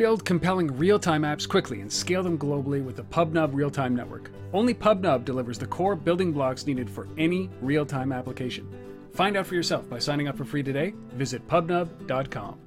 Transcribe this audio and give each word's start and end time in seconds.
Build 0.00 0.24
compelling 0.24 0.78
real 0.78 0.98
time 0.98 1.24
apps 1.24 1.46
quickly 1.46 1.82
and 1.82 1.92
scale 1.92 2.22
them 2.22 2.38
globally 2.38 2.82
with 2.82 2.96
the 2.96 3.02
PubNub 3.02 3.50
real 3.52 3.70
time 3.70 3.94
network. 3.94 4.30
Only 4.54 4.72
PubNub 4.72 5.26
delivers 5.26 5.58
the 5.58 5.66
core 5.66 5.94
building 5.94 6.32
blocks 6.32 6.66
needed 6.66 6.88
for 6.88 7.06
any 7.18 7.50
real 7.60 7.84
time 7.84 8.10
application. 8.10 8.66
Find 9.12 9.36
out 9.36 9.46
for 9.46 9.56
yourself 9.56 9.90
by 9.90 9.98
signing 9.98 10.26
up 10.26 10.38
for 10.38 10.46
free 10.46 10.62
today. 10.62 10.94
Visit 11.12 11.46
pubnub.com. 11.46 12.58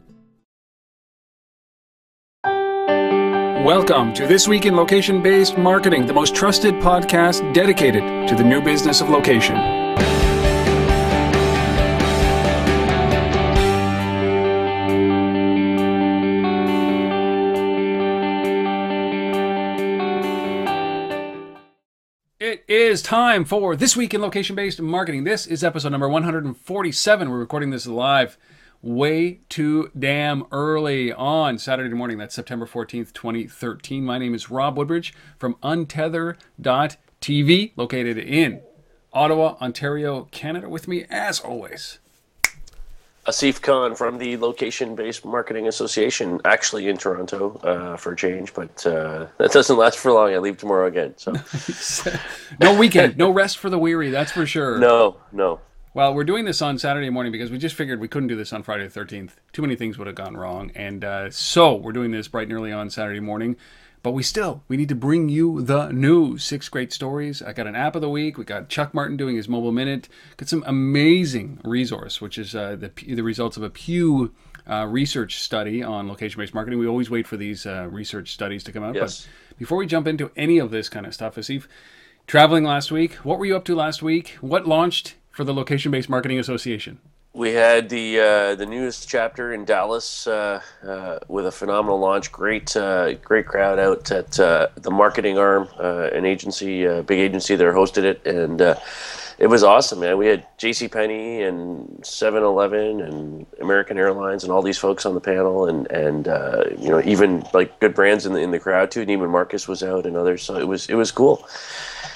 Welcome 3.66 4.14
to 4.14 4.28
This 4.28 4.48
Week 4.48 4.68
in 4.68 4.76
Location 4.76 5.24
Based 5.24 5.58
Marketing, 5.58 6.06
the 6.06 6.14
most 6.14 6.36
trusted 6.36 6.76
podcast 6.76 7.52
dedicated 7.52 8.28
to 8.28 8.36
the 8.36 8.44
new 8.44 8.62
business 8.62 9.02
of 9.02 9.10
location. 9.10 9.73
Is 22.74 23.04
time 23.04 23.46
for 23.46 23.76
This 23.76 23.96
Week 23.96 24.16
in 24.16 24.22
Location 24.22 24.56
Based 24.56 24.82
Marketing. 24.82 25.26
This 25.26 25.46
is 25.46 25.64
episode 25.64 25.90
number 25.90 26.10
147. 26.10 27.30
We're 27.30 27.38
recording 27.38 27.70
this 27.70 27.86
live 27.86 28.36
way 28.82 29.42
too 29.48 29.92
damn 29.98 30.46
early 30.52 31.14
on 31.14 31.60
Saturday 31.60 31.94
morning. 31.94 32.18
That's 32.18 32.34
September 32.34 32.66
14th, 32.66 33.14
2013. 33.14 34.04
My 34.04 34.18
name 34.18 34.34
is 34.34 34.50
Rob 34.50 34.76
Woodbridge 34.76 35.14
from 35.38 35.54
Untether.tv, 35.62 36.38
located 37.76 38.18
in 38.18 38.62
Ottawa, 39.14 39.56
Ontario, 39.62 40.28
Canada. 40.32 40.68
With 40.68 40.88
me, 40.88 41.06
as 41.12 41.40
always, 41.40 42.00
Asif 43.26 43.62
Khan 43.62 43.96
from 43.96 44.18
the 44.18 44.36
Location 44.36 44.96
Based 44.96 45.24
Marketing 45.24 45.68
Association, 45.68 46.42
actually 46.44 46.90
in 46.90 46.98
Toronto 46.98 47.58
uh, 47.64 47.96
for 47.96 48.12
a 48.12 48.16
change, 48.18 48.54
but 48.54 48.86
uh, 48.86 49.28
that 49.38 49.52
doesn't 49.52 49.78
last 49.78 49.98
for 49.98 50.12
long. 50.12 50.34
I 50.34 50.40
leave 50.40 50.58
tomorrow 50.58 50.88
again. 50.88 51.14
So 51.18 51.34
no 52.60 52.78
weekend, 52.78 53.18
no 53.18 53.30
rest 53.30 53.60
for 53.60 53.70
the 53.70 53.80
weary, 53.80 54.10
that's 54.10 54.32
for 54.32 54.46
sure. 54.46 54.78
no, 54.78 55.18
no. 55.32 55.62
Well, 55.96 56.16
we're 56.16 56.24
doing 56.24 56.46
this 56.46 56.60
on 56.64 56.80
Saturday 56.80 57.12
morning 57.12 57.32
because 57.32 57.52
we 57.52 57.60
just 57.60 57.76
figured 57.76 58.00
we 58.00 58.08
couldn't 58.08 58.28
do 58.28 58.36
this 58.36 58.52
on 58.52 58.64
Friday 58.64 58.88
the 58.88 59.00
13th. 59.00 59.34
Too 59.52 59.62
many 59.62 59.76
things 59.76 60.00
would 60.00 60.08
have 60.08 60.16
gone 60.16 60.36
wrong. 60.36 60.72
And 60.74 61.06
uh, 61.06 61.30
so 61.30 61.76
we're 61.76 61.92
doing 61.92 62.10
this 62.10 62.28
bright 62.28 62.48
and 62.48 62.54
early 62.54 62.72
on 62.72 62.90
Saturday 62.90 63.20
morning. 63.20 63.58
But 64.04 64.12
we 64.12 64.22
still, 64.22 64.64
we 64.68 64.76
need 64.76 64.90
to 64.90 64.96
bring 64.96 65.30
you 65.30 65.62
the 65.62 65.90
news. 65.90 66.44
Six 66.44 66.68
great 66.68 66.92
stories. 66.92 67.42
I 67.42 67.54
got 67.54 67.68
an 67.68 67.76
app 67.76 67.96
of 67.96 68.02
the 68.02 68.10
week. 68.10 68.38
We 68.38 68.44
got 68.44 68.68
Chuck 68.68 68.94
Martin 68.94 69.16
doing 69.16 69.38
his 69.38 69.48
mobile 69.48 69.72
minute. 69.72 70.10
Got 70.36 70.50
some 70.50 70.62
amazing 70.68 71.62
resource, 71.64 72.20
which 72.20 72.38
is 72.38 72.54
uh, 72.54 72.76
the, 72.76 72.92
the 73.16 73.24
results 73.24 73.56
of 73.56 73.64
a 73.64 73.70
Pew 73.70 74.36
uh, 74.70 74.88
research 74.90 75.40
study 75.40 75.82
on 75.82 76.10
location-based 76.10 76.54
marketing. 76.54 76.80
We 76.80 76.88
always 76.88 77.10
wait 77.10 77.28
for 77.28 77.38
these 77.38 77.66
uh, 77.66 77.88
research 77.90 78.34
studies 78.34 78.62
to 78.66 78.74
come 78.74 78.84
out. 78.84 78.94
Yes. 78.94 79.26
But 79.48 79.58
before 79.58 79.78
we 79.78 79.88
jump 79.88 80.06
into 80.06 80.32
any 80.36 80.58
of 80.60 80.70
this 80.70 80.90
kind 80.90 81.06
of 81.06 81.14
stuff, 81.14 81.36
Asif, 81.36 81.68
traveling 82.28 82.66
last 82.66 82.92
week. 82.92 83.14
What 83.16 83.40
were 83.40 83.46
you 83.46 83.56
up 83.56 83.64
to 83.66 83.76
last 83.76 84.04
week? 84.04 84.38
What 84.42 84.68
launched 84.68 85.16
for 85.32 85.46
the 85.46 85.54
Location 85.54 85.92
Based 85.92 86.10
Marketing 86.10 86.40
Association? 86.40 87.00
We 87.36 87.54
had 87.54 87.90
the 87.90 88.20
uh, 88.20 88.56
the 88.56 88.68
newest 88.68 89.10
chapter 89.10 89.54
in 89.54 89.66
Dallas 89.66 90.28
uh, 90.28 90.62
uh, 90.88 91.18
with 91.28 91.48
a 91.48 91.52
phenomenal 91.52 92.00
launch. 92.00 92.32
Great 92.32 92.78
uh, 92.78 93.14
great 93.14 93.48
crowd 93.48 93.80
out 93.80 94.12
at 94.12 94.40
uh, 94.40 94.68
the 94.76 94.92
marketing 94.92 95.40
arm, 95.40 95.68
uh, 95.80 96.10
an 96.14 96.26
agency, 96.26 96.86
big 97.02 97.18
agency 97.18 97.56
there 97.56 97.74
hosted 97.74 98.04
it, 98.04 98.28
and 98.28 98.62
it 99.40 99.48
was 99.48 99.64
awesome, 99.64 100.02
man. 100.02 100.20
We 100.20 100.28
had 100.28 100.46
J.C. 100.60 100.88
Penney 100.88 101.42
and 101.42 101.88
7-Eleven 102.04 103.02
and 103.02 103.48
American 103.60 103.98
Airlines 103.98 104.44
and 104.44 104.54
all 104.54 104.62
these 104.62 104.78
folks 104.78 105.04
on 105.04 105.16
the 105.16 105.20
panel, 105.20 105.68
and 105.68 105.92
and 105.92 106.28
you 106.80 106.90
know 106.90 107.02
even 107.04 107.44
like 107.52 107.80
good 107.80 107.96
brands 107.96 108.28
in 108.28 108.34
the 108.34 108.42
in 108.42 108.52
the 108.52 108.60
crowd 108.60 108.92
too. 108.92 109.08
Neiman 109.08 109.32
Marcus 109.32 109.68
was 109.68 109.82
out 109.82 110.06
and 110.06 110.16
others, 110.16 110.44
so 110.44 110.56
it 110.60 110.68
was 110.68 110.88
it 110.88 110.96
was 110.96 111.12
cool 111.12 111.44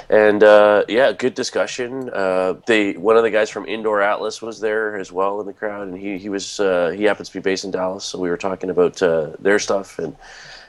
and 0.10 0.44
uh, 0.44 0.86
yeah, 0.88 1.12
good 1.12 1.34
discussion. 1.36 2.10
Uh, 2.10 2.56
they 2.66 2.94
one 2.94 3.18
of 3.18 3.24
the 3.24 3.32
guys 3.32 3.50
from 3.50 3.66
Indoor 3.68 4.02
Atlas 4.02 4.42
was 4.42 4.60
there 4.60 4.98
as 4.98 5.12
well 5.12 5.40
in 5.42 5.48
the 5.48 5.54
crowd, 5.54 5.88
and 5.88 5.98
he 5.98 6.18
he 6.18 6.30
was 6.30 6.60
uh, 6.60 6.90
he 6.96 7.04
happens 7.04 7.30
to 7.30 7.34
be 7.34 7.40
based 7.42 7.66
in 7.66 7.72
Dallas, 7.72 8.06
so 8.06 8.20
we 8.20 8.30
were 8.30 8.38
talking 8.38 8.70
about 8.70 9.02
uh, 9.02 9.32
their 9.40 9.60
stuff, 9.60 10.00
and 10.00 10.16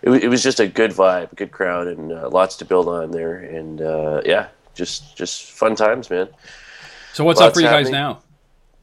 it, 0.03 0.11
it 0.25 0.29
was 0.29 0.43
just 0.43 0.61
a 0.61 0.67
good 0.67 0.91
vibe, 0.91 1.35
good 1.37 1.53
crowd, 1.53 1.87
and 1.87 2.13
uh, 2.13 2.29
lots 2.31 2.57
to 2.57 2.65
build 2.65 2.89
on 2.89 3.11
there, 3.11 3.37
and 3.37 3.81
uh, 3.81 4.23
yeah, 4.25 4.49
just 4.75 5.17
just 5.17 5.53
fun 5.53 5.77
times, 5.77 6.11
man. 6.11 6.29
So 7.13 7.25
what's 7.25 7.41
up 7.41 7.55
for 7.55 7.61
you 7.61 7.67
guys 7.67 7.91
now? 7.91 8.21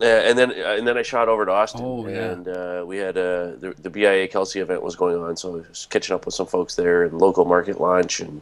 Uh, 0.01 0.03
and 0.05 0.37
then 0.37 0.51
and 0.51 0.85
then 0.85 0.97
I 0.97 1.03
shot 1.03 1.29
over 1.29 1.45
to 1.45 1.51
Austin, 1.53 1.81
Oh, 1.83 2.05
yeah. 2.05 2.31
and 2.31 2.47
uh, 2.49 2.83
we 2.85 2.97
had 2.97 3.17
uh, 3.17 3.55
the 3.55 3.73
the 3.81 3.89
BIA 3.89 4.27
Kelsey 4.27 4.59
event 4.59 4.83
was 4.83 4.95
going 4.95 5.17
on, 5.17 5.37
so 5.37 5.53
I 5.53 5.69
was 5.69 5.87
catching 5.89 6.13
up 6.13 6.25
with 6.25 6.35
some 6.35 6.47
folks 6.47 6.75
there, 6.75 7.03
and 7.03 7.17
local 7.17 7.45
market 7.45 7.79
launch, 7.79 8.19
and 8.19 8.41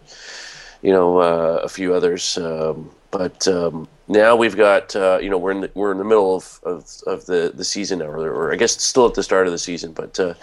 you 0.83 0.91
know 0.91 1.17
uh, 1.17 1.61
a 1.63 1.69
few 1.69 1.95
others. 1.95 2.37
Um, 2.37 2.91
but 3.09 3.47
um, 3.47 3.87
now 4.07 4.35
we've 4.35 4.55
got 4.55 4.95
uh, 4.95 5.17
you 5.21 5.29
know 5.29 5.37
we're 5.37 5.51
in 5.51 5.61
the, 5.61 5.71
we're 5.73 5.91
in 5.91 5.97
the 5.97 6.03
middle 6.03 6.35
of, 6.35 6.59
of, 6.63 6.85
of 7.07 7.25
the, 7.25 7.51
the 7.55 7.63
season 7.63 7.99
now, 7.99 8.05
or, 8.05 8.29
or 8.31 8.53
I 8.53 8.55
guess 8.57 8.79
still 8.81 9.07
at 9.07 9.15
the 9.15 9.23
start 9.23 9.47
of 9.47 9.53
the 9.53 9.59
season. 9.59 9.93
But 9.93 10.19
uh, 10.19 10.33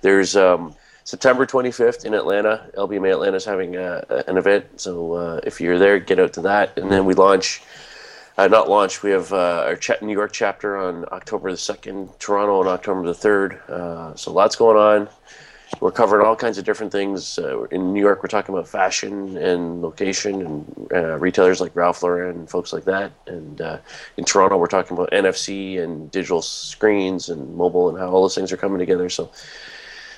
there's 0.00 0.36
um, 0.36 0.74
September 1.04 1.44
25th 1.46 2.04
in 2.04 2.14
Atlanta. 2.14 2.70
LBMA 2.76 3.12
Atlanta 3.12 3.36
is 3.36 3.44
having 3.44 3.76
uh, 3.76 4.22
an 4.28 4.36
event, 4.38 4.80
so 4.80 5.14
uh, 5.14 5.40
if 5.44 5.60
you're 5.60 5.78
there, 5.78 5.98
get 5.98 6.18
out 6.20 6.32
to 6.34 6.42
that. 6.42 6.78
And 6.78 6.90
then 6.90 7.04
we 7.04 7.14
launch 7.14 7.62
uh, 8.36 8.46
not 8.46 8.68
launch. 8.70 9.02
We 9.02 9.10
have 9.10 9.32
our 9.32 9.74
cha- 9.74 9.96
New 10.00 10.12
York 10.12 10.32
chapter 10.32 10.76
on 10.76 11.06
October 11.10 11.50
the 11.50 11.56
second, 11.56 12.10
Toronto 12.20 12.60
on 12.60 12.68
October 12.68 13.04
the 13.04 13.14
third. 13.14 13.60
So 14.16 14.32
lots 14.32 14.54
going 14.54 14.76
on. 14.76 15.08
We're 15.80 15.92
covering 15.92 16.26
all 16.26 16.34
kinds 16.34 16.58
of 16.58 16.64
different 16.64 16.92
things. 16.92 17.38
Uh, 17.38 17.64
in 17.64 17.92
New 17.92 18.00
York, 18.00 18.22
we're 18.22 18.28
talking 18.28 18.54
about 18.54 18.66
fashion 18.66 19.36
and 19.36 19.82
location 19.82 20.40
and 20.44 20.88
uh, 20.92 21.18
retailers 21.18 21.60
like 21.60 21.76
Ralph 21.76 22.02
Lauren 22.02 22.36
and 22.36 22.50
folks 22.50 22.72
like 22.72 22.84
that. 22.84 23.12
And 23.26 23.60
uh, 23.60 23.78
in 24.16 24.24
Toronto, 24.24 24.56
we're 24.56 24.66
talking 24.66 24.96
about 24.96 25.10
NFC 25.10 25.78
and 25.82 26.10
digital 26.10 26.42
screens 26.42 27.28
and 27.28 27.54
mobile 27.54 27.90
and 27.90 27.98
how 27.98 28.08
all 28.08 28.22
those 28.22 28.34
things 28.34 28.50
are 28.50 28.56
coming 28.56 28.78
together. 28.78 29.08
So 29.10 29.30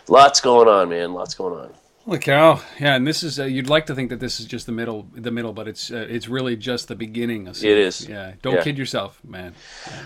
lots 0.09 0.41
going 0.41 0.69
on, 0.69 0.88
man. 0.88 1.12
Lots 1.15 1.34
going 1.34 1.59
on. 1.59 1.75
Holy 2.06 2.19
cow! 2.19 2.62
Yeah, 2.81 2.97
and 2.97 3.06
this 3.06 3.22
is 3.22 3.38
uh, 3.38 3.44
you'd 3.44 3.69
like 3.69 3.84
to 3.87 3.94
think 3.94 4.09
that 4.09 4.21
this 4.21 4.41
is 4.41 4.47
just 4.47 4.65
the 4.65 4.72
middle, 4.72 5.06
the 5.12 5.31
middle, 5.31 5.53
but 5.53 5.69
it's 5.69 5.91
uh, 5.93 6.06
it's 6.09 6.28
really 6.28 6.56
just 6.56 6.88
the 6.88 6.94
beginning. 6.97 7.47
It 7.47 7.62
is. 7.62 8.09
Yeah, 8.09 8.32
don't 8.41 8.55
Yeah. 8.55 8.62
kid 8.62 8.78
yourself, 8.78 9.21
man. 9.22 9.55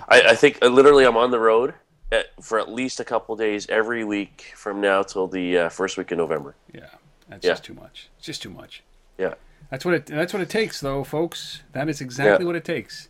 I, 0.09 0.23
I 0.23 0.35
think 0.35 0.59
uh, 0.61 0.67
literally 0.67 1.05
I'm 1.05 1.17
on 1.17 1.31
the 1.31 1.39
road 1.39 1.73
for 2.41 2.59
at 2.59 2.69
least 2.71 3.01
a 3.01 3.05
couple 3.05 3.37
days 3.37 3.69
every 3.69 4.05
week 4.05 4.53
from 4.57 4.81
now 4.81 5.03
till 5.03 5.27
the 5.27 5.59
uh, 5.59 5.69
first 5.69 5.97
week 5.99 6.13
in 6.13 6.19
November. 6.19 6.55
Yeah, 6.73 6.87
that's 7.29 7.45
Yeah. 7.45 7.53
just 7.53 7.65
too 7.65 7.75
much. 7.75 8.09
It's 8.19 8.27
just 8.27 8.43
too 8.43 8.51
much. 8.51 8.83
Yeah. 9.19 9.35
That's 9.71 9.85
what 9.85 9.95
it. 9.95 10.07
That's 10.07 10.33
what 10.33 10.43
it 10.43 10.51
takes, 10.51 10.81
though, 10.81 11.05
folks. 11.05 11.63
That 11.73 11.89
is 11.89 12.01
exactly 12.01 12.45
Yeah. 12.45 12.47
what 12.47 12.57
it 12.57 12.65
takes. 12.65 13.09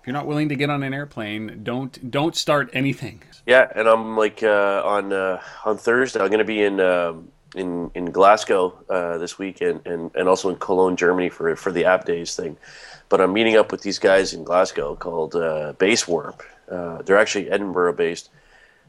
If 0.00 0.06
you're 0.06 0.14
not 0.14 0.26
willing 0.26 0.48
to 0.48 0.56
get 0.56 0.68
on 0.68 0.82
an 0.82 0.92
airplane, 0.92 1.60
don't 1.62 2.10
don't 2.10 2.34
start 2.36 2.70
anything. 2.72 3.22
Yeah, 3.46 3.70
and 3.74 3.88
I'm 3.88 4.16
like 4.16 4.42
uh, 4.42 4.82
on 4.84 5.12
uh, 5.12 5.40
on 5.64 5.78
Thursday. 5.78 6.20
I'm 6.20 6.26
going 6.28 6.38
to 6.38 6.44
be 6.44 6.62
in 6.62 6.80
um, 6.80 7.28
in 7.54 7.90
in 7.94 8.06
Glasgow 8.10 8.74
uh, 8.90 9.18
this 9.18 9.38
week, 9.38 9.60
and, 9.60 9.84
and, 9.86 10.10
and 10.14 10.28
also 10.28 10.48
in 10.50 10.56
Cologne, 10.56 10.96
Germany 10.96 11.28
for 11.28 11.54
for 11.56 11.70
the 11.72 11.84
App 11.84 12.04
Days 12.04 12.34
thing. 12.34 12.56
But 13.08 13.20
I'm 13.20 13.32
meeting 13.32 13.56
up 13.56 13.70
with 13.70 13.82
these 13.82 13.98
guys 13.98 14.32
in 14.34 14.42
Glasgow 14.42 14.96
called 14.96 15.34
uh, 15.36 15.74
Base 15.78 16.08
Warp. 16.08 16.42
Uh, 16.70 17.02
they're 17.02 17.18
actually 17.18 17.50
Edinburgh 17.50 17.92
based 17.94 18.30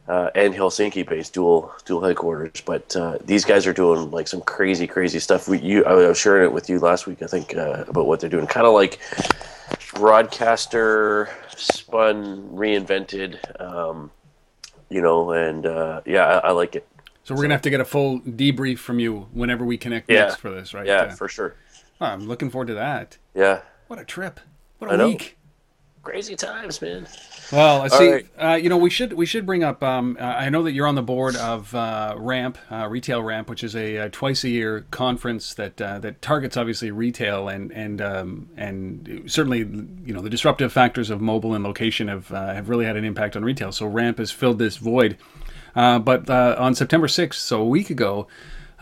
uh, 0.08 0.30
and 0.36 0.54
Helsinki 0.54 1.08
based, 1.08 1.34
dual 1.34 1.74
dual 1.86 2.04
headquarters. 2.04 2.62
But 2.66 2.96
uh, 2.96 3.18
these 3.24 3.46
guys 3.46 3.66
are 3.68 3.74
doing 3.74 4.12
like 4.12 4.28
some 4.28 4.42
crazy 4.42 4.88
crazy 4.88 5.20
stuff. 5.20 5.48
We 5.48 5.60
you 5.60 5.86
I 5.86 5.94
was 5.94 6.18
sharing 6.18 6.44
it 6.46 6.52
with 6.54 6.70
you 6.70 6.80
last 6.80 7.08
week, 7.08 7.22
I 7.22 7.28
think, 7.28 7.56
uh, 7.56 7.86
about 7.88 8.06
what 8.08 8.20
they're 8.20 8.30
doing. 8.30 8.48
Kind 8.48 8.66
of 8.68 8.74
like 8.74 9.00
broadcaster 9.96 11.30
spun 11.56 12.50
reinvented. 12.50 13.38
Um, 13.62 14.12
you 14.90 15.02
know, 15.02 15.32
and 15.32 15.66
uh, 15.66 16.02
yeah, 16.06 16.26
I, 16.26 16.50
I 16.50 16.52
like 16.52 16.76
it. 16.76 16.88
So 17.24 17.34
we're 17.34 17.44
gonna 17.44 17.54
have 17.54 17.62
to 17.64 17.70
get 17.70 17.80
a 17.80 17.86
full 17.86 18.20
debrief 18.20 18.80
from 18.80 19.00
you 19.00 19.28
whenever 19.32 19.64
we 19.66 19.78
connect 19.78 20.10
Yeah. 20.12 20.24
next 20.26 20.36
for 20.38 20.52
this, 20.52 20.74
right? 20.74 20.86
Yeah, 20.86 21.10
for 21.16 21.30
sure. 21.30 21.56
oh, 22.02 22.06
I'm 22.06 22.28
looking 22.28 22.50
forward 22.50 22.68
to 22.68 22.74
that. 22.74 23.18
Yeah, 23.34 23.62
What 23.88 23.98
a 24.00 24.04
trip! 24.04 24.40
What 24.80 24.94
a 25.00 25.06
week! 25.08 25.38
crazy 26.04 26.36
times, 26.36 26.82
man. 26.82 27.08
Well, 27.52 27.82
I 27.82 27.88
see. 27.88 28.12
right. 28.12 28.28
Uh, 28.38 28.56
you 28.56 28.70
know, 28.70 28.78
we 28.78 28.90
should 28.90 29.14
we 29.14 29.26
should 29.26 29.46
bring 29.46 29.64
up. 29.64 29.84
Um, 29.84 30.18
uh, 30.20 30.24
I 30.24 30.50
know 30.50 30.64
that 30.64 30.72
you're 30.72 30.88
on 30.88 30.96
the 30.96 31.04
board 31.04 31.36
of 31.36 31.74
uh, 31.76 32.16
Ramp, 32.18 32.58
uh, 32.72 32.88
Retail 32.90 33.22
Ramp, 33.22 33.50
which 33.50 33.64
is 33.64 33.76
a, 33.76 33.98
uh 33.98 34.10
twice 34.12 34.44
a 34.44 34.50
year 34.50 34.86
conference 34.92 35.54
that 35.56 35.82
uh, 35.82 36.00
that 36.00 36.22
targets 36.22 36.58
obviously 36.58 36.92
retail 36.92 37.48
and 37.50 37.72
and 37.72 38.02
um, 38.02 38.50
and 38.58 39.24
certainly 39.28 39.60
you 39.60 40.14
know 40.14 40.22
the 40.22 40.30
disruptive 40.30 40.72
factors 40.72 41.10
of 41.10 41.22
mobile 41.22 41.54
and 41.54 41.64
location 41.64 42.08
have 42.08 42.32
uh, 42.32 42.54
have 42.54 42.70
really 42.70 42.86
had 42.86 42.96
an 42.96 43.06
impact 43.06 43.36
on 43.36 43.44
retail. 43.44 43.72
So 43.72 43.86
Ramp 43.86 44.18
has 44.18 44.32
filled 44.32 44.60
this 44.60 44.78
void. 44.78 45.18
Uh, 45.76 45.98
but 45.98 46.30
uh, 46.30 46.56
on 46.60 46.76
September 46.76 47.08
6th, 47.08 47.34
so 47.34 47.60
a 47.60 47.66
week 47.66 47.90
ago, 47.90 48.28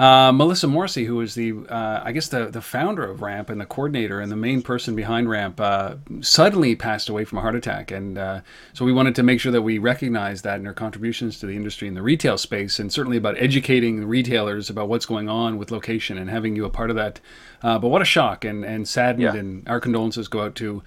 Uh, 0.02 0.32
Melissa 0.32 0.68
Morrissey, 0.68 1.06
who 1.06 1.22
is 1.22 1.36
the, 1.36 1.54
uh, 1.70 2.02
I 2.04 2.12
guess, 2.12 2.28
the, 2.28 2.48
the 2.48 2.60
founder 2.60 3.04
of 3.04 3.22
RAMP 3.22 3.52
and 3.52 3.62
the 3.62 3.68
coordinator 3.68 4.20
and 4.20 4.32
the 4.32 4.36
main 4.36 4.64
person 4.64 4.96
behind 4.96 5.30
RAMP, 5.30 5.62
uh, 5.62 5.96
suddenly 6.22 6.76
passed 6.76 7.08
away 7.08 7.24
from 7.24 7.38
a 7.38 7.42
heart 7.42 7.54
attack. 7.54 7.92
And 7.92 8.18
uh, 8.18 8.42
so 8.74 8.84
we 8.84 8.94
wanted 8.94 9.14
to 9.14 9.22
make 9.22 9.40
sure 9.40 9.52
that 9.52 9.62
we 9.62 9.78
recognize 9.78 10.42
that 10.42 10.58
in 10.60 10.66
her 10.66 10.74
contributions 10.74 11.38
to 11.40 11.46
the 11.46 11.56
industry 11.56 11.88
in 11.88 11.94
the 11.94 12.02
retail 12.02 12.40
space, 12.40 12.80
and 12.80 12.92
certainly 12.92 13.18
about 13.18 13.36
educating 13.38 14.04
retailers 14.08 14.72
about 14.72 14.90
what's 14.90 15.06
going 15.06 15.30
on 15.30 15.60
with 15.60 15.70
location 15.70 16.18
and 16.18 16.32
having 16.32 16.56
you 16.56 16.66
a 16.66 16.72
part 16.72 16.90
of 16.90 16.96
that. 16.96 17.20
Uh, 17.62 17.78
but 17.78 17.90
what 17.90 18.02
a 18.02 18.06
shock 18.06 18.44
and, 18.44 18.66
and 18.66 18.88
saddened, 18.88 19.22
Yeah. 19.22 19.36
and 19.36 19.70
our 19.70 19.80
condolences 19.80 20.28
go 20.28 20.42
out 20.42 20.56
to 20.56 20.82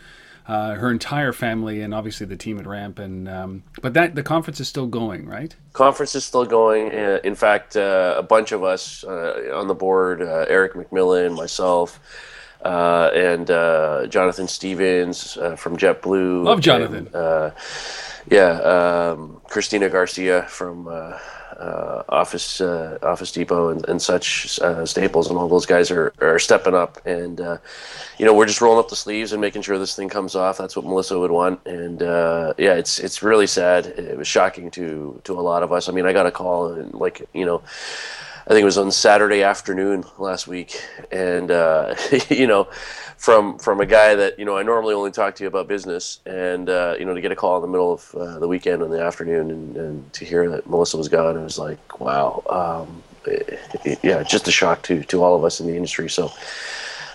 uh, 0.46 0.74
her 0.74 0.90
entire 0.90 1.32
family 1.32 1.80
and 1.80 1.94
obviously 1.94 2.26
the 2.26 2.36
team 2.36 2.58
at 2.58 2.66
RAMP. 2.66 2.98
And 2.98 3.28
um, 3.28 3.62
but 3.80 3.94
that 3.94 4.14
the 4.14 4.22
conference 4.22 4.60
is 4.60 4.68
still 4.68 4.86
going, 4.86 5.26
right? 5.26 5.54
Conference 5.72 6.14
is 6.14 6.24
still 6.24 6.44
going. 6.44 6.92
Uh, 6.92 7.20
in 7.24 7.34
fact, 7.34 7.76
uh, 7.76 8.14
a 8.16 8.22
bunch 8.22 8.52
of 8.52 8.62
us 8.62 9.04
uh, 9.04 9.50
on 9.54 9.68
the 9.68 9.74
board, 9.74 10.22
uh, 10.22 10.44
Eric 10.48 10.74
McMillan, 10.74 11.36
myself, 11.36 11.98
uh, 12.62 13.10
and 13.14 13.50
uh, 13.50 14.06
Jonathan 14.08 14.48
Stevens 14.48 15.36
uh, 15.36 15.56
from 15.56 15.76
JetBlue. 15.76 16.44
Love 16.44 16.60
Jonathan. 16.60 17.06
and, 17.06 17.14
uh, 17.14 17.50
yeah, 18.30 19.12
um, 19.12 19.40
Christina 19.48 19.88
Garcia 19.90 20.42
from 20.42 20.88
Office 22.08 22.60
uh, 22.60 22.98
Office 23.02 23.32
Depot 23.32 23.68
and, 23.68 23.86
and 23.88 24.00
such 24.00 24.58
uh, 24.60 24.84
Staples, 24.86 25.28
and 25.28 25.38
all 25.38 25.48
those 25.48 25.66
guys 25.66 25.90
are, 25.90 26.12
are 26.20 26.38
stepping 26.38 26.74
up. 26.74 27.04
And 27.06 27.40
uh, 27.40 27.58
you 28.18 28.24
know, 28.24 28.34
we're 28.34 28.46
just 28.46 28.60
rolling 28.60 28.78
up 28.78 28.88
the 28.88 28.96
sleeves 28.96 29.32
and 29.32 29.40
making 29.40 29.62
sure 29.62 29.78
this 29.78 29.96
thing 29.96 30.08
comes 30.08 30.34
off. 30.34 30.58
That's 30.58 30.76
what 30.76 30.84
Melissa 30.84 31.18
would 31.18 31.30
want. 31.30 31.60
And 31.66 32.02
uh, 32.02 32.54
yeah, 32.58 32.74
it's 32.74 32.98
it's 32.98 33.22
really 33.22 33.46
sad. 33.46 33.86
It 33.86 34.16
was 34.16 34.28
shocking 34.28 34.70
to 34.72 35.20
to 35.24 35.38
a 35.38 35.42
lot 35.42 35.62
of 35.62 35.72
us. 35.72 35.88
I 35.88 35.92
mean, 35.92 36.06
I 36.06 36.12
got 36.12 36.26
a 36.26 36.30
call 36.30 36.72
and 36.72 36.94
like 36.94 37.26
you 37.32 37.44
know. 37.44 37.62
I 38.46 38.50
think 38.50 38.60
it 38.60 38.66
was 38.66 38.76
on 38.76 38.92
Saturday 38.92 39.42
afternoon 39.42 40.04
last 40.18 40.46
week, 40.46 40.78
and 41.10 41.50
uh, 41.50 41.94
you 42.28 42.46
know, 42.46 42.64
from 43.16 43.58
from 43.58 43.80
a 43.80 43.86
guy 43.86 44.14
that 44.16 44.38
you 44.38 44.44
know 44.44 44.58
I 44.58 44.62
normally 44.62 44.92
only 44.92 45.12
talk 45.12 45.34
to 45.36 45.44
you 45.44 45.48
about 45.48 45.66
business, 45.66 46.20
and 46.26 46.68
uh, 46.68 46.94
you 46.98 47.06
know 47.06 47.14
to 47.14 47.22
get 47.22 47.32
a 47.32 47.36
call 47.36 47.56
in 47.56 47.62
the 47.62 47.68
middle 47.68 47.92
of 47.94 48.14
uh, 48.14 48.38
the 48.38 48.46
weekend 48.48 48.82
in 48.82 48.90
the 48.90 49.00
afternoon, 49.00 49.50
and, 49.50 49.76
and 49.78 50.12
to 50.12 50.26
hear 50.26 50.50
that 50.50 50.68
Melissa 50.68 50.98
was 50.98 51.08
gone, 51.08 51.38
it 51.38 51.42
was 51.42 51.58
like 51.58 52.00
wow, 52.00 52.42
um, 52.50 53.02
it- 53.24 53.58
it- 53.82 53.98
yeah, 54.02 54.22
just 54.22 54.46
a 54.46 54.52
shock 54.52 54.82
to 54.82 55.02
to 55.04 55.22
all 55.22 55.34
of 55.34 55.44
us 55.44 55.60
in 55.60 55.66
the 55.66 55.74
industry. 55.76 56.08
So. 56.10 56.30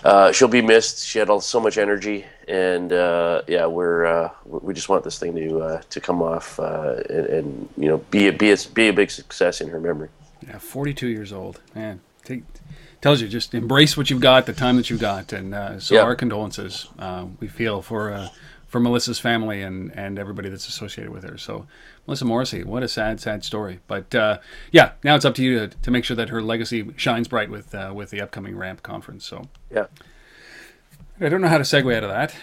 Uh, 0.02 0.32
she'll 0.32 0.48
be 0.48 0.62
missed. 0.62 1.04
She 1.06 1.18
had 1.18 1.28
all, 1.28 1.42
so 1.42 1.60
much 1.60 1.76
energy, 1.76 2.24
and 2.48 2.90
uh, 2.90 3.42
yeah, 3.46 3.66
we're 3.66 4.06
uh, 4.06 4.30
we 4.46 4.72
just 4.72 4.88
want 4.88 5.04
this 5.04 5.18
thing 5.18 5.34
to 5.36 5.82
to 5.90 6.00
come 6.00 6.22
off 6.22 6.58
and, 6.58 7.26
and 7.26 7.68
you 7.76 7.86
know 7.86 7.98
be 8.10 8.28
a, 8.28 8.32
be 8.32 8.50
a, 8.50 8.56
be 8.72 8.88
a 8.88 8.94
big 8.94 9.10
success 9.10 9.60
in 9.60 9.68
her 9.68 9.78
memory. 9.78 10.08
Yeah, 10.46 10.58
42 10.58 11.06
years 11.08 11.32
old. 11.32 11.60
Man, 11.74 12.00
take, 12.24 12.44
tells 13.00 13.20
you 13.20 13.28
just 13.28 13.54
embrace 13.54 13.96
what 13.96 14.10
you've 14.10 14.20
got, 14.20 14.46
the 14.46 14.52
time 14.52 14.76
that 14.76 14.90
you've 14.90 15.00
got, 15.00 15.32
and 15.32 15.54
uh, 15.54 15.78
so 15.80 15.96
our 16.04 16.14
condolences. 16.14 16.88
Uh, 16.98 17.26
we 17.38 17.48
feel 17.48 17.82
for 17.82 18.12
uh, 18.12 18.28
for 18.66 18.80
Melissa's 18.80 19.18
family 19.18 19.62
and 19.62 19.92
and 19.96 20.18
everybody 20.18 20.48
that's 20.48 20.68
associated 20.68 21.12
with 21.12 21.24
her. 21.24 21.36
So 21.36 21.66
Melissa 22.06 22.24
Morrissey, 22.24 22.64
what 22.64 22.82
a 22.82 22.88
sad, 22.88 23.20
sad 23.20 23.44
story. 23.44 23.80
But 23.86 24.14
uh, 24.14 24.38
yeah, 24.72 24.92
now 25.04 25.14
it's 25.16 25.24
up 25.24 25.34
to 25.36 25.42
you 25.42 25.58
to, 25.60 25.68
to 25.68 25.90
make 25.90 26.04
sure 26.04 26.16
that 26.16 26.28
her 26.28 26.42
legacy 26.42 26.90
shines 26.96 27.28
bright 27.28 27.50
with 27.50 27.74
uh, 27.74 27.92
with 27.94 28.10
the 28.10 28.20
upcoming 28.20 28.56
Ramp 28.56 28.82
conference. 28.82 29.24
So 29.24 29.48
Yeah. 29.70 29.86
I 31.22 31.28
don't 31.28 31.42
know 31.42 31.48
how 31.48 31.58
to 31.58 31.64
segue 31.64 31.94
out 31.94 32.02
of 32.02 32.08
that. 32.10 32.34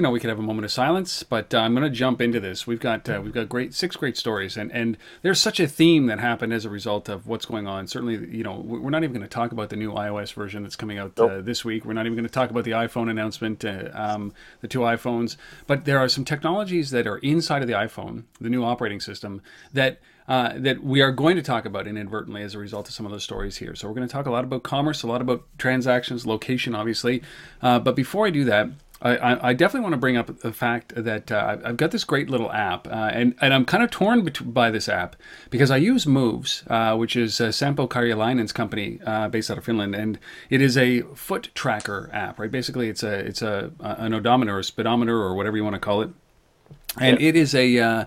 You 0.00 0.02
know, 0.04 0.10
we 0.12 0.18
could 0.18 0.30
have 0.30 0.38
a 0.38 0.42
moment 0.42 0.64
of 0.64 0.72
silence, 0.72 1.22
but 1.22 1.52
uh, 1.52 1.58
I'm 1.58 1.74
going 1.74 1.84
to 1.84 1.90
jump 1.94 2.22
into 2.22 2.40
this. 2.40 2.66
We've 2.66 2.80
got 2.80 3.06
uh, 3.06 3.20
we've 3.22 3.34
got 3.34 3.50
great 3.50 3.74
six 3.74 3.96
great 3.96 4.16
stories, 4.16 4.56
and 4.56 4.72
and 4.72 4.96
there's 5.20 5.38
such 5.38 5.60
a 5.60 5.68
theme 5.68 6.06
that 6.06 6.18
happened 6.18 6.54
as 6.54 6.64
a 6.64 6.70
result 6.70 7.10
of 7.10 7.26
what's 7.26 7.44
going 7.44 7.66
on. 7.66 7.86
Certainly, 7.86 8.34
you 8.34 8.42
know, 8.42 8.54
we- 8.64 8.78
we're 8.78 8.88
not 8.88 9.04
even 9.04 9.12
going 9.12 9.28
to 9.28 9.28
talk 9.28 9.52
about 9.52 9.68
the 9.68 9.76
new 9.76 9.92
iOS 9.92 10.32
version 10.32 10.62
that's 10.62 10.74
coming 10.74 10.96
out 10.96 11.20
uh, 11.20 11.42
this 11.42 11.66
week. 11.66 11.84
We're 11.84 11.92
not 11.92 12.06
even 12.06 12.16
going 12.16 12.26
to 12.26 12.32
talk 12.32 12.48
about 12.48 12.64
the 12.64 12.70
iPhone 12.70 13.10
announcement, 13.10 13.62
uh, 13.62 13.90
um, 13.92 14.32
the 14.62 14.68
two 14.68 14.78
iPhones. 14.78 15.36
But 15.66 15.84
there 15.84 15.98
are 15.98 16.08
some 16.08 16.24
technologies 16.24 16.92
that 16.92 17.06
are 17.06 17.18
inside 17.18 17.60
of 17.60 17.68
the 17.68 17.74
iPhone, 17.74 18.22
the 18.40 18.48
new 18.48 18.64
operating 18.64 19.00
system 19.00 19.42
that. 19.74 19.98
Uh, 20.28 20.52
that 20.58 20.80
we 20.84 21.00
are 21.02 21.10
going 21.10 21.34
to 21.34 21.42
talk 21.42 21.64
about 21.64 21.88
inadvertently 21.88 22.40
as 22.40 22.54
a 22.54 22.58
result 22.58 22.86
of 22.86 22.94
some 22.94 23.04
of 23.04 23.10
those 23.10 23.24
stories 23.24 23.56
here. 23.56 23.74
So 23.74 23.88
we're 23.88 23.94
going 23.94 24.06
to 24.06 24.12
talk 24.12 24.26
a 24.26 24.30
lot 24.30 24.44
about 24.44 24.62
commerce, 24.62 25.02
a 25.02 25.08
lot 25.08 25.20
about 25.20 25.42
transactions, 25.58 26.24
location, 26.24 26.72
obviously. 26.72 27.20
Uh, 27.60 27.80
but 27.80 27.96
before 27.96 28.28
I 28.28 28.30
do 28.30 28.44
that, 28.44 28.68
I, 29.02 29.50
I, 29.50 29.52
definitely 29.54 29.80
want 29.80 29.94
to 29.94 29.98
bring 29.98 30.18
up 30.18 30.40
the 30.40 30.52
fact 30.52 30.92
that 30.94 31.32
uh, 31.32 31.56
I've- 31.64 31.76
got 31.76 31.90
this 31.90 32.04
great 32.04 32.28
little 32.28 32.52
app, 32.52 32.86
uh, 32.86 33.10
and, 33.12 33.34
and 33.40 33.54
I'm 33.54 33.64
kind 33.64 33.82
of 33.82 33.90
torn 33.90 34.24
bet- 34.24 34.52
by 34.52 34.70
this 34.70 34.90
app 34.90 35.16
because 35.48 35.70
I 35.70 35.78
use 35.78 36.06
Moves, 36.06 36.64
uh, 36.66 36.94
which 36.96 37.16
is 37.16 37.40
uh, 37.40 37.50
Sampo 37.50 37.86
Karjalainen's 37.86 38.52
company 38.52 39.00
uh, 39.06 39.28
based 39.28 39.50
out 39.50 39.56
of 39.56 39.64
Finland, 39.64 39.94
and 39.94 40.18
it 40.50 40.60
is 40.60 40.76
a 40.76 41.00
foot 41.14 41.48
tracker 41.54 42.10
app, 42.12 42.38
right? 42.38 42.50
Basically, 42.50 42.88
it's 42.90 43.02
a 43.02 43.14
it's 43.14 43.40
a 43.40 43.72
an 43.80 44.12
odometer 44.12 44.58
or 44.58 44.62
speedometer 44.62 45.16
or 45.16 45.34
whatever 45.34 45.56
you 45.56 45.64
want 45.64 45.74
to 45.74 45.80
call 45.80 46.02
it, 46.02 46.10
and 46.98 47.18
it 47.20 47.36
is 47.36 47.54
a 47.54 48.06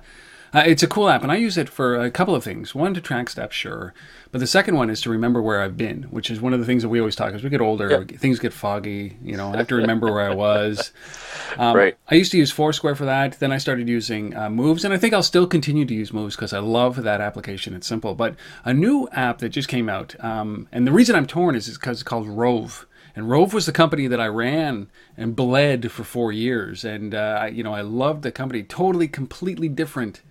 uh, 0.54 0.64
it's 0.66 0.84
a 0.84 0.88
cool 0.88 1.10
app, 1.10 1.24
and 1.24 1.32
I 1.32 1.36
use 1.36 1.58
it 1.58 1.68
for 1.70 2.00
a 2.00 2.12
couple 2.12 2.36
of 2.36 2.44
things. 2.44 2.76
One 2.76 2.94
to 2.94 3.02
track 3.02 3.30
steps, 3.30 3.56
sure, 3.56 3.94
but 4.32 4.40
the 4.40 4.48
second 4.48 4.76
one 4.76 4.90
is 4.90 5.02
to 5.02 5.10
remember 5.10 5.42
where 5.42 5.62
I've 5.62 5.78
been, 5.78 6.04
which 6.04 6.30
is 6.30 6.40
one 6.42 6.54
of 6.54 6.60
the 6.60 6.66
things 6.66 6.84
that 6.84 6.90
we 6.90 7.00
always 7.00 7.16
talk. 7.16 7.34
As 7.34 7.44
we 7.44 7.50
get 7.50 7.62
older, 7.62 8.04
things 8.06 8.40
get 8.40 8.54
foggy. 8.54 9.18
You 9.24 9.36
know, 9.38 9.54
I 9.54 9.58
have 9.58 9.68
to 9.70 9.76
remember 9.76 10.12
where 10.12 10.30
I 10.30 10.34
was. 10.36 10.92
Um, 11.58 11.76
Right. 11.76 11.96
I 12.10 12.16
used 12.16 12.32
to 12.32 12.38
use 12.40 12.50
Foursquare 12.52 12.96
for 12.96 13.06
that. 13.06 13.40
Then 13.40 13.52
I 13.52 13.60
started 13.60 13.88
using 13.88 14.36
uh, 14.36 14.50
Moves, 14.50 14.84
and 14.84 14.92
I 14.92 14.98
think 14.98 15.14
I'll 15.14 15.22
still 15.22 15.46
continue 15.46 15.86
to 15.86 15.94
use 15.94 16.12
Moves 16.12 16.36
because 16.36 16.52
I 16.52 16.58
love 16.60 17.04
that 17.04 17.22
application. 17.22 17.76
It's 17.76 17.86
simple. 17.86 18.16
But 18.16 18.36
a 18.66 18.74
new 18.74 19.08
app 19.12 19.38
that 19.40 19.50
just 19.50 19.68
came 19.70 19.88
out, 19.88 20.16
um, 20.24 20.68
and 20.72 20.88
the 20.88 20.92
reason 20.92 21.16
I'm 21.16 21.28
torn 21.28 21.54
is 21.56 21.70
because 21.70 21.98
it's 22.00 22.04
called 22.10 22.28
Rove. 22.28 22.88
And 23.16 23.30
Rove 23.30 23.54
was 23.54 23.68
the 23.68 23.72
company 23.72 24.08
that 24.08 24.20
I 24.20 24.26
ran 24.28 24.88
and 25.16 25.36
bled 25.36 25.92
for 25.92 26.04
four 26.04 26.32
years, 26.32 26.84
and 26.84 27.14
uh, 27.14 27.38
I- 27.42 27.48
you 27.50 27.62
know 27.64 27.74
I 27.76 27.82
loved 27.82 28.24
the 28.24 28.32
company. 28.32 28.64
Totally, 28.64 29.08
completely 29.08 29.70
different 29.70 30.22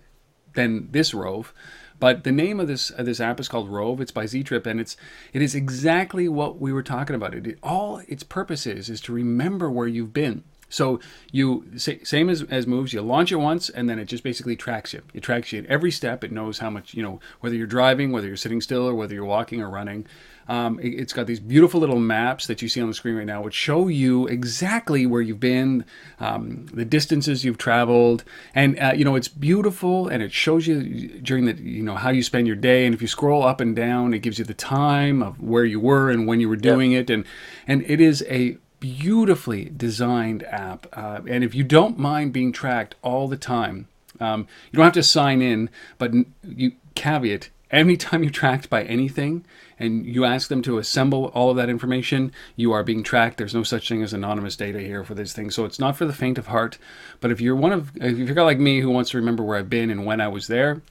than 0.53 0.89
this 0.91 1.13
Rove. 1.13 1.53
But 1.99 2.23
the 2.23 2.31
name 2.31 2.59
of 2.59 2.67
this 2.67 2.89
this 2.99 3.19
app 3.19 3.39
is 3.39 3.47
called 3.47 3.69
Rove. 3.69 4.01
It's 4.01 4.11
by 4.11 4.25
Ztrip, 4.25 4.65
and 4.65 4.79
it's 4.79 4.97
it 5.31 5.41
is 5.41 5.55
exactly 5.55 6.27
what 6.27 6.59
we 6.59 6.73
were 6.73 6.83
talking 6.83 7.15
about. 7.15 7.33
It, 7.33 7.47
it- 7.47 7.59
all 7.63 8.01
its 8.07 8.23
purpose 8.23 8.67
is 8.67 8.89
is 8.89 8.99
to 9.01 9.13
remember 9.13 9.69
where 9.69 9.87
you've 9.87 10.13
been. 10.13 10.43
So 10.69 10.99
you 11.31 11.65
same 11.77 12.29
as, 12.29 12.41
as 12.43 12.65
moves. 12.65 12.93
You 12.93 13.01
launch 13.03 13.31
it 13.31 13.35
once, 13.35 13.69
and 13.69 13.87
then 13.87 13.99
it 13.99 14.05
just 14.05 14.23
basically 14.23 14.55
tracks 14.55 14.91
you. 14.91 15.03
It 15.13 15.21
tracks 15.21 15.53
you 15.53 15.59
at 15.59 15.65
every 15.67 15.91
step. 15.91 16.23
It 16.23 16.31
knows 16.31 16.59
how 16.59 16.71
much 16.71 16.95
you 16.95 17.03
know 17.03 17.19
whether 17.41 17.55
you're 17.55 17.67
driving, 17.67 18.11
whether 18.11 18.27
you're 18.27 18.35
sitting 18.37 18.59
still, 18.59 18.87
or 18.87 18.95
whether 18.95 19.13
you're 19.13 19.23
walking 19.23 19.61
or 19.61 19.69
running. 19.69 20.07
Um, 20.47 20.79
it, 20.81 20.99
has 20.99 21.13
got 21.13 21.27
these 21.27 21.39
beautiful 21.39 21.79
little 21.79 21.99
maps 21.99 22.47
that 22.47 22.61
you 22.61 22.67
see 22.67 22.81
on 22.81 22.87
the 22.87 22.93
screen 22.93 23.15
right 23.15 23.25
now, 23.25 23.41
which 23.41 23.53
show 23.53 23.87
you 23.87 24.27
exactly 24.27 25.05
where 25.05 25.21
you've 25.21 25.39
been, 25.39 25.85
um, 26.19 26.65
the 26.73 26.85
distances 26.85 27.45
you've 27.45 27.57
traveled, 27.57 28.23
and 28.53 28.77
uh, 28.79 28.93
you 28.95 29.05
know 29.05 29.15
it's 29.15 29.27
beautiful, 29.27 30.07
and 30.07 30.21
it 30.21 30.31
shows 30.31 30.67
you 30.67 31.07
during 31.21 31.45
the 31.45 31.53
you 31.53 31.83
know 31.83 31.95
how 31.95 32.09
you 32.09 32.23
spend 32.23 32.47
your 32.47 32.55
day. 32.55 32.85
And 32.85 32.93
if 32.93 33.01
you 33.01 33.07
scroll 33.07 33.43
up 33.43 33.61
and 33.61 33.75
down, 33.75 34.13
it 34.13 34.19
gives 34.19 34.39
you 34.39 34.45
the 34.45 34.53
time 34.53 35.23
of 35.23 35.41
where 35.41 35.65
you 35.65 35.79
were 35.79 36.09
and 36.09 36.27
when 36.27 36.39
you 36.39 36.49
were 36.49 36.55
doing 36.55 36.91
it, 36.91 37.09
and 37.09 37.25
and 37.67 37.83
it 37.87 38.01
is 38.01 38.23
a 38.29 38.57
beautifully 38.79 39.71
designed 39.77 40.43
app. 40.43 40.87
Uh, 40.91 41.21
and 41.27 41.43
if 41.43 41.55
you 41.55 41.63
don't 41.63 41.97
mind 41.97 42.33
being 42.33 42.51
tracked 42.51 42.95
all 43.01 43.29
the 43.29 43.37
time, 43.37 43.87
um, 44.19 44.45
you 44.71 44.77
don't 44.77 44.83
have 44.83 44.93
to 44.93 45.03
sign 45.03 45.41
in, 45.41 45.69
but 45.97 46.11
you 46.43 46.73
caveat 46.93 47.49
anytime 47.71 48.23
you're 48.23 48.31
tracked 48.31 48.69
by 48.69 48.83
anything 48.83 49.45
and 49.83 50.05
you 50.05 50.25
ask 50.25 50.49
them 50.49 50.61
to 50.63 50.77
assemble 50.77 51.25
all 51.33 51.49
of 51.49 51.57
that 51.57 51.69
information, 51.69 52.31
you 52.55 52.71
are 52.71 52.83
being 52.83 53.03
tracked. 53.03 53.37
There's 53.37 53.53
no 53.53 53.63
such 53.63 53.89
thing 53.89 54.01
as 54.01 54.13
anonymous 54.13 54.55
data 54.55 54.79
here 54.79 55.03
for 55.03 55.13
this 55.13 55.33
thing. 55.33 55.51
So 55.51 55.65
it's 55.65 55.79
not 55.79 55.97
for 55.97 56.05
the 56.05 56.13
faint 56.13 56.37
of 56.37 56.47
heart. 56.47 56.77
But 57.19 57.31
if 57.31 57.41
you're 57.41 57.55
one 57.55 57.71
of, 57.71 57.91
if 57.95 58.17
you're 58.17 58.43
like 58.43 58.59
me 58.59 58.81
who 58.81 58.89
wants 58.89 59.11
to 59.11 59.17
remember 59.17 59.43
where 59.43 59.57
I've 59.57 59.69
been 59.69 59.89
and 59.89 60.05
when 60.05 60.21
I 60.21 60.27
was 60.27 60.47
there, 60.47 60.81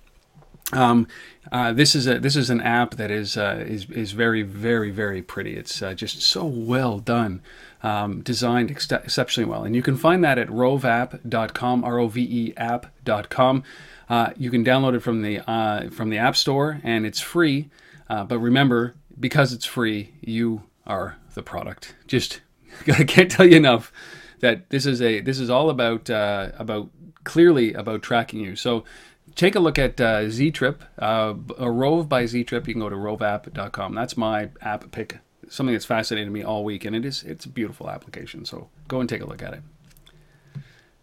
um, 0.72 1.06
uh, 1.50 1.72
this 1.72 1.94
is 1.94 2.06
a 2.06 2.18
this 2.18 2.36
is 2.36 2.50
an 2.50 2.60
app 2.60 2.94
that 2.94 3.10
is 3.10 3.36
uh, 3.36 3.64
is 3.66 3.90
is 3.90 4.12
very 4.12 4.42
very 4.42 4.90
very 4.90 5.20
pretty. 5.20 5.56
It's 5.56 5.82
uh, 5.82 5.92
just 5.92 6.22
so 6.22 6.44
well 6.44 6.98
done, 6.98 7.42
um, 7.82 8.22
designed 8.22 8.70
ex- 8.70 8.90
exceptionally 8.90 9.50
well, 9.50 9.64
and 9.64 9.74
you 9.74 9.82
can 9.82 9.96
find 9.96 10.24
that 10.24 10.38
at 10.38 10.48
roveapp.com, 10.48 11.84
r 11.84 11.98
o 11.98 12.08
v 12.08 12.22
e 12.22 12.54
app.com. 12.56 13.64
Uh, 14.08 14.30
you 14.36 14.50
can 14.50 14.64
download 14.64 14.94
it 14.94 15.00
from 15.00 15.22
the 15.22 15.40
uh, 15.50 15.90
from 15.90 16.10
the 16.10 16.18
App 16.18 16.36
Store, 16.36 16.80
and 16.82 17.04
it's 17.04 17.20
free. 17.20 17.68
Uh, 18.12 18.24
but 18.24 18.38
remember, 18.38 18.94
because 19.18 19.54
it's 19.54 19.64
free, 19.64 20.12
you 20.20 20.64
are 20.86 21.16
the 21.32 21.42
product. 21.42 21.94
Just 22.06 22.42
I 22.86 23.04
can't 23.04 23.30
tell 23.30 23.46
you 23.46 23.56
enough 23.56 23.90
that 24.40 24.68
this 24.68 24.84
is 24.84 25.00
a 25.00 25.20
this 25.20 25.38
is 25.38 25.48
all 25.48 25.70
about 25.70 26.10
uh, 26.10 26.50
about 26.58 26.90
clearly 27.24 27.72
about 27.72 28.02
tracking 28.02 28.40
you. 28.40 28.54
So 28.54 28.84
take 29.34 29.54
a 29.54 29.60
look 29.60 29.78
at 29.78 29.98
uh, 29.98 30.24
Ztrip, 30.24 30.80
uh, 30.98 31.32
a 31.56 31.70
Rove 31.70 32.06
by 32.10 32.24
Ztrip. 32.24 32.66
You 32.66 32.74
can 32.74 32.80
go 32.80 32.90
to 32.90 32.96
roveapp.com. 32.96 33.94
That's 33.94 34.18
my 34.18 34.50
app 34.60 34.90
pick. 34.90 35.20
Something 35.48 35.74
that's 35.74 35.86
fascinated 35.86 36.30
me 36.30 36.42
all 36.42 36.64
week, 36.64 36.84
and 36.84 36.94
it 36.94 37.06
is 37.06 37.22
it's 37.22 37.46
a 37.46 37.48
beautiful 37.48 37.88
application. 37.88 38.44
So 38.44 38.68
go 38.88 39.00
and 39.00 39.08
take 39.08 39.22
a 39.22 39.26
look 39.26 39.42
at 39.42 39.54
it. 39.54 39.62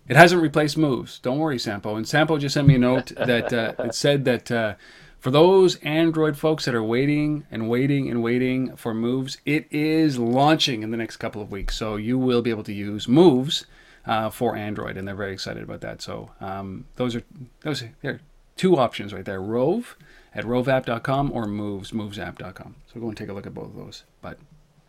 It 0.07 0.15
hasn't 0.15 0.43
replaced 0.43 0.77
Moves. 0.77 1.17
Don't 1.17 1.39
worry, 1.39 1.57
Sampo. 1.57 1.95
And 1.95 2.07
Sampo 2.07 2.37
just 2.37 2.53
sent 2.53 2.67
me 2.67 2.75
a 2.75 2.79
note 2.79 3.13
that 3.15 3.51
uh, 3.51 3.73
it 3.79 3.95
said 3.95 4.25
that 4.25 4.51
uh, 4.51 4.75
For 5.19 5.31
those 5.31 5.75
Android 5.77 6.37
folks 6.37 6.63
that 6.63 6.73
are 6.73 6.83
waiting 6.83 7.45
and 7.51 7.69
waiting 7.69 8.09
and 8.09 8.23
waiting 8.23 8.77
for 8.77 8.93
Moves, 8.93 9.37
it 9.45 9.67
is 9.69 10.17
launching 10.17 10.81
in 10.81 10.91
the 10.91 10.97
next 10.97 11.17
couple 11.17 11.41
of 11.41 11.51
weeks. 11.51 11.75
So 11.75 11.97
you 11.97 12.17
will 12.17 12.41
be 12.41 12.51
able 12.51 12.63
to 12.63 12.73
use 12.73 13.05
Moves 13.05 13.65
uh, 14.05 14.29
for 14.29 14.55
Android, 14.55 14.95
and 14.95 15.05
they're 15.05 15.15
very 15.15 15.33
excited 15.33 15.61
about 15.61 15.81
that. 15.81 16.01
So 16.01 16.31
um, 16.39 16.85
those 16.95 17.17
are 17.17 17.23
those 17.61 17.83
are 18.03 18.21
two 18.55 18.77
options 18.77 19.13
right 19.13 19.25
there: 19.25 19.41
Rove 19.41 19.97
at 20.33 20.45
roveapp.com 20.45 21.31
or 21.33 21.45
Moves 21.45 21.91
movesapp.com. 21.91 22.75
So 22.93 22.99
go 23.01 23.09
and 23.09 23.17
take 23.17 23.29
a 23.29 23.33
look 23.33 23.45
at 23.45 23.53
both 23.53 23.67
of 23.71 23.75
those. 23.75 24.03
But 24.21 24.37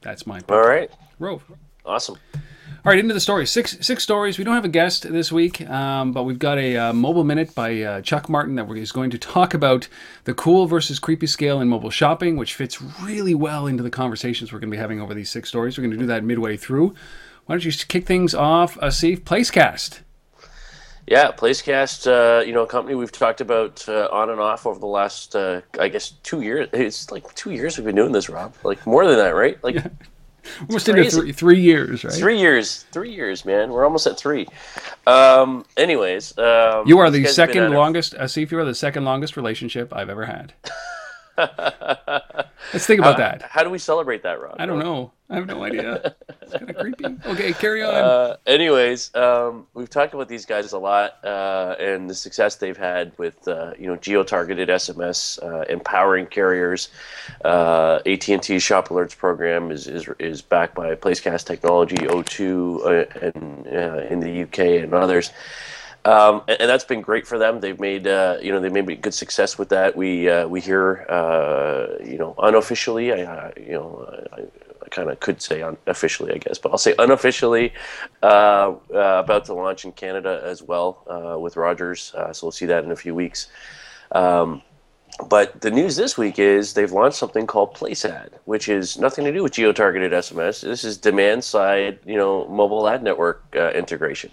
that's 0.01 0.29
my 0.29 0.41
All 0.49 0.61
right, 0.61 0.93
Rove. 1.19 1.45
Awesome. 1.85 2.17
All 2.83 2.91
right, 2.91 2.99
into 2.99 3.13
the 3.13 3.21
stories. 3.21 3.51
Six 3.51 3.77
six 3.83 4.03
stories. 4.03 4.39
We 4.39 4.45
don't 4.45 4.55
have 4.55 4.65
a 4.65 4.69
guest 4.69 5.03
this 5.13 5.31
week, 5.31 5.69
um, 5.69 6.13
but 6.13 6.23
we've 6.23 6.39
got 6.39 6.57
a 6.57 6.77
uh, 6.79 6.93
mobile 6.95 7.25
minute 7.25 7.55
by 7.55 7.83
uh, 7.83 8.01
Chuck 8.01 8.31
Martin 8.31 8.55
that 8.55 8.71
is 8.71 8.91
going 8.91 9.11
to 9.11 9.19
talk 9.19 9.53
about 9.53 9.87
the 10.25 10.33
cool 10.33 10.67
versus 10.67 10.99
creepy 10.99 11.27
scale 11.27 11.61
in 11.61 11.69
mobile 11.69 11.91
shopping, 11.91 12.39
which 12.39 12.55
fits 12.55 12.81
really 12.81 13.35
well 13.35 13.67
into 13.67 13.83
the 13.83 13.91
conversations 13.91 14.51
we're 14.51 14.61
going 14.61 14.71
to 14.71 14.75
be 14.75 14.81
having 14.81 14.99
over 14.99 15.13
these 15.13 15.29
six 15.29 15.51
stories. 15.51 15.77
We're 15.77 15.83
going 15.83 15.91
to 15.91 15.99
do 15.99 16.07
that 16.07 16.25
midway 16.25 16.57
through. 16.57 16.95
Why 17.45 17.57
don't 17.57 17.65
you 17.67 17.73
kick 17.73 18.07
things 18.07 18.35
off, 18.35 18.77
Asif? 18.77 19.25
Placecast. 19.25 20.01
Yeah, 21.07 21.33
Placecast, 21.33 22.07
uh, 22.07 22.43
you 22.45 22.55
know, 22.55 22.63
a 22.63 22.67
company 22.67 22.95
we've 22.95 23.13
talked 23.13 23.43
about 23.43 23.87
uh, 23.89 24.09
on 24.11 24.31
and 24.31 24.41
off 24.41 24.65
over 24.65 24.79
the 24.79 24.87
last, 24.87 25.37
uh, 25.37 25.61
I 25.79 25.89
guess, 25.89 26.13
two 26.23 26.41
years. 26.41 26.69
It's 26.73 27.11
like 27.11 27.35
two 27.35 27.51
years 27.51 27.77
we've 27.77 27.85
been 27.85 27.97
doing 27.97 28.13
this, 28.13 28.31
Rob. 28.31 28.55
Like 28.63 28.87
more 28.87 29.07
than 29.07 29.17
that, 29.17 29.35
right? 29.35 29.63
Like 29.63 29.75
yeah. 29.75 29.89
Almost 30.69 30.89
into 30.89 31.11
three, 31.11 31.33
three 31.33 31.61
years, 31.61 32.05
right? 32.05 32.13
Three 32.13 32.39
years, 32.39 32.85
three 32.93 33.13
years, 33.13 33.45
man. 33.45 33.71
We're 33.71 33.85
almost 33.85 34.07
at 34.07 34.19
three. 34.19 34.47
Um, 35.07 35.65
anyways, 35.77 36.37
um, 36.39 36.87
you 36.87 36.99
are 36.99 37.11
the 37.11 37.27
second 37.27 37.73
longest. 37.73 38.15
Asif, 38.15 38.51
you 38.51 38.59
are 38.59 38.65
the 38.65 38.75
second 38.75 39.05
longest 39.05 39.37
relationship 39.37 39.95
I've 39.95 40.11
ever 40.11 40.25
had. 40.27 40.53
Let's 42.73 42.87
think 42.87 43.01
about 43.01 43.13
how, 43.19 43.19
that. 43.19 43.43
How 43.43 43.63
do 43.63 43.71
we 43.71 43.79
celebrate 43.79 44.23
that, 44.23 44.41
Rob? 44.41 44.57
I 44.59 44.67
don't 44.67 44.79
know. 44.79 45.13
I 45.31 45.37
have 45.37 45.47
no 45.47 45.63
idea. 45.63 46.15
It's 46.43 46.53
kind 46.53 46.71
of 46.71 46.77
creepy. 46.77 47.05
Okay, 47.27 47.53
carry 47.53 47.83
on. 47.85 47.95
Uh, 47.95 48.37
anyways, 48.47 49.15
um, 49.15 49.67
we've 49.75 49.89
talked 49.89 50.13
about 50.13 50.29
these 50.29 50.45
guys 50.45 50.73
a 50.73 50.79
lot 50.79 51.25
uh, 51.25 51.77
and 51.79 52.11
the 52.11 52.15
success 52.15 52.57
they've 52.57 52.77
had 52.77 53.13
with 53.19 53.47
uh, 53.47 53.73
you 53.79 53.87
know 53.87 53.97
geo-targeted 53.97 54.69
SMS, 54.69 55.41
uh, 55.43 55.65
empowering 55.73 56.27
carriers. 56.27 56.89
Uh, 57.45 58.01
AT&T 58.05 58.59
Shop 58.59 58.89
Alerts 58.89 59.17
program 59.17 59.71
is, 59.71 59.87
is 59.87 60.09
is 60.19 60.43
backed 60.43 60.75
by 60.75 60.97
Placecast 60.97 61.47
Technology, 61.47 61.97
O2, 61.97 62.81
uh, 62.85 63.31
and 63.37 63.67
in 64.11 64.21
the 64.21 64.43
UK 64.43 64.83
and 64.83 64.93
others. 64.93 65.31
Um, 66.05 66.43
and, 66.49 66.63
and, 66.63 66.71
that's 66.71 66.85
been 66.85 67.03
great 67.03 67.27
for 67.27 67.39
them. 67.39 67.61
They've 67.61 67.79
made 67.79 68.07
uh, 68.07 68.39
you 68.43 68.53
know 68.53 68.61
they 68.61 68.71
made 68.71 69.03
good 69.03 69.13
success 69.13 69.59
with 69.59 69.69
that. 69.69 69.95
We 69.95 70.31
uh, 70.31 70.49
we 70.49 70.61
hear 70.61 71.05
uh, 71.11 72.03
you 72.03 72.17
know 72.17 72.35
unofficially. 72.39 73.13
I, 73.13 73.53
you 73.57 73.73
know 73.73 74.27
kind 74.91 75.11
of 75.11 75.21
could 75.21 75.41
say 75.41 75.63
unofficially, 75.63 76.33
I 76.33 76.39
guess, 76.39 76.59
but 76.59 76.73
I'll 76.73 76.79
say 76.79 76.95
unofficially 76.99 77.73
uh, 78.23 78.75
uh, 78.95 79.21
about 79.25 79.45
to 79.47 79.55
launch 79.55 79.85
in 79.85 79.93
Canada 79.93 80.43
as 80.45 80.63
well 80.63 81.05
uh, 81.09 81.39
with 81.39 81.57
Rogers. 81.57 82.13
so 82.33 82.47
we'll 82.47 82.53
see 82.53 82.67
that 82.67 82.85
in 82.85 82.91
a 82.91 82.97
few 82.97 83.15
weeks. 83.15 83.49
Um, 84.13 84.63
but 85.29 85.61
the 85.61 85.71
news 85.71 85.97
this 85.97 86.17
week 86.17 86.39
is 86.39 86.73
they've 86.73 86.93
launched 86.93 87.19
something 87.19 87.47
called 87.47 87.75
PlaceAd, 87.75 88.31
which 88.45 88.69
is 88.69 88.99
nothing 88.99 89.25
to 89.25 89.33
do 89.33 89.43
with 89.43 89.53
geo-targeted 89.53 90.13
SMS. 90.13 90.63
This 90.63 90.83
is 90.83 90.97
demand-side, 90.97 91.99
you 92.07 92.17
know, 92.17 92.49
mobile 92.49 92.89
ad 92.89 93.03
network 93.03 93.45
integration. 93.55 94.31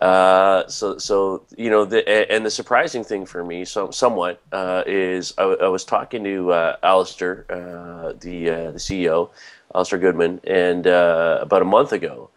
Uh, 0.00 0.66
so, 0.68 0.98
so 0.98 1.42
you 1.56 1.70
know, 1.70 1.84
the, 1.84 2.06
and 2.30 2.44
the 2.44 2.50
surprising 2.50 3.02
thing 3.02 3.24
for 3.24 3.42
me, 3.42 3.64
so, 3.64 3.90
somewhat, 3.90 4.40
uh, 4.52 4.82
is 4.86 5.32
I, 5.38 5.44
I, 5.44 5.68
was 5.68 5.84
talking 5.84 6.22
to 6.24 6.52
uh, 6.52 6.76
Alistair, 6.82 7.46
uh, 7.48 8.12
the 8.20 8.50
uh, 8.50 8.70
the 8.72 8.78
CEO, 8.78 9.30
Alistair 9.74 9.98
Goodman, 9.98 10.40
and 10.44 10.86
uh, 10.86 11.38
about 11.40 11.62
a 11.62 11.66
month 11.66 11.92
ago, 11.92 12.28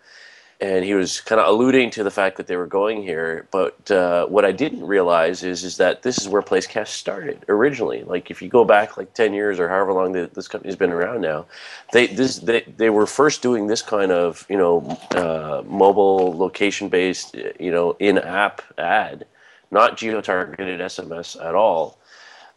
and 0.61 0.83
he 0.83 0.93
was 0.93 1.21
kind 1.21 1.39
of 1.39 1.47
alluding 1.47 1.89
to 1.91 2.03
the 2.03 2.11
fact 2.11 2.35
that 2.37 2.47
they 2.47 2.57
were 2.57 2.67
going 2.67 3.01
here. 3.01 3.47
But 3.51 3.89
uh, 3.91 4.25
what 4.27 4.43
I 4.43 4.51
didn't 4.51 4.85
realize 4.85 5.43
is 5.43 5.63
is 5.63 5.77
that 5.77 6.01
this 6.03 6.17
is 6.19 6.27
where 6.27 6.41
Placecast 6.41 6.87
started 6.89 7.45
originally. 7.47 8.03
Like 8.03 8.29
if 8.29 8.41
you 8.41 8.49
go 8.49 8.65
back 8.65 8.97
like 8.97 9.13
ten 9.13 9.33
years 9.33 9.59
or 9.59 9.69
however 9.69 9.93
long 9.93 10.11
the, 10.11 10.29
this 10.33 10.47
company's 10.47 10.75
been 10.75 10.91
around 10.91 11.21
now, 11.21 11.45
they 11.93 12.07
this 12.07 12.39
they, 12.39 12.61
they 12.77 12.89
were 12.89 13.07
first 13.07 13.41
doing 13.41 13.67
this 13.67 13.81
kind 13.81 14.11
of 14.11 14.45
you 14.49 14.57
know 14.57 14.99
uh, 15.11 15.63
mobile 15.65 16.37
location 16.37 16.89
based 16.89 17.35
you 17.59 17.71
know 17.71 17.95
in 17.99 18.17
app 18.17 18.61
ad, 18.77 19.25
not 19.71 19.97
geo 19.97 20.21
targeted 20.21 20.81
SMS 20.81 21.41
at 21.43 21.55
all 21.55 21.98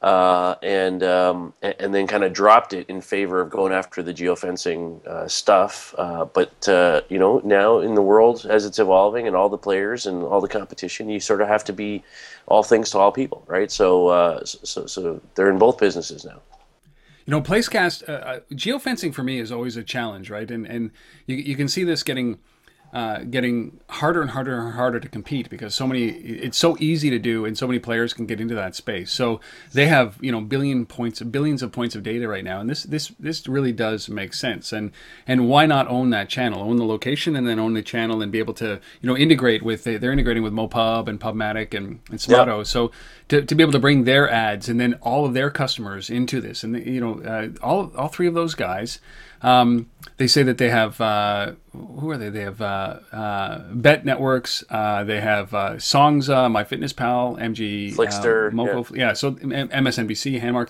uh, 0.02 0.56
and 0.62 1.02
um, 1.04 1.54
and 1.62 1.94
then 1.94 2.08
kind 2.08 2.24
of 2.24 2.32
dropped 2.32 2.72
it 2.72 2.88
in 2.88 3.00
favor 3.00 3.40
of 3.40 3.50
going 3.50 3.72
after 3.72 4.02
the 4.02 4.12
geofencing 4.12 5.04
uh, 5.06 5.28
stuff. 5.28 5.94
Uh, 5.96 6.24
but 6.24 6.68
uh, 6.68 7.02
you 7.08 7.18
know, 7.18 7.40
now 7.44 7.78
in 7.78 7.94
the 7.94 8.02
world 8.02 8.44
as 8.48 8.66
it's 8.66 8.80
evolving 8.80 9.28
and 9.28 9.36
all 9.36 9.48
the 9.48 9.58
players 9.58 10.06
and 10.06 10.24
all 10.24 10.40
the 10.40 10.48
competition, 10.48 11.08
you 11.08 11.20
sort 11.20 11.40
of 11.40 11.46
have 11.46 11.62
to 11.64 11.72
be 11.72 12.02
all 12.46 12.64
things 12.64 12.90
to 12.90 12.98
all 12.98 13.12
people, 13.12 13.44
right? 13.46 13.70
So 13.70 14.08
uh, 14.08 14.44
so 14.44 14.86
so 14.86 15.20
they're 15.36 15.50
in 15.50 15.58
both 15.58 15.78
businesses 15.78 16.24
now. 16.24 16.40
You 17.24 17.30
know, 17.30 17.40
Placecast 17.40 18.08
uh, 18.08 18.40
geofencing 18.52 19.14
for 19.14 19.22
me 19.22 19.38
is 19.38 19.52
always 19.52 19.76
a 19.76 19.84
challenge, 19.84 20.30
right? 20.30 20.50
And 20.50 20.66
and 20.66 20.90
you, 21.26 21.36
you 21.36 21.54
can 21.54 21.68
see 21.68 21.84
this 21.84 22.02
getting 22.02 22.40
uh, 22.92 23.20
getting 23.20 23.80
harder 23.88 24.20
and 24.20 24.30
harder 24.30 24.58
and 24.58 24.74
harder 24.74 25.00
to 25.00 25.08
compete 25.08 25.48
because 25.48 25.74
so 25.74 25.86
many 25.86 26.08
it's 26.08 26.58
so 26.58 26.76
easy 26.78 27.08
to 27.08 27.18
do 27.18 27.46
and 27.46 27.56
so 27.56 27.66
many 27.66 27.78
players 27.78 28.12
can 28.12 28.26
get 28.26 28.40
into 28.40 28.54
that 28.54 28.74
space. 28.74 29.10
So 29.10 29.40
they 29.72 29.86
have 29.86 30.18
you 30.20 30.30
know 30.30 30.42
billion 30.42 30.84
points 30.84 31.20
billions 31.22 31.62
of 31.62 31.72
points 31.72 31.94
of 31.94 32.02
data 32.02 32.28
right 32.28 32.44
now. 32.44 32.60
And 32.60 32.68
this 32.68 32.82
this 32.82 33.08
this 33.18 33.48
really 33.48 33.72
does 33.72 34.08
make 34.10 34.34
sense. 34.34 34.72
And 34.72 34.92
and 35.26 35.48
why 35.48 35.64
not 35.64 35.88
own 35.88 36.10
that 36.10 36.28
channel? 36.28 36.60
Own 36.60 36.76
the 36.76 36.84
location 36.84 37.34
and 37.34 37.48
then 37.48 37.58
own 37.58 37.72
the 37.72 37.82
channel 37.82 38.20
and 38.20 38.30
be 38.30 38.38
able 38.38 38.54
to 38.54 38.80
you 39.00 39.06
know 39.06 39.16
integrate 39.16 39.62
with 39.62 39.84
they're 39.84 40.12
integrating 40.12 40.42
with 40.42 40.52
mopub 40.52 41.08
and 41.08 41.18
pubmatic 41.18 41.74
and, 41.74 42.00
and 42.10 42.18
Smaato 42.18 42.58
yep. 42.58 42.66
so 42.66 42.90
to, 43.32 43.40
to 43.40 43.54
be 43.54 43.62
able 43.62 43.72
to 43.72 43.78
bring 43.78 44.04
their 44.04 44.30
ads 44.30 44.68
and 44.68 44.78
then 44.78 44.92
all 45.00 45.24
of 45.24 45.32
their 45.32 45.50
customers 45.50 46.10
into 46.10 46.38
this 46.38 46.62
and 46.62 46.76
you 46.86 47.00
know 47.00 47.20
uh, 47.22 47.48
all 47.62 47.90
all 47.96 48.08
three 48.08 48.26
of 48.26 48.34
those 48.34 48.54
guys 48.54 48.98
um, 49.40 49.90
they 50.18 50.26
say 50.26 50.42
that 50.42 50.58
they 50.58 50.68
have 50.68 51.00
uh, 51.00 51.52
who 51.72 52.10
are 52.10 52.16
they? 52.16 52.28
They 52.30 52.42
have 52.42 52.60
uh, 52.60 53.00
uh, 53.10 53.58
Bet 53.72 54.04
Networks. 54.04 54.62
Uh, 54.70 55.02
they 55.02 55.20
have 55.20 55.52
uh, 55.52 55.80
Songs, 55.80 56.28
MyFitnessPal, 56.28 57.40
MG, 57.40 57.92
Flixster, 57.92 58.52
Moco, 58.52 58.94
yeah. 58.94 59.08
yeah. 59.08 59.12
So 59.14 59.32
MSNBC, 59.32 60.40
Handmark. 60.40 60.68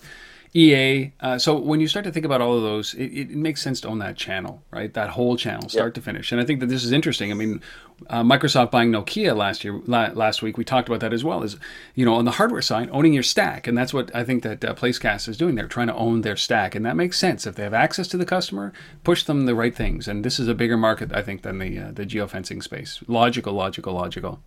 EA. 0.54 1.12
Uh, 1.18 1.38
so 1.38 1.56
when 1.56 1.80
you 1.80 1.88
start 1.88 2.04
to 2.04 2.12
think 2.12 2.26
about 2.26 2.42
all 2.42 2.56
of 2.56 2.62
those, 2.62 2.92
it, 2.94 3.06
it, 3.06 3.30
makes 3.30 3.62
sense 3.62 3.80
to 3.80 3.88
own 3.88 3.98
that 4.00 4.16
channel, 4.16 4.62
right? 4.70 4.92
That 4.92 5.10
whole 5.10 5.36
channel, 5.36 5.70
start 5.70 5.94
to 5.94 6.02
finish. 6.02 6.30
And 6.30 6.42
I 6.42 6.44
think 6.44 6.60
that 6.60 6.66
this 6.66 6.84
is 6.84 6.92
interesting. 6.92 7.30
I 7.30 7.34
mean, 7.34 7.62
uh, 8.10 8.22
Microsoft 8.22 8.70
buying 8.70 8.92
Nokia 8.92 9.34
last 9.34 9.64
year, 9.64 9.80
la- 9.86 10.10
last 10.12 10.42
week, 10.42 10.58
we 10.58 10.64
talked 10.64 10.88
about 10.88 11.00
that 11.00 11.14
as 11.14 11.24
well. 11.24 11.42
Is 11.42 11.56
you 11.94 12.04
know 12.04 12.14
on 12.14 12.26
the 12.26 12.32
hardware 12.32 12.60
side, 12.60 12.90
owning 12.92 13.14
your 13.14 13.22
stack, 13.22 13.66
and 13.66 13.78
that's 13.78 13.94
what 13.94 14.14
I 14.14 14.24
think 14.24 14.42
that 14.42 14.62
uh, 14.62 14.74
Placecast 14.74 15.26
is 15.26 15.38
doing. 15.38 15.54
They're 15.54 15.68
trying 15.68 15.86
to 15.86 15.94
own 15.94 16.20
their 16.20 16.36
stack, 16.36 16.74
and 16.74 16.84
that 16.84 16.96
makes 16.96 17.18
sense. 17.18 17.46
If 17.46 17.54
they 17.54 17.62
have 17.62 17.72
access 17.72 18.06
to 18.08 18.18
the 18.18 18.26
customer, 18.26 18.74
push 19.04 19.24
them 19.24 19.46
the 19.46 19.54
right 19.54 19.74
things. 19.74 20.06
And 20.06 20.22
this 20.22 20.38
is 20.38 20.48
a 20.48 20.54
bigger 20.54 20.76
market, 20.76 21.14
I 21.14 21.22
think, 21.22 21.42
than 21.42 21.58
the 21.60 21.78
uh, 21.78 21.92
the 21.92 22.04
geofencing 22.04 22.62
space. 22.62 23.02
Logical, 23.08 23.54
logical, 23.54 23.94
logical. 23.94 24.42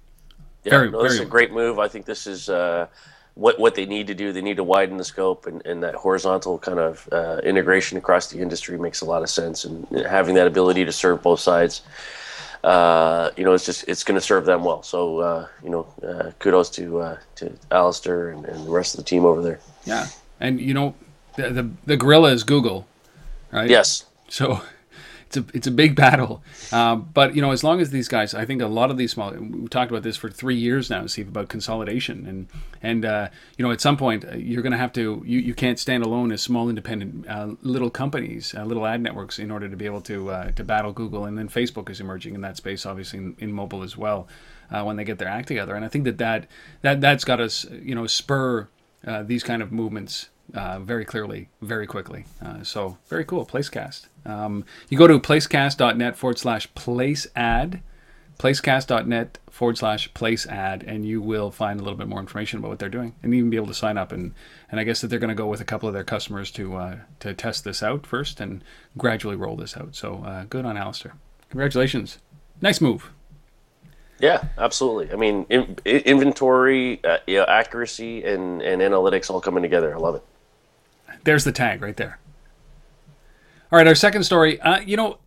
Yeah, 0.63 0.71
very, 0.71 0.91
no, 0.91 1.01
this 1.01 1.13
very 1.13 1.23
is 1.23 1.27
a 1.27 1.31
great 1.31 1.51
move. 1.51 1.79
I 1.79 1.87
think 1.87 2.05
this 2.05 2.27
is 2.27 2.47
uh, 2.47 2.87
what 3.35 3.59
what 3.59 3.75
they 3.75 3.85
need 3.85 4.07
to 4.07 4.15
do. 4.15 4.33
They 4.33 4.41
need 4.41 4.57
to 4.57 4.63
widen 4.63 4.97
the 4.97 5.03
scope, 5.03 5.45
and, 5.45 5.63
and 5.65 5.83
that 5.83 5.95
horizontal 5.95 6.57
kind 6.57 6.79
of 6.79 7.07
uh, 7.11 7.41
integration 7.43 7.97
across 7.97 8.27
the 8.27 8.39
industry 8.39 8.77
makes 8.79 9.01
a 9.01 9.05
lot 9.05 9.21
of 9.21 9.29
sense. 9.29 9.65
And 9.65 9.87
having 10.07 10.35
that 10.35 10.47
ability 10.47 10.85
to 10.85 10.91
serve 10.91 11.21
both 11.21 11.39
sides, 11.39 11.81
uh, 12.63 13.31
you 13.37 13.43
know, 13.43 13.53
it's 13.53 13.65
just 13.65 13.87
it's 13.87 14.03
going 14.03 14.15
to 14.15 14.25
serve 14.25 14.45
them 14.45 14.63
well. 14.63 14.81
So 14.83 15.19
uh, 15.19 15.47
you 15.63 15.69
know, 15.69 15.87
uh, 16.01 16.31
kudos 16.39 16.69
to 16.71 16.99
uh, 16.99 17.17
to 17.35 17.53
Alistair 17.71 18.29
and, 18.29 18.45
and, 18.45 18.65
the 18.65 18.71
rest 18.71 18.95
of 18.95 18.97
the 18.97 19.03
team 19.03 19.25
over 19.25 19.41
there. 19.41 19.59
Yeah, 19.83 20.07
and 20.39 20.59
you 20.59 20.73
know, 20.73 20.95
the 21.35 21.49
the, 21.49 21.69
the 21.85 21.97
gorilla 21.97 22.31
is 22.31 22.43
Google, 22.43 22.87
right? 23.51 23.69
Yes. 23.69 24.05
So 24.29 24.61
it's 25.35 25.53
a 25.53 25.57
it's 25.57 25.67
a 25.67 25.71
big 25.71 25.95
battle. 25.95 26.43
Uh, 26.71 26.95
but 26.95 27.35
you 27.35 27.41
know, 27.41 27.51
as 27.51 27.63
long 27.63 27.81
as 27.81 27.89
these 27.89 28.07
guys, 28.07 28.33
I 28.33 28.45
think 28.45 28.61
a 28.61 28.67
lot 28.67 28.91
of 28.91 28.97
these 28.97 29.11
small. 29.11 29.31
We've 29.31 29.69
talked 29.69 29.91
about 29.91 30.03
this 30.03 30.17
for 30.17 30.29
three 30.29 30.55
years 30.55 30.89
now, 30.89 31.05
Steve, 31.07 31.27
about 31.27 31.49
consolidation, 31.49 32.25
and 32.27 32.47
and 32.81 33.05
uh, 33.05 33.29
you 33.57 33.65
know, 33.65 33.71
at 33.71 33.81
some 33.81 33.97
point 33.97 34.25
uh, 34.25 34.35
you're 34.35 34.61
going 34.61 34.71
to 34.71 34.77
have 34.77 34.93
to. 34.93 35.23
You, 35.25 35.39
you 35.39 35.53
can't 35.53 35.79
stand 35.79 36.03
alone 36.03 36.31
as 36.31 36.41
small 36.41 36.69
independent 36.69 37.27
uh, 37.27 37.55
little 37.61 37.89
companies, 37.89 38.53
uh, 38.55 38.63
little 38.63 38.85
ad 38.85 39.01
networks, 39.01 39.39
in 39.39 39.51
order 39.51 39.69
to 39.69 39.75
be 39.75 39.85
able 39.85 40.01
to 40.01 40.31
uh, 40.31 40.51
to 40.51 40.63
battle 40.63 40.91
Google, 40.91 41.25
and 41.25 41.37
then 41.37 41.49
Facebook 41.49 41.89
is 41.89 41.99
emerging 41.99 42.35
in 42.35 42.41
that 42.41 42.57
space, 42.57 42.85
obviously 42.85 43.19
in, 43.19 43.35
in 43.39 43.51
mobile 43.51 43.83
as 43.83 43.97
well. 43.97 44.27
when 44.69 44.95
they 44.95 45.03
get 45.03 45.19
their 45.19 45.29
act 45.29 45.47
together, 45.47 45.75
and 45.75 45.85
I 45.85 45.87
think 45.87 46.05
that 46.05 46.17
that, 46.17 46.47
that 46.81 47.01
that's 47.01 47.23
got 47.23 47.39
us, 47.39 47.65
you 47.81 47.95
know, 47.95 48.07
spur 48.07 48.67
these 49.23 49.43
kind 49.43 49.61
of 49.61 49.71
movements 49.71 50.29
very 50.79 51.05
clearly, 51.05 51.49
very 51.61 51.87
quickly. 51.87 52.25
So 52.63 52.97
very 53.07 53.25
cool. 53.25 53.45
Placecast. 53.45 54.07
Um, 54.25 54.65
you 54.89 54.97
go 54.97 55.07
to 55.07 55.19
placecast.net 55.19 56.15
forward 56.15 56.39
slash 56.39 56.73
place 56.73 57.27
ad. 57.35 57.81
placecast.net 58.37 59.37
forward 59.49 59.77
slash 59.77 60.13
place 60.13 60.45
ad, 60.45 60.83
and 60.83 61.05
you 61.05 61.21
will 61.21 61.51
find 61.51 61.79
a 61.79 61.83
little 61.83 61.97
bit 61.97 62.07
more 62.07 62.19
information 62.19 62.59
about 62.59 62.69
what 62.69 62.79
they're 62.79 62.89
doing, 62.89 63.15
and 63.23 63.33
even 63.33 63.49
be 63.49 63.55
able 63.55 63.67
to 63.67 63.73
sign 63.73 63.97
up. 63.97 64.11
and 64.11 64.33
And 64.69 64.79
I 64.79 64.83
guess 64.83 64.99
that 65.01 65.07
they're 65.07 65.19
going 65.19 65.29
to 65.29 65.35
go 65.35 65.47
with 65.47 65.61
a 65.61 65.65
couple 65.65 65.87
of 65.87 65.93
their 65.93 66.03
customers 66.03 66.51
to 66.51 66.75
uh, 66.75 66.95
to 67.19 67.33
test 67.33 67.63
this 67.63 67.81
out 67.81 68.05
first, 68.05 68.41
and 68.41 68.63
gradually 68.97 69.35
roll 69.37 69.55
this 69.55 69.77
out. 69.77 69.95
So 69.95 70.23
uh, 70.25 70.43
good 70.49 70.65
on 70.65 70.75
Alistair. 70.75 71.13
Congratulations. 71.49 72.17
Nice 72.61 72.81
move. 72.81 73.11
Yeah, 74.19 74.45
absolutely. 74.57 75.11
I 75.11 75.17
mean, 75.17 75.45
in, 75.49 75.77
inventory, 75.85 77.03
uh, 77.03 77.17
you 77.27 77.37
know, 77.37 77.45
accuracy, 77.45 78.23
and, 78.23 78.61
and 78.61 78.81
analytics 78.81 79.29
all 79.29 79.41
coming 79.41 79.61
together. 79.61 79.93
I 79.93 79.97
love 79.97 80.15
it. 80.15 80.23
There's 81.25 81.43
the 81.43 81.51
tag 81.51 81.81
right 81.81 81.97
there. 81.97 82.17
All 83.75 83.79
right, 83.79 83.87
our 83.87 83.95
second 83.95 84.23
story. 84.23 84.57
Uh, 84.61 84.79
you 84.79 84.95
know, 84.95 85.17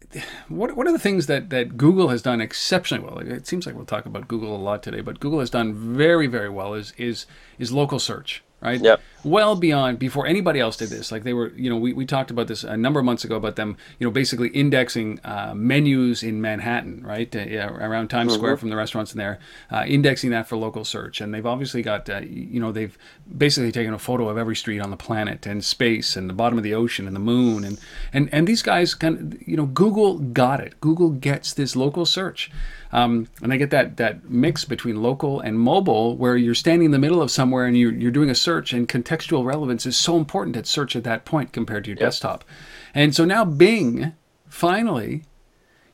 what 0.48 0.74
what 0.74 0.86
are 0.86 0.92
the 0.92 0.98
things 0.98 1.26
that, 1.26 1.50
that 1.50 1.76
Google 1.76 2.08
has 2.08 2.22
done 2.22 2.40
exceptionally 2.40 3.04
well? 3.04 3.18
It 3.18 3.46
seems 3.46 3.66
like 3.66 3.74
we'll 3.74 3.84
talk 3.84 4.06
about 4.06 4.26
Google 4.26 4.56
a 4.56 4.62
lot 4.62 4.82
today, 4.82 5.02
but 5.02 5.20
Google 5.20 5.40
has 5.40 5.50
done 5.50 5.74
very 5.74 6.26
very 6.26 6.48
well 6.48 6.72
is 6.72 6.94
is 6.96 7.26
is 7.58 7.72
local 7.72 7.98
search 7.98 8.42
right? 8.60 8.80
Yep. 8.80 9.00
Well 9.24 9.56
beyond 9.56 9.98
before 9.98 10.26
anybody 10.26 10.60
else 10.60 10.76
did 10.76 10.90
this. 10.90 11.10
Like 11.10 11.24
they 11.24 11.32
were, 11.32 11.48
you 11.56 11.68
know, 11.68 11.76
we, 11.76 11.92
we 11.92 12.06
talked 12.06 12.30
about 12.30 12.46
this 12.46 12.62
a 12.64 12.76
number 12.76 13.00
of 13.00 13.06
months 13.06 13.24
ago 13.24 13.36
about 13.36 13.56
them, 13.56 13.76
you 13.98 14.06
know, 14.06 14.10
basically 14.10 14.48
indexing 14.50 15.20
uh, 15.24 15.54
menus 15.56 16.22
in 16.22 16.40
Manhattan, 16.40 17.02
right? 17.04 17.34
Uh, 17.34 17.40
yeah, 17.40 17.66
around 17.66 18.08
Times 18.08 18.32
mm-hmm. 18.32 18.38
Square 18.38 18.56
from 18.58 18.70
the 18.70 18.76
restaurants 18.76 19.12
in 19.12 19.18
there, 19.18 19.38
uh, 19.70 19.84
indexing 19.86 20.30
that 20.30 20.48
for 20.48 20.56
local 20.56 20.84
search. 20.84 21.20
And 21.20 21.34
they've 21.34 21.44
obviously 21.44 21.82
got, 21.82 22.08
uh, 22.08 22.20
you 22.20 22.60
know, 22.60 22.72
they've 22.72 22.96
basically 23.36 23.72
taken 23.72 23.92
a 23.92 23.98
photo 23.98 24.28
of 24.28 24.38
every 24.38 24.56
street 24.56 24.80
on 24.80 24.90
the 24.90 24.96
planet 24.96 25.46
and 25.46 25.64
space 25.64 26.16
and 26.16 26.30
the 26.30 26.34
bottom 26.34 26.56
of 26.56 26.64
the 26.64 26.74
ocean 26.74 27.06
and 27.06 27.16
the 27.16 27.20
moon. 27.20 27.64
And, 27.64 27.80
and, 28.12 28.28
and 28.32 28.46
these 28.46 28.62
guys 28.62 28.94
kind 28.94 29.34
of, 29.34 29.48
you 29.48 29.56
know, 29.56 29.66
Google 29.66 30.18
got 30.18 30.60
it. 30.60 30.80
Google 30.80 31.10
gets 31.10 31.52
this 31.52 31.74
local 31.74 32.06
search. 32.06 32.50
Um, 32.90 33.28
and 33.42 33.52
I 33.52 33.58
get 33.58 33.70
that 33.70 33.98
that 33.98 34.30
mix 34.30 34.64
between 34.64 35.02
local 35.02 35.40
and 35.40 35.60
mobile, 35.60 36.16
where 36.16 36.38
you're 36.38 36.54
standing 36.54 36.86
in 36.86 36.90
the 36.90 36.98
middle 36.98 37.20
of 37.20 37.30
somewhere 37.30 37.66
and 37.66 37.76
you're, 37.76 37.92
you're 37.92 38.10
doing 38.10 38.30
a 38.30 38.34
search, 38.34 38.72
and 38.72 38.88
contextual 39.08 39.44
relevance 39.44 39.86
is 39.86 39.96
so 39.96 40.16
important 40.16 40.56
at 40.56 40.66
search 40.66 40.94
at 40.94 41.04
that 41.04 41.24
point 41.24 41.52
compared 41.52 41.84
to 41.84 41.90
your 41.90 41.96
yep. 41.96 42.08
desktop. 42.08 42.44
And 42.94 43.14
so 43.14 43.24
now 43.24 43.44
Bing 43.44 44.12
finally 44.48 45.24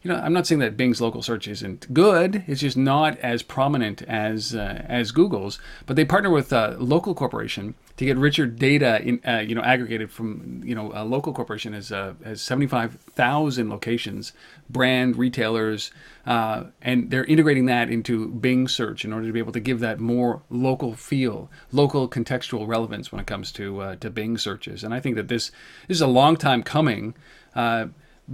you 0.05 0.13
know, 0.13 0.19
I'm 0.19 0.35
not 0.35 0.47
saying 0.47 0.59
that 0.59 0.77
Bing's 0.77 1.01
local 1.01 1.23
search 1.23 1.49
isn't 1.49 1.93
good. 1.95 2.45
It's 2.47 2.61
just 2.61 2.77
not 2.77 3.19
as 3.21 3.43
prominent 3.43 4.03
as 4.03 4.55
uh, 4.55 4.85
as 4.87 5.13
Google's. 5.13 5.59
But 5.87 5.97
they 5.97 6.05
partner 6.05 6.29
with 6.29 6.53
a 6.53 6.77
local 6.79 7.15
corporation 7.15 7.75
to 7.97 8.05
get 8.05 8.19
richer 8.19 8.45
data, 8.45 9.01
in, 9.03 9.19
uh, 9.27 9.39
you 9.39 9.55
know, 9.55 9.63
aggregated 9.63 10.11
from 10.11 10.61
you 10.63 10.75
know 10.75 10.93
a 10.95 11.05
local 11.07 11.33
corporation 11.33 11.73
has 11.73 11.91
uh, 11.91 12.13
has 12.23 12.43
75,000 12.43 13.71
locations, 13.71 14.35
brand 14.69 15.17
retailers, 15.17 15.91
uh, 16.27 16.65
and 16.83 17.11
they're 17.11 17.25
integrating 17.25 17.65
that 17.67 17.89
into 17.89 18.29
Bing 18.29 18.69
search 18.69 19.07
in 19.07 19.13
order 19.13 19.27
to 19.27 19.33
be 19.33 19.39
able 19.39 19.53
to 19.53 19.61
give 19.61 19.81
that 19.81 20.01
more 20.01 20.43
local 20.51 20.95
feel, 20.95 21.51
local 21.73 22.11
contextual 22.11 22.69
relevance 22.69 23.11
when 23.11 23.23
it 23.23 23.27
comes 23.27 23.51
to 23.53 23.81
uh, 23.81 23.97
to 23.97 24.11
Bing 24.11 24.37
searches. 24.37 24.85
And 24.85 24.93
I 24.93 25.01
think 25.01 25.17
that 25.17 25.29
this, 25.29 25.51
this 25.89 25.97
is 25.97 26.03
a 26.03 26.07
long 26.07 26.37
time 26.37 26.63
coming. 26.63 27.15
Uh, 27.55 27.87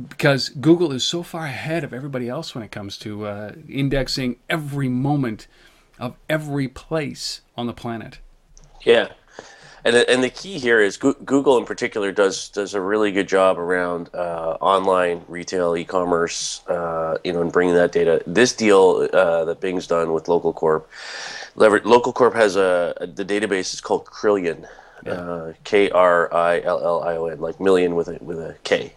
because 0.09 0.49
Google 0.51 0.93
is 0.93 1.05
so 1.05 1.23
far 1.23 1.47
ahead 1.47 1.85
of 1.85 1.93
everybody 1.93 2.29
else 2.29 2.55
when 2.55 2.63
it 2.63 2.71
comes 2.71 2.97
to 2.99 3.27
uh, 3.27 3.53
indexing 3.69 4.37
every 4.49 4.89
moment 4.89 5.47
of 5.99 6.17
every 6.29 6.69
place 6.69 7.43
on 7.57 7.67
the 7.67 7.73
planet. 7.73 8.19
Yeah, 8.83 9.09
and 9.85 9.97
the, 9.97 10.11
and 10.11 10.23
the 10.23 10.31
key 10.31 10.59
here 10.59 10.81
is 10.81 10.97
Google 10.97 11.59
in 11.59 11.65
particular 11.65 12.13
does 12.13 12.49
does 12.51 12.75
a 12.75 12.81
really 12.81 13.13
good 13.13 13.29
job 13.29 13.59
around 13.59 14.11
uh, 14.15 14.57
online 14.61 15.23
retail 15.29 15.77
e-commerce, 15.77 16.67
uh, 16.69 17.19
you 17.25 17.33
know, 17.33 17.43
and 17.43 17.53
bringing 17.53 17.75
that 17.75 17.93
data. 17.93 18.23
This 18.27 18.53
deal 18.53 19.09
uh, 19.13 19.45
that 19.45 19.61
Bing's 19.61 19.87
done 19.87 20.13
with 20.13 20.29
Local 20.29 20.53
Corp, 20.53 20.89
Local 21.57 22.13
Corp 22.13 22.35
has 22.35 22.57
a, 22.57 22.95
a 22.99 23.07
the 23.07 23.25
database 23.25 23.75
is 23.75 23.81
called 23.81 24.05
Krillion, 24.05 24.67
yeah. 25.05 25.13
Uh, 25.13 25.53
K 25.65 25.91
R 25.91 26.33
I 26.33 26.61
L 26.61 26.81
L 26.83 27.03
I 27.03 27.17
O 27.17 27.27
N, 27.27 27.41
like 27.41 27.61
million 27.61 27.95
with 27.95 28.09
a 28.09 28.19
with 28.23 28.39
a 28.39 28.57
K. 28.65 28.93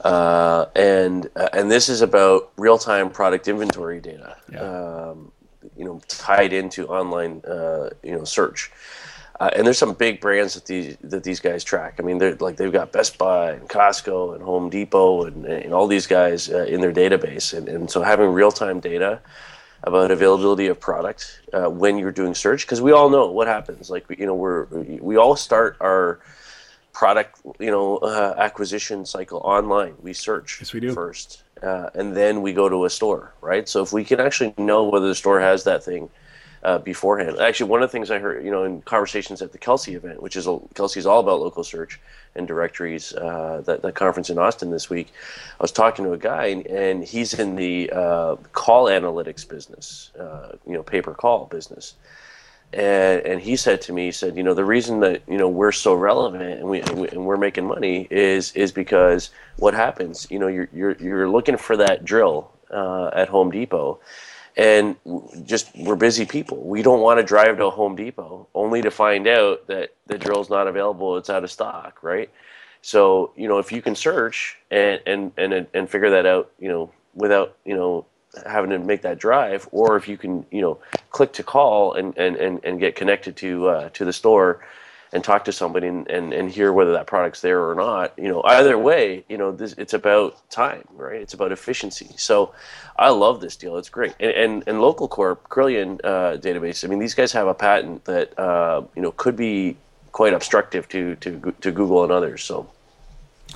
Uh, 0.00 0.66
and 0.76 1.28
uh, 1.36 1.48
and 1.52 1.70
this 1.70 1.88
is 1.88 2.00
about 2.00 2.50
real 2.56 2.78
time 2.78 3.10
product 3.10 3.48
inventory 3.48 4.00
data, 4.00 4.36
yeah. 4.50 4.60
um, 4.60 5.30
you 5.76 5.84
know, 5.84 6.00
tied 6.08 6.52
into 6.52 6.86
online, 6.88 7.42
uh, 7.44 7.90
you 8.02 8.12
know, 8.12 8.24
search. 8.24 8.70
Uh, 9.38 9.50
and 9.56 9.66
there's 9.66 9.78
some 9.78 9.94
big 9.94 10.20
brands 10.20 10.54
that 10.54 10.66
these 10.66 10.96
that 11.02 11.22
these 11.22 11.40
guys 11.40 11.64
track. 11.64 11.96
I 11.98 12.02
mean, 12.02 12.18
they're 12.18 12.34
like 12.36 12.56
they've 12.56 12.72
got 12.72 12.92
Best 12.92 13.18
Buy 13.18 13.52
and 13.52 13.68
Costco 13.68 14.34
and 14.34 14.42
Home 14.42 14.70
Depot 14.70 15.24
and, 15.24 15.44
and 15.44 15.74
all 15.74 15.86
these 15.86 16.06
guys 16.06 16.50
uh, 16.50 16.64
in 16.64 16.80
their 16.80 16.92
database. 16.92 17.56
And, 17.56 17.68
and 17.68 17.90
so 17.90 18.02
having 18.02 18.28
real 18.30 18.52
time 18.52 18.80
data 18.80 19.20
about 19.84 20.10
availability 20.10 20.66
of 20.66 20.78
product 20.78 21.40
uh, 21.54 21.70
when 21.70 21.96
you're 21.98 22.12
doing 22.12 22.34
search, 22.34 22.66
because 22.66 22.82
we 22.82 22.92
all 22.92 23.08
know 23.08 23.30
what 23.30 23.46
happens. 23.46 23.88
Like 23.90 24.04
you 24.18 24.26
know, 24.26 24.34
we're 24.34 24.64
we 24.64 25.16
all 25.16 25.36
start 25.36 25.76
our 25.80 26.20
product 26.92 27.40
you 27.58 27.70
know 27.70 27.98
uh, 27.98 28.34
acquisition 28.38 29.04
cycle 29.04 29.40
online. 29.44 29.94
We 30.02 30.12
search 30.12 30.58
yes, 30.60 30.72
we 30.72 30.80
do. 30.80 30.92
first 30.92 31.42
uh, 31.62 31.90
and 31.94 32.16
then 32.16 32.42
we 32.42 32.52
go 32.52 32.68
to 32.68 32.84
a 32.84 32.90
store 32.90 33.34
right? 33.40 33.68
So 33.68 33.82
if 33.82 33.92
we 33.92 34.04
can 34.04 34.20
actually 34.20 34.54
know 34.58 34.88
whether 34.88 35.08
the 35.08 35.14
store 35.14 35.40
has 35.40 35.64
that 35.64 35.84
thing 35.84 36.10
uh, 36.62 36.78
beforehand. 36.78 37.38
Actually 37.38 37.70
one 37.70 37.82
of 37.82 37.88
the 37.88 37.92
things 37.92 38.10
i 38.10 38.18
heard 38.18 38.44
you 38.44 38.50
know 38.50 38.64
in 38.64 38.82
conversations 38.82 39.40
at 39.40 39.52
the 39.52 39.58
kelsey 39.58 39.94
event 39.94 40.22
which 40.22 40.36
is 40.36 40.46
kelsey 40.74 41.00
is 41.00 41.06
all 41.06 41.20
about 41.20 41.40
local 41.40 41.64
search 41.64 41.98
and 42.34 42.46
directories 42.46 43.14
uh, 43.14 43.62
that, 43.64 43.82
that 43.82 43.94
conference 43.94 44.30
in 44.30 44.38
austin 44.38 44.70
this 44.70 44.90
week 44.90 45.12
i 45.58 45.62
was 45.62 45.72
talking 45.72 46.04
to 46.04 46.12
a 46.12 46.18
guy 46.18 46.46
and, 46.46 46.66
and 46.66 47.04
he's 47.04 47.34
in 47.34 47.56
the 47.56 47.90
uh, 47.90 48.36
call 48.52 48.86
analytics 48.86 49.48
business 49.48 50.10
uh, 50.18 50.56
you 50.66 50.74
know 50.74 50.82
pay-per-call 50.82 51.46
business 51.46 51.94
and, 52.72 53.20
and 53.26 53.40
he 53.40 53.56
said 53.56 53.80
to 53.82 53.92
me, 53.92 54.06
he 54.06 54.12
said, 54.12 54.36
you 54.36 54.42
know, 54.42 54.54
the 54.54 54.64
reason 54.64 55.00
that 55.00 55.22
you 55.28 55.36
know 55.38 55.48
we're 55.48 55.72
so 55.72 55.94
relevant 55.94 56.60
and 56.60 56.68
we 56.68 56.80
and 56.82 57.26
we're 57.26 57.36
making 57.36 57.66
money 57.66 58.06
is 58.10 58.52
is 58.52 58.70
because 58.70 59.30
what 59.56 59.74
happens, 59.74 60.26
you 60.30 60.38
know, 60.38 60.46
you're 60.46 60.68
you're 60.72 60.96
you're 60.98 61.28
looking 61.28 61.56
for 61.56 61.76
that 61.76 62.04
drill 62.04 62.52
uh, 62.70 63.10
at 63.12 63.28
Home 63.28 63.50
Depot, 63.50 63.98
and 64.56 64.96
just 65.44 65.70
we're 65.76 65.96
busy 65.96 66.24
people. 66.24 66.58
We 66.58 66.82
don't 66.82 67.00
want 67.00 67.18
to 67.18 67.24
drive 67.24 67.56
to 67.56 67.66
a 67.66 67.70
Home 67.70 67.96
Depot 67.96 68.46
only 68.54 68.82
to 68.82 68.90
find 68.90 69.26
out 69.26 69.66
that 69.66 69.94
the 70.06 70.18
drill's 70.18 70.50
not 70.50 70.68
available, 70.68 71.16
it's 71.16 71.30
out 71.30 71.42
of 71.42 71.50
stock, 71.50 72.02
right? 72.02 72.30
So 72.82 73.32
you 73.36 73.48
know, 73.48 73.58
if 73.58 73.72
you 73.72 73.82
can 73.82 73.96
search 73.96 74.58
and 74.70 75.00
and 75.06 75.32
and 75.36 75.66
and 75.74 75.90
figure 75.90 76.10
that 76.10 76.24
out, 76.24 76.52
you 76.60 76.68
know, 76.68 76.90
without 77.14 77.56
you 77.64 77.74
know 77.74 78.06
having 78.46 78.70
to 78.70 78.78
make 78.78 79.02
that 79.02 79.18
drive, 79.18 79.68
or 79.72 79.96
if 79.96 80.08
you 80.08 80.16
can, 80.16 80.46
you 80.50 80.60
know, 80.60 80.78
click 81.10 81.32
to 81.34 81.42
call 81.42 81.94
and, 81.94 82.16
and, 82.16 82.36
and, 82.36 82.64
and 82.64 82.80
get 82.80 82.94
connected 82.94 83.36
to 83.36 83.68
uh, 83.68 83.88
to 83.90 84.04
the 84.04 84.12
store 84.12 84.60
and 85.12 85.24
talk 85.24 85.44
to 85.44 85.52
somebody 85.52 85.88
and, 85.88 86.08
and, 86.08 86.32
and 86.32 86.50
hear 86.50 86.72
whether 86.72 86.92
that 86.92 87.06
product's 87.06 87.40
there 87.40 87.68
or 87.68 87.74
not. 87.74 88.12
You 88.16 88.28
know, 88.28 88.42
either 88.44 88.78
way, 88.78 89.24
you 89.28 89.36
know, 89.36 89.50
this 89.50 89.74
it's 89.76 89.94
about 89.94 90.48
time, 90.50 90.84
right? 90.92 91.20
It's 91.20 91.34
about 91.34 91.52
efficiency. 91.52 92.10
So 92.16 92.54
I 92.96 93.10
love 93.10 93.40
this 93.40 93.56
deal. 93.56 93.76
It's 93.76 93.88
great. 93.88 94.14
And 94.20 94.30
and, 94.30 94.64
and 94.66 94.80
Local 94.80 95.08
Corp, 95.08 95.48
Krillion 95.48 96.00
uh, 96.04 96.36
database. 96.36 96.84
I 96.84 96.88
mean, 96.88 97.00
these 97.00 97.14
guys 97.14 97.32
have 97.32 97.48
a 97.48 97.54
patent 97.54 98.04
that 98.04 98.38
uh, 98.38 98.82
you 98.94 99.02
know 99.02 99.12
could 99.12 99.36
be 99.36 99.76
quite 100.12 100.32
obstructive 100.32 100.88
to 100.90 101.16
to 101.16 101.54
to 101.60 101.72
Google 101.72 102.04
and 102.04 102.12
others. 102.12 102.44
So 102.44 102.70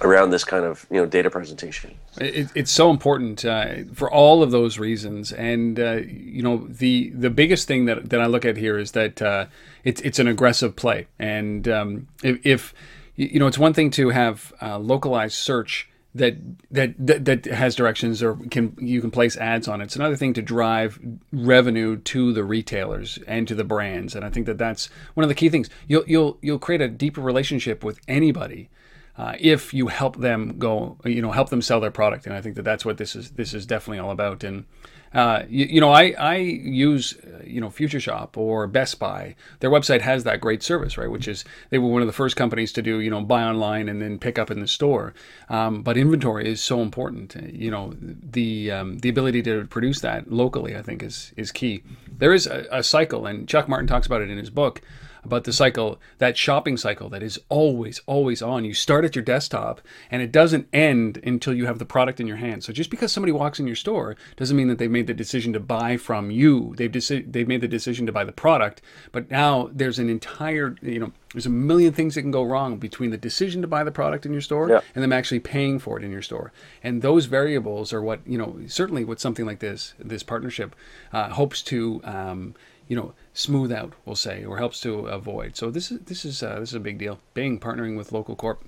around 0.01 0.31
this 0.31 0.45
kind 0.45 0.65
of 0.65 0.87
you 0.91 1.01
know 1.01 1.07
data 1.07 1.31
presentation. 1.31 1.95
It, 2.19 2.49
it's 2.55 2.71
so 2.71 2.91
important 2.91 3.45
uh, 3.45 3.85
for 3.93 4.11
all 4.11 4.43
of 4.43 4.51
those 4.51 4.79
reasons, 4.79 5.33
and 5.33 5.79
uh, 5.79 6.01
you 6.07 6.43
know 6.43 6.67
the 6.69 7.11
the 7.11 7.31
biggest 7.31 7.69
thing 7.69 7.85
that, 7.87 8.11
that 8.11 8.21
I 8.21 8.27
look 8.27 8.45
at 8.45 8.57
here 8.57 8.79
is 8.79 8.93
that 8.93 9.21
uh, 9.23 9.47
it's 9.85 10.01
it's 10.03 10.19
an 10.19 10.29
aggressive 10.29 10.77
play, 10.77 11.07
and 11.19 11.69
um, 11.69 12.09
if, 12.23 12.45
if, 12.45 12.75
you 13.17 13.39
know 13.39 13.47
it's 13.47 13.59
one 13.59 13.75
thing 13.75 13.91
to 13.93 14.11
have 14.11 14.53
uh, 14.61 14.79
localized 14.79 15.35
search. 15.35 15.89
That, 16.17 16.37
that 16.71 16.95
that 16.97 17.25
that 17.25 17.45
has 17.47 17.75
directions 17.75 18.23
or 18.23 18.37
can 18.49 18.77
you 18.79 19.01
can 19.01 19.11
place 19.11 19.37
ads 19.37 19.67
on 19.67 19.81
it. 19.81 19.87
It's 19.87 19.97
another 19.97 20.15
thing 20.15 20.33
to 20.35 20.43
drive 20.43 21.01
revenue 21.33 21.97
to 21.97 22.33
the 22.33 22.45
retailers 22.45 23.19
and 23.27 23.49
to 23.49 23.55
the 23.57 23.65
brands, 23.65 24.15
and 24.15 24.25
I 24.25 24.31
think 24.31 24.47
that 24.47 24.57
that's 24.57 24.89
one 25.15 25.25
of 25.25 25.29
the 25.29 25.35
key 25.35 25.49
things. 25.49 25.69
You'll 25.89 26.05
you'll 26.07 26.39
you'll 26.41 26.61
create 26.61 26.81
a 26.81 26.87
deeper 26.87 27.21
relationship 27.21 27.83
with 27.83 27.99
anybody 28.07 28.69
uh, 29.17 29.35
if 29.39 29.73
you 29.73 29.87
help 29.87 30.17
them 30.17 30.59
go, 30.59 30.99
you 31.05 31.23
know, 31.23 31.31
help 31.31 31.49
them 31.51 31.63
sell 31.63 31.81
their 31.81 31.91
product. 31.91 32.27
And 32.27 32.35
I 32.35 32.41
think 32.41 32.57
that 32.57 32.63
that's 32.63 32.85
what 32.85 32.99
this 32.99 33.15
is. 33.15 33.31
This 33.33 33.55
is 33.55 33.65
definitely 33.65 34.01
all 34.01 34.11
about. 34.11 34.43
And 34.43 34.65
uh, 35.13 35.45
you, 35.49 35.67
you, 35.67 35.81
know, 35.81 35.93
I 35.93 36.15
I 36.19 36.37
use 36.37 37.17
uh, 37.19 37.45
you 37.45 37.61
know 37.61 37.71
Future 37.71 38.01
Shop 38.01 38.37
or 38.37 38.67
Best 38.67 38.99
Buy. 38.99 39.37
Their 39.61 39.71
website 39.71 40.01
has 40.01 40.25
that 40.25 40.41
great 40.41 40.65
service, 40.65 40.99
right? 40.99 41.09
Which 41.09 41.29
is 41.29 41.45
they 41.71 41.79
were 41.79 41.89
one 41.89 42.03
of 42.03 42.09
the 42.09 42.13
first 42.13 42.35
companies 42.35 42.73
to 42.73 42.83
do 42.83 42.99
you 42.99 43.11
know 43.11 43.21
buy 43.21 43.45
online 43.45 43.89
and 43.89 44.03
then 44.03 44.19
pick 44.19 44.37
up 44.37 44.51
in 44.51 44.59
the 44.59 44.67
store. 44.67 45.15
Um, 45.49 45.83
but 45.83 45.97
inventory 45.97 46.49
is 46.49 46.61
so 46.61 46.81
important. 46.81 47.37
You 47.37 47.71
know, 47.71 47.95
the 48.01 48.73
um, 48.73 48.99
the 48.99 49.09
ability 49.09 49.43
to 49.45 49.65
produce 49.67 50.01
that 50.01 50.33
locally, 50.33 50.77
I 50.77 50.83
think, 50.83 51.05
is 51.05 51.33
is 51.37 51.53
key. 51.53 51.85
There 52.11 52.35
is 52.35 52.49
a, 52.49 52.67
a 52.73 52.83
cycle, 52.83 53.27
and 53.27 53.49
Chuck 53.49 53.69
Martin 53.69 53.87
talks 53.87 54.09
about 54.09 54.23
it 54.23 54.31
in 54.31 54.39
his 54.39 54.51
book 54.51 54.83
about 55.25 55.45
the 55.45 55.53
cycle, 55.53 55.99
that 56.19 56.37
shopping 56.37 56.77
cycle 56.77 57.09
that 57.09 57.23
is 57.23 57.39
always, 57.49 58.01
always 58.07 58.43
on. 58.43 58.65
You 58.65 58.75
start 58.75 59.05
at 59.05 59.17
your 59.17 59.25
desktop 59.25 59.81
and 60.11 60.21
it 60.23 60.31
doesn't 60.33 60.69
end 60.73 61.19
until 61.25 61.55
you 61.55 61.67
have 61.67 61.79
the 61.79 61.85
product 61.87 62.21
in 62.21 62.27
your 62.27 62.37
hand. 62.37 62.63
So 62.65 62.73
just 62.73 62.91
because 62.91 63.13
somebody 63.13 63.33
walks 63.33 63.59
in 63.59 63.67
your 63.67 63.77
store 63.77 64.17
doesn't 64.37 64.57
mean 64.57 64.69
that 64.69 64.79
they've 64.79 64.91
made 64.91 65.07
the 65.07 65.15
decision 65.15 65.53
to 65.55 65.61
buy 65.61 65.97
from 65.97 66.31
you. 66.31 66.75
They've 66.77 66.91
deci- 66.93 67.31
they've 67.33 67.49
made 67.49 67.61
the 67.61 67.69
decision 67.69 68.07
to 68.07 68.13
buy 68.13 68.25
the 68.25 68.33
product, 68.33 68.83
but 69.13 69.31
now 69.31 69.71
there's 69.73 69.99
an 69.99 70.09
entire, 70.11 70.77
you 70.83 70.99
know, 70.99 71.13
there's 71.33 71.47
a 71.47 71.51
million 71.51 71.93
things 71.93 72.15
that 72.15 72.23
can 72.23 72.31
go 72.31 72.45
wrong 72.45 72.77
between 72.77 73.11
the 73.11 73.17
decision 73.17 73.61
to 73.63 73.67
buy 73.67 73.83
the 73.83 73.91
product 73.91 74.25
in 74.25 74.33
your 74.33 74.41
store 74.41 74.69
Yeah. 74.69 74.81
and 74.95 75.03
them 75.03 75.13
actually 75.13 75.41
paying 75.41 75.81
for 75.81 75.99
it 75.99 76.05
in 76.05 76.13
your 76.13 76.23
store. 76.23 76.53
And 76.83 77.03
those 77.03 77.25
variables 77.27 77.93
are 77.93 78.01
what 78.01 78.21
you 78.27 78.39
know. 78.39 78.57
Certainly, 78.69 79.05
what 79.05 79.19
something 79.21 79.45
like 79.45 79.59
this, 79.59 79.95
this 79.99 80.23
partnership 80.23 80.77
uh, 81.13 81.31
hopes 81.31 81.61
to 81.63 82.01
um, 82.05 82.55
you 82.89 82.97
know 82.97 83.15
smooth 83.33 83.73
out, 83.73 83.93
we'll 84.05 84.17
say, 84.17 84.45
or 84.45 84.59
helps 84.59 84.81
to 84.81 85.07
avoid. 85.07 85.57
So 85.57 85.71
this 85.71 85.91
is 85.91 86.01
this 86.01 86.25
is 86.25 86.43
uh, 86.43 86.61
this 86.61 86.71
is 86.71 86.75
a 86.75 86.81
big 86.81 86.99
deal. 86.99 87.19
Bing 87.35 87.59
partnering 87.59 87.97
with 87.97 88.13
Local 88.13 88.37
Corp, 88.37 88.65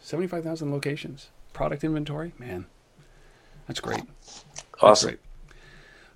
seventy 0.00 0.26
five 0.28 0.44
thousand 0.44 0.70
locations, 0.72 1.30
product 1.52 1.84
inventory, 1.84 2.32
man, 2.38 2.66
that's 3.66 3.80
great. 3.80 4.02
That's 4.24 4.44
Awesome. 4.82 5.08
great. 5.10 5.20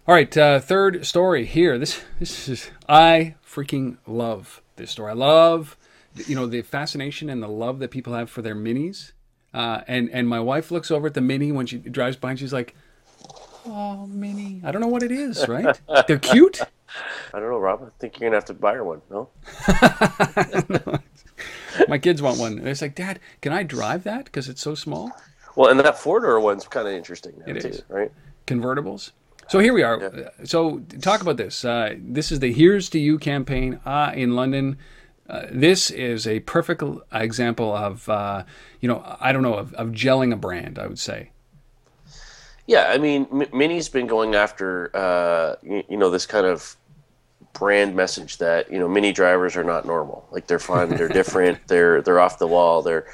All 0.06 0.14
right, 0.14 0.36
uh, 0.36 0.58
third 0.60 1.04
story 1.06 1.44
here. 1.44 1.78
This 1.78 2.00
this 2.18 2.48
is 2.48 2.70
I 2.88 3.34
freaking 3.46 3.98
love 4.06 4.62
this 4.76 4.90
story. 4.90 5.10
I 5.10 5.14
love 5.14 5.76
you 6.26 6.34
know 6.34 6.46
the 6.46 6.62
fascination 6.62 7.28
and 7.30 7.42
the 7.42 7.48
love 7.48 7.78
that 7.80 7.90
people 7.90 8.14
have 8.14 8.30
for 8.30 8.42
their 8.42 8.54
minis. 8.56 9.12
Uh, 9.54 9.82
and 9.86 10.10
and 10.10 10.28
my 10.28 10.40
wife 10.40 10.70
looks 10.70 10.90
over 10.90 11.06
at 11.06 11.14
the 11.14 11.20
mini 11.20 11.52
when 11.52 11.66
she 11.66 11.78
drives 11.78 12.16
by 12.16 12.30
and 12.30 12.38
she's 12.38 12.52
like, 12.52 12.74
"Oh, 13.66 14.06
mini." 14.06 14.60
I 14.64 14.70
don't 14.72 14.80
know 14.82 14.88
what 14.88 15.02
it 15.02 15.12
is, 15.12 15.46
right? 15.48 15.78
They're 16.06 16.18
cute. 16.18 16.60
I 17.34 17.40
don't 17.40 17.50
know, 17.50 17.58
Rob. 17.58 17.82
I 17.82 17.88
think 17.98 18.18
you're 18.18 18.28
gonna 18.30 18.36
have 18.36 18.44
to 18.46 18.54
buy 18.54 18.74
her 18.74 18.84
one. 18.84 19.02
No. 19.10 19.28
My 21.88 21.98
kids 21.98 22.20
want 22.20 22.38
one. 22.38 22.58
And 22.58 22.66
it's 22.68 22.82
like, 22.82 22.94
"Dad, 22.94 23.20
can 23.40 23.52
I 23.52 23.62
drive 23.62 24.04
that 24.04 24.24
because 24.24 24.48
it's 24.48 24.60
so 24.60 24.74
small?" 24.74 25.12
Well, 25.56 25.70
and 25.70 25.78
that 25.80 25.98
four 25.98 26.20
door 26.20 26.40
one's 26.40 26.66
kind 26.66 26.86
of 26.88 26.94
interesting 26.94 27.34
now 27.38 27.52
It 27.54 27.60
too, 27.60 27.68
is. 27.68 27.82
right? 27.88 28.10
convertibles. 28.46 29.10
So 29.48 29.58
here 29.60 29.72
we 29.72 29.82
are. 29.82 30.02
Uh, 30.02 30.44
So 30.44 30.80
talk 31.00 31.20
about 31.20 31.36
this. 31.36 31.64
Uh, 31.64 31.94
this 31.98 32.32
is 32.32 32.40
the 32.40 32.52
"Here's 32.52 32.88
to 32.90 32.98
You" 32.98 33.18
campaign 33.18 33.80
uh, 33.84 34.12
in 34.14 34.34
London. 34.34 34.78
Uh, 35.28 35.46
this 35.50 35.90
is 35.90 36.26
a 36.26 36.40
perfect 36.40 36.82
example 37.12 37.76
of, 37.76 38.08
uh, 38.08 38.44
you 38.80 38.88
know, 38.88 39.04
I 39.20 39.32
don't 39.32 39.42
know, 39.42 39.54
of, 39.54 39.74
of 39.74 39.88
gelling 39.88 40.32
a 40.32 40.36
brand. 40.36 40.78
I 40.78 40.86
would 40.86 40.98
say. 40.98 41.30
Yeah, 42.66 42.86
I 42.88 42.98
mean, 42.98 43.26
M- 43.32 43.48
Mini's 43.58 43.88
been 43.90 44.06
going 44.06 44.34
after, 44.34 44.90
uh, 44.94 45.56
you, 45.62 45.84
you 45.88 45.96
know, 45.96 46.10
this 46.10 46.24
kind 46.26 46.46
of 46.46 46.76
brand 47.52 47.94
message 47.94 48.38
that 48.38 48.70
you 48.70 48.78
know, 48.78 48.88
Mini 48.88 49.12
drivers 49.12 49.56
are 49.56 49.64
not 49.64 49.84
normal. 49.86 50.26
Like 50.30 50.46
they're 50.46 50.58
fun, 50.58 50.90
they're 50.90 51.08
different, 51.20 51.58
they're 51.66 52.02
they're 52.02 52.20
off 52.20 52.38
the 52.38 52.46
wall, 52.46 52.82
they're, 52.82 53.06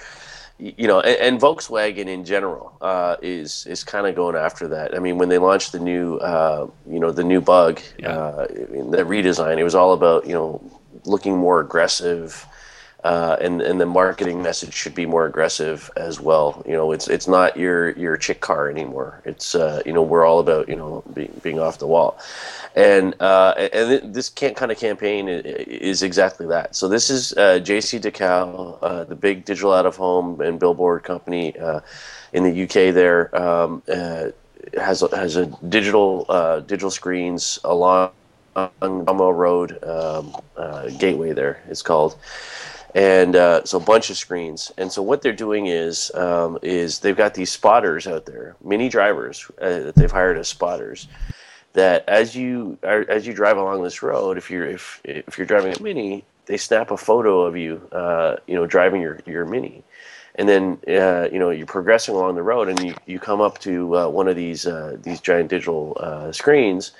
you 0.59 0.87
know, 0.87 1.01
and, 1.01 1.17
and 1.21 1.41
Volkswagen 1.41 2.07
in 2.07 2.25
general 2.25 2.77
uh, 2.81 3.17
is 3.23 3.67
is 3.67 3.83
kind 3.85 4.07
of 4.07 4.15
going 4.15 4.37
after 4.37 4.69
that. 4.69 4.95
I 4.95 4.99
mean, 4.99 5.19
when 5.19 5.29
they 5.29 5.39
launched 5.39 5.73
the 5.73 5.81
new, 5.81 6.17
uh, 6.19 6.69
you 6.89 7.01
know, 7.01 7.11
the 7.11 7.25
new 7.25 7.41
Bug, 7.41 7.81
Yeah. 7.99 8.17
uh, 8.17 8.47
in 8.73 8.91
the 8.91 8.99
redesign, 8.99 9.59
it 9.59 9.65
was 9.65 9.75
all 9.75 9.93
about 9.93 10.27
you 10.27 10.35
know 10.35 10.61
looking 11.05 11.37
more 11.37 11.61
aggressive. 11.61 12.47
Uh, 13.05 13.37
and 13.43 13.61
and 13.61 13.79
the 13.79 13.85
marketing 13.85 14.43
message 14.43 14.73
should 14.73 14.95
be 14.95 15.05
more 15.05 15.27
aggressive 15.27 15.91
as 15.95 16.21
well. 16.21 16.63
You 16.67 16.73
know, 16.73 16.91
it's 16.91 17.07
it's 17.07 17.29
not 17.29 17.55
your 17.55 17.91
your 17.99 18.17
chick 18.17 18.41
car 18.41 18.71
anymore. 18.71 19.21
It's 19.27 19.55
uh, 19.55 19.83
you 19.85 19.93
know 19.93 20.03
we're 20.03 20.25
all 20.25 20.39
about 20.39 20.71
you 20.71 20.77
know 20.77 21.05
being 21.13 21.31
being 21.43 21.61
off 21.61 21.79
the 21.79 21.87
wall, 21.87 22.19
and 22.75 23.15
uh, 23.21 23.53
and 23.75 24.15
this 24.15 24.31
can 24.31 24.55
kind 24.55 24.73
of 24.73 24.79
campaign 24.79 25.29
is 25.29 26.03
exactly 26.03 26.47
that. 26.47 26.75
So 26.75 26.89
this 26.89 27.11
is 27.11 27.35
uh, 27.35 27.61
JCDecaux, 27.63 28.79
uh, 28.81 29.05
the 29.05 29.15
big 29.15 29.45
digital 29.45 29.75
out 29.75 29.85
of 29.85 29.97
home 29.97 30.41
and 30.41 30.59
billboard 30.59 31.03
company 31.03 31.59
uh, 31.59 31.81
in 32.33 32.43
the 32.43 32.63
UK. 32.63 32.95
There 32.95 33.37
um, 33.37 33.83
has 34.79 35.03
a- 35.03 35.15
has 35.15 35.37
a 35.37 35.45
digital 35.69 36.25
digital 36.67 36.91
screens 36.91 37.59
along 37.65 38.13
on 38.57 39.05
Road 39.05 39.83
um, 39.85 40.35
Gateway. 40.97 41.33
There 41.33 41.63
it's 41.69 41.83
called 41.83 42.17
and 42.95 43.35
uh, 43.35 43.65
so 43.65 43.79
a 43.79 43.81
bunch 43.81 44.09
of 44.11 44.17
screens. 44.17 44.73
And 44.79 44.91
so 44.91 45.03
what 45.03 45.21
they're 45.21 45.33
doing 45.33 45.67
is 45.67 46.13
um, 46.15 46.59
is 46.63 47.01
they've 47.01 47.17
got 47.17 47.35
these 47.35 47.51
spotters 47.51 48.07
out 48.07 48.27
there, 48.27 48.57
mini 48.65 48.89
drivers 48.89 49.51
uh, 49.61 49.81
that 49.81 49.95
they've 49.97 50.11
hired 50.11 50.39
as 50.39 50.49
spotters. 50.49 51.09
That 51.73 52.09
as 52.09 52.37
you 52.37 52.79
are, 52.85 53.05
as 53.11 53.27
you 53.27 53.33
drive 53.33 53.57
along 53.57 53.83
this 53.83 54.03
road, 54.03 54.39
if 54.39 54.49
you're 54.49 54.67
if 54.67 55.01
if 55.05 55.37
you're 55.37 55.47
driving 55.47 55.75
a 55.77 55.83
mini, 55.83 56.25
they 56.47 56.57
snap 56.57 56.93
a 56.93 56.97
photo 56.97 57.41
of 57.43 57.57
you, 57.57 57.83
uh, 57.91 58.37
you 58.47 58.55
know, 58.55 58.65
driving 58.67 59.03
your 59.03 59.19
your 59.27 59.45
mini. 59.45 59.83
And 60.37 60.49
then 60.49 60.79
uh, 60.89 61.29
you 61.33 61.39
know 61.41 61.51
you're 61.51 61.67
progressing 61.67 62.15
along 62.15 62.37
the 62.37 62.43
road, 62.45 62.69
and 62.69 62.79
you, 62.81 62.95
you 63.07 63.19
come 63.19 63.41
up 63.41 63.59
to 63.61 63.97
uh, 63.97 64.09
one 64.09 64.29
of 64.29 64.37
these 64.37 64.67
uh, 64.67 64.97
these 65.03 65.21
giant 65.21 65.51
digital 65.51 65.97
uh, 66.01 66.31
screens, 66.31 66.93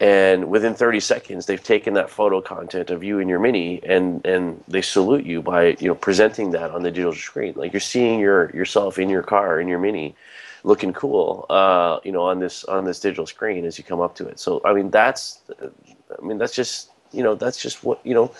and 0.00 0.48
within 0.48 0.74
30 0.74 1.00
seconds 1.00 1.46
they've 1.46 1.62
taken 1.62 1.94
that 1.94 2.08
photo 2.08 2.40
content 2.40 2.90
of 2.90 3.02
you 3.02 3.18
and 3.18 3.28
your 3.28 3.40
mini 3.40 3.80
and 3.84 4.24
and 4.24 4.62
they 4.68 4.82
salute 4.82 5.24
you 5.24 5.42
by 5.42 5.76
you 5.80 5.88
know 5.88 5.94
presenting 5.94 6.52
that 6.52 6.70
on 6.70 6.82
the 6.82 6.90
digital 6.90 7.14
screen. 7.14 7.54
Like 7.56 7.72
you're 7.72 7.80
seeing 7.80 8.20
your 8.20 8.50
yourself 8.54 8.98
in 8.98 9.08
your 9.08 9.22
car 9.22 9.60
in 9.60 9.66
your 9.66 9.80
mini 9.80 10.14
looking 10.64 10.92
cool 10.92 11.46
uh, 11.50 11.98
you 12.04 12.12
know 12.12 12.22
on 12.22 12.38
this 12.38 12.64
on 12.64 12.84
this 12.84 13.00
digital 13.00 13.26
screen 13.26 13.64
as 13.64 13.76
you 13.78 13.84
come 13.84 14.00
up 14.00 14.14
to 14.16 14.26
it. 14.28 14.38
So 14.38 14.60
i 14.64 14.72
mean 14.72 14.90
that's 14.90 15.40
i 15.60 16.24
mean 16.24 16.38
that's 16.38 16.54
just 16.54 16.90
you 17.12 17.22
know 17.22 17.34
that's 17.34 17.60
just 17.60 17.82
what 17.82 18.04
you 18.04 18.14
know 18.14 18.32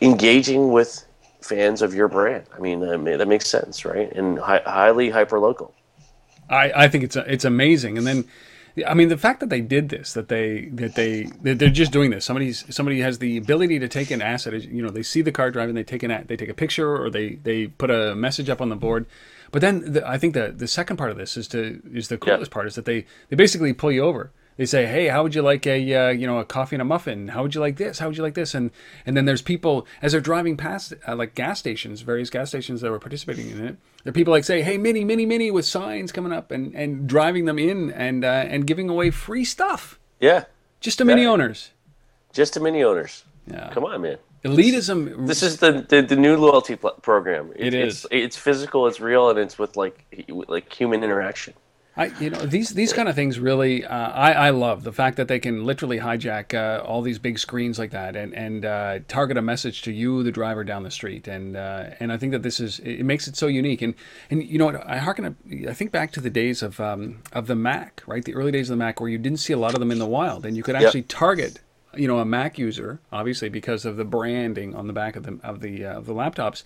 engaging 0.00 0.72
with 0.72 1.06
fans 1.40 1.80
of 1.80 1.94
your 1.94 2.08
brand. 2.08 2.44
I 2.56 2.58
mean 2.58 2.80
that, 2.80 3.28
makes 3.28 3.46
sense 3.46 3.84
right? 3.84 4.10
And 4.12 4.38
hi- 4.38 4.62
highly 4.66 5.10
hyper 5.10 5.38
local 5.38 5.72
I, 6.48 6.72
I 6.84 6.88
think 6.88 7.04
it's 7.04 7.16
it's 7.16 7.44
amazing. 7.44 7.98
And 7.98 8.06
then, 8.06 8.24
I 8.86 8.94
mean, 8.94 9.08
the 9.08 9.16
fact 9.16 9.40
that 9.40 9.48
they 9.48 9.60
did 9.62 9.88
this, 9.88 10.12
that 10.12 10.28
they 10.28 10.66
that 10.72 10.94
they 10.96 11.24
that 11.42 11.58
they're 11.58 11.70
just 11.70 11.92
doing 11.92 12.10
this. 12.10 12.24
Somebody's 12.24 12.64
somebody 12.74 13.00
has 13.00 13.18
the 13.18 13.36
ability 13.38 13.78
to 13.78 13.88
take 13.88 14.10
an 14.10 14.20
asset. 14.20 14.60
You 14.64 14.82
know, 14.82 14.90
they 14.90 15.02
see 15.02 15.22
the 15.22 15.32
car 15.32 15.50
driving, 15.50 15.74
they 15.74 15.84
take 15.84 16.02
an 16.02 16.10
a- 16.10 16.24
they 16.26 16.36
take 16.36 16.50
a 16.50 16.54
picture 16.54 16.94
or 16.94 17.08
they 17.08 17.36
they 17.36 17.68
put 17.68 17.90
a 17.90 18.14
message 18.14 18.50
up 18.50 18.60
on 18.60 18.68
the 18.68 18.76
board. 18.76 19.06
But 19.50 19.62
then 19.62 19.92
the, 19.92 20.06
I 20.06 20.18
think 20.18 20.34
the 20.34 20.52
the 20.54 20.66
second 20.66 20.96
part 20.98 21.10
of 21.10 21.16
this 21.16 21.36
is 21.36 21.48
to 21.48 21.80
is 21.92 22.08
the 22.08 22.18
coolest 22.18 22.50
part 22.50 22.66
is 22.66 22.74
that 22.74 22.84
they 22.84 23.06
they 23.30 23.36
basically 23.36 23.72
pull 23.72 23.92
you 23.92 24.02
over. 24.02 24.30
They 24.56 24.64
say, 24.66 24.86
"Hey, 24.86 25.08
how 25.08 25.22
would 25.22 25.34
you 25.34 25.42
like 25.42 25.66
a 25.66 25.94
uh, 25.94 26.08
you 26.08 26.26
know 26.26 26.38
a 26.38 26.44
coffee 26.44 26.76
and 26.76 26.82
a 26.82 26.84
muffin? 26.84 27.28
How 27.28 27.42
would 27.42 27.54
you 27.54 27.60
like 27.60 27.76
this? 27.76 27.98
How 27.98 28.06
would 28.08 28.16
you 28.16 28.22
like 28.22 28.34
this?" 28.34 28.54
And 28.54 28.70
and 29.04 29.16
then 29.16 29.24
there's 29.26 29.42
people 29.42 29.86
as 30.00 30.12
they're 30.12 30.20
driving 30.20 30.56
past 30.56 30.94
uh, 31.06 31.14
like 31.14 31.34
gas 31.34 31.58
stations, 31.58 32.00
various 32.00 32.30
gas 32.30 32.48
stations 32.48 32.80
that 32.80 32.90
were 32.90 32.98
participating 32.98 33.50
in 33.50 33.64
it. 33.64 33.76
There 34.04 34.10
are 34.10 34.14
people 34.14 34.32
like 34.32 34.44
say, 34.44 34.62
"Hey, 34.62 34.78
mini, 34.78 35.04
mini, 35.04 35.26
mini," 35.26 35.50
with 35.50 35.66
signs 35.66 36.10
coming 36.12 36.32
up 36.32 36.50
and 36.50 36.74
and 36.74 37.06
driving 37.06 37.44
them 37.44 37.58
in 37.58 37.90
and 37.92 38.24
uh, 38.24 38.28
and 38.48 38.66
giving 38.66 38.88
away 38.88 39.10
free 39.10 39.44
stuff 39.44 39.98
yeah 40.20 40.44
just 40.80 40.98
to 40.98 41.04
mini 41.04 41.26
owners. 41.26 41.70
just 42.32 42.54
to 42.54 42.60
mini 42.60 42.82
owners 42.82 43.24
Yeah. 43.46 43.70
come 43.74 43.84
on 43.84 44.00
man 44.00 44.18
Elitism. 44.44 45.26
This 45.26 45.42
is 45.42 45.58
the 45.58 45.84
the, 45.88 46.02
the 46.02 46.16
new 46.16 46.36
loyalty 46.36 46.76
program. 46.76 47.52
It 47.56 47.74
it's. 47.74 48.04
It's, 48.04 48.06
it's 48.10 48.36
physical. 48.36 48.86
It's 48.86 49.00
real, 49.00 49.28
and 49.30 49.38
it's 49.38 49.58
with 49.58 49.76
like 49.76 50.04
like 50.28 50.72
human 50.72 51.02
interaction. 51.02 51.54
I, 51.98 52.06
you 52.20 52.28
know, 52.28 52.44
these 52.44 52.70
these 52.70 52.92
kind 52.92 53.08
of 53.08 53.14
things 53.14 53.40
really, 53.40 53.82
uh, 53.82 54.10
I, 54.10 54.32
I 54.32 54.50
love 54.50 54.84
the 54.84 54.92
fact 54.92 55.16
that 55.16 55.28
they 55.28 55.38
can 55.38 55.64
literally 55.64 55.98
hijack 55.98 56.52
uh, 56.52 56.84
all 56.84 57.00
these 57.00 57.18
big 57.18 57.38
screens 57.38 57.78
like 57.78 57.90
that 57.92 58.14
and 58.16 58.34
and 58.34 58.66
uh, 58.66 58.98
target 59.08 59.38
a 59.38 59.42
message 59.42 59.80
to 59.82 59.92
you, 59.92 60.22
the 60.22 60.30
driver 60.30 60.62
down 60.62 60.82
the 60.82 60.90
street, 60.90 61.26
and 61.26 61.56
uh, 61.56 61.90
and 61.98 62.12
I 62.12 62.18
think 62.18 62.32
that 62.32 62.42
this 62.42 62.60
is 62.60 62.80
it 62.80 63.04
makes 63.04 63.28
it 63.28 63.36
so 63.36 63.46
unique. 63.46 63.80
And 63.80 63.94
and 64.30 64.44
you 64.44 64.58
know, 64.58 64.82
I 64.84 64.98
harken, 64.98 65.36
I 65.66 65.72
think 65.72 65.90
back 65.90 66.12
to 66.12 66.20
the 66.20 66.28
days 66.28 66.62
of 66.62 66.78
um, 66.80 67.22
of 67.32 67.46
the 67.46 67.56
Mac, 67.56 68.02
right? 68.06 68.22
The 68.22 68.34
early 68.34 68.52
days 68.52 68.68
of 68.68 68.76
the 68.76 68.84
Mac, 68.84 69.00
where 69.00 69.08
you 69.08 69.18
didn't 69.18 69.38
see 69.38 69.54
a 69.54 69.58
lot 69.58 69.72
of 69.72 69.80
them 69.80 69.90
in 69.90 69.98
the 69.98 70.06
wild, 70.06 70.44
and 70.44 70.54
you 70.54 70.62
could 70.62 70.76
actually 70.76 71.02
target, 71.02 71.60
you 71.96 72.06
know, 72.06 72.18
a 72.18 72.26
Mac 72.26 72.58
user, 72.58 73.00
obviously 73.10 73.48
because 73.48 73.86
of 73.86 73.96
the 73.96 74.04
branding 74.04 74.74
on 74.74 74.86
the 74.86 74.92
back 74.92 75.16
of 75.16 75.22
the 75.22 75.38
of 75.42 75.60
the 75.60 75.86
uh, 75.86 75.96
of 75.96 76.04
the 76.04 76.12
laptops. 76.12 76.62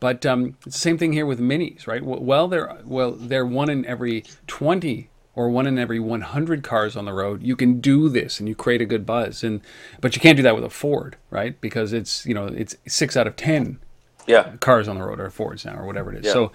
But 0.00 0.24
um, 0.26 0.56
it's 0.66 0.76
the 0.76 0.80
same 0.80 0.98
thing 0.98 1.12
here 1.12 1.26
with 1.26 1.38
minis, 1.40 1.86
right? 1.86 2.02
Well, 2.02 2.48
they're 2.48 2.78
well, 2.84 3.12
they're 3.12 3.46
one 3.46 3.70
in 3.70 3.84
every 3.84 4.24
twenty 4.46 5.10
or 5.34 5.50
one 5.50 5.66
in 5.66 5.78
every 5.78 6.00
one 6.00 6.22
hundred 6.22 6.62
cars 6.62 6.96
on 6.96 7.04
the 7.04 7.12
road. 7.12 7.42
You 7.42 7.54
can 7.54 7.80
do 7.80 8.08
this, 8.08 8.40
and 8.40 8.48
you 8.48 8.54
create 8.54 8.80
a 8.80 8.86
good 8.86 9.04
buzz. 9.04 9.44
And 9.44 9.60
but 10.00 10.16
you 10.16 10.20
can't 10.20 10.36
do 10.36 10.42
that 10.42 10.54
with 10.54 10.64
a 10.64 10.70
Ford, 10.70 11.16
right? 11.30 11.60
Because 11.60 11.92
it's 11.92 12.24
you 12.26 12.34
know 12.34 12.46
it's 12.46 12.74
six 12.88 13.16
out 13.16 13.26
of 13.26 13.36
ten 13.36 13.78
Yeah, 14.26 14.56
cars 14.56 14.88
on 14.88 14.96
the 14.96 15.04
road 15.04 15.20
are 15.20 15.30
Fords 15.30 15.64
now, 15.64 15.76
or 15.76 15.84
whatever 15.86 16.12
it 16.12 16.20
is. 16.20 16.26
Yeah. 16.26 16.32
So 16.32 16.52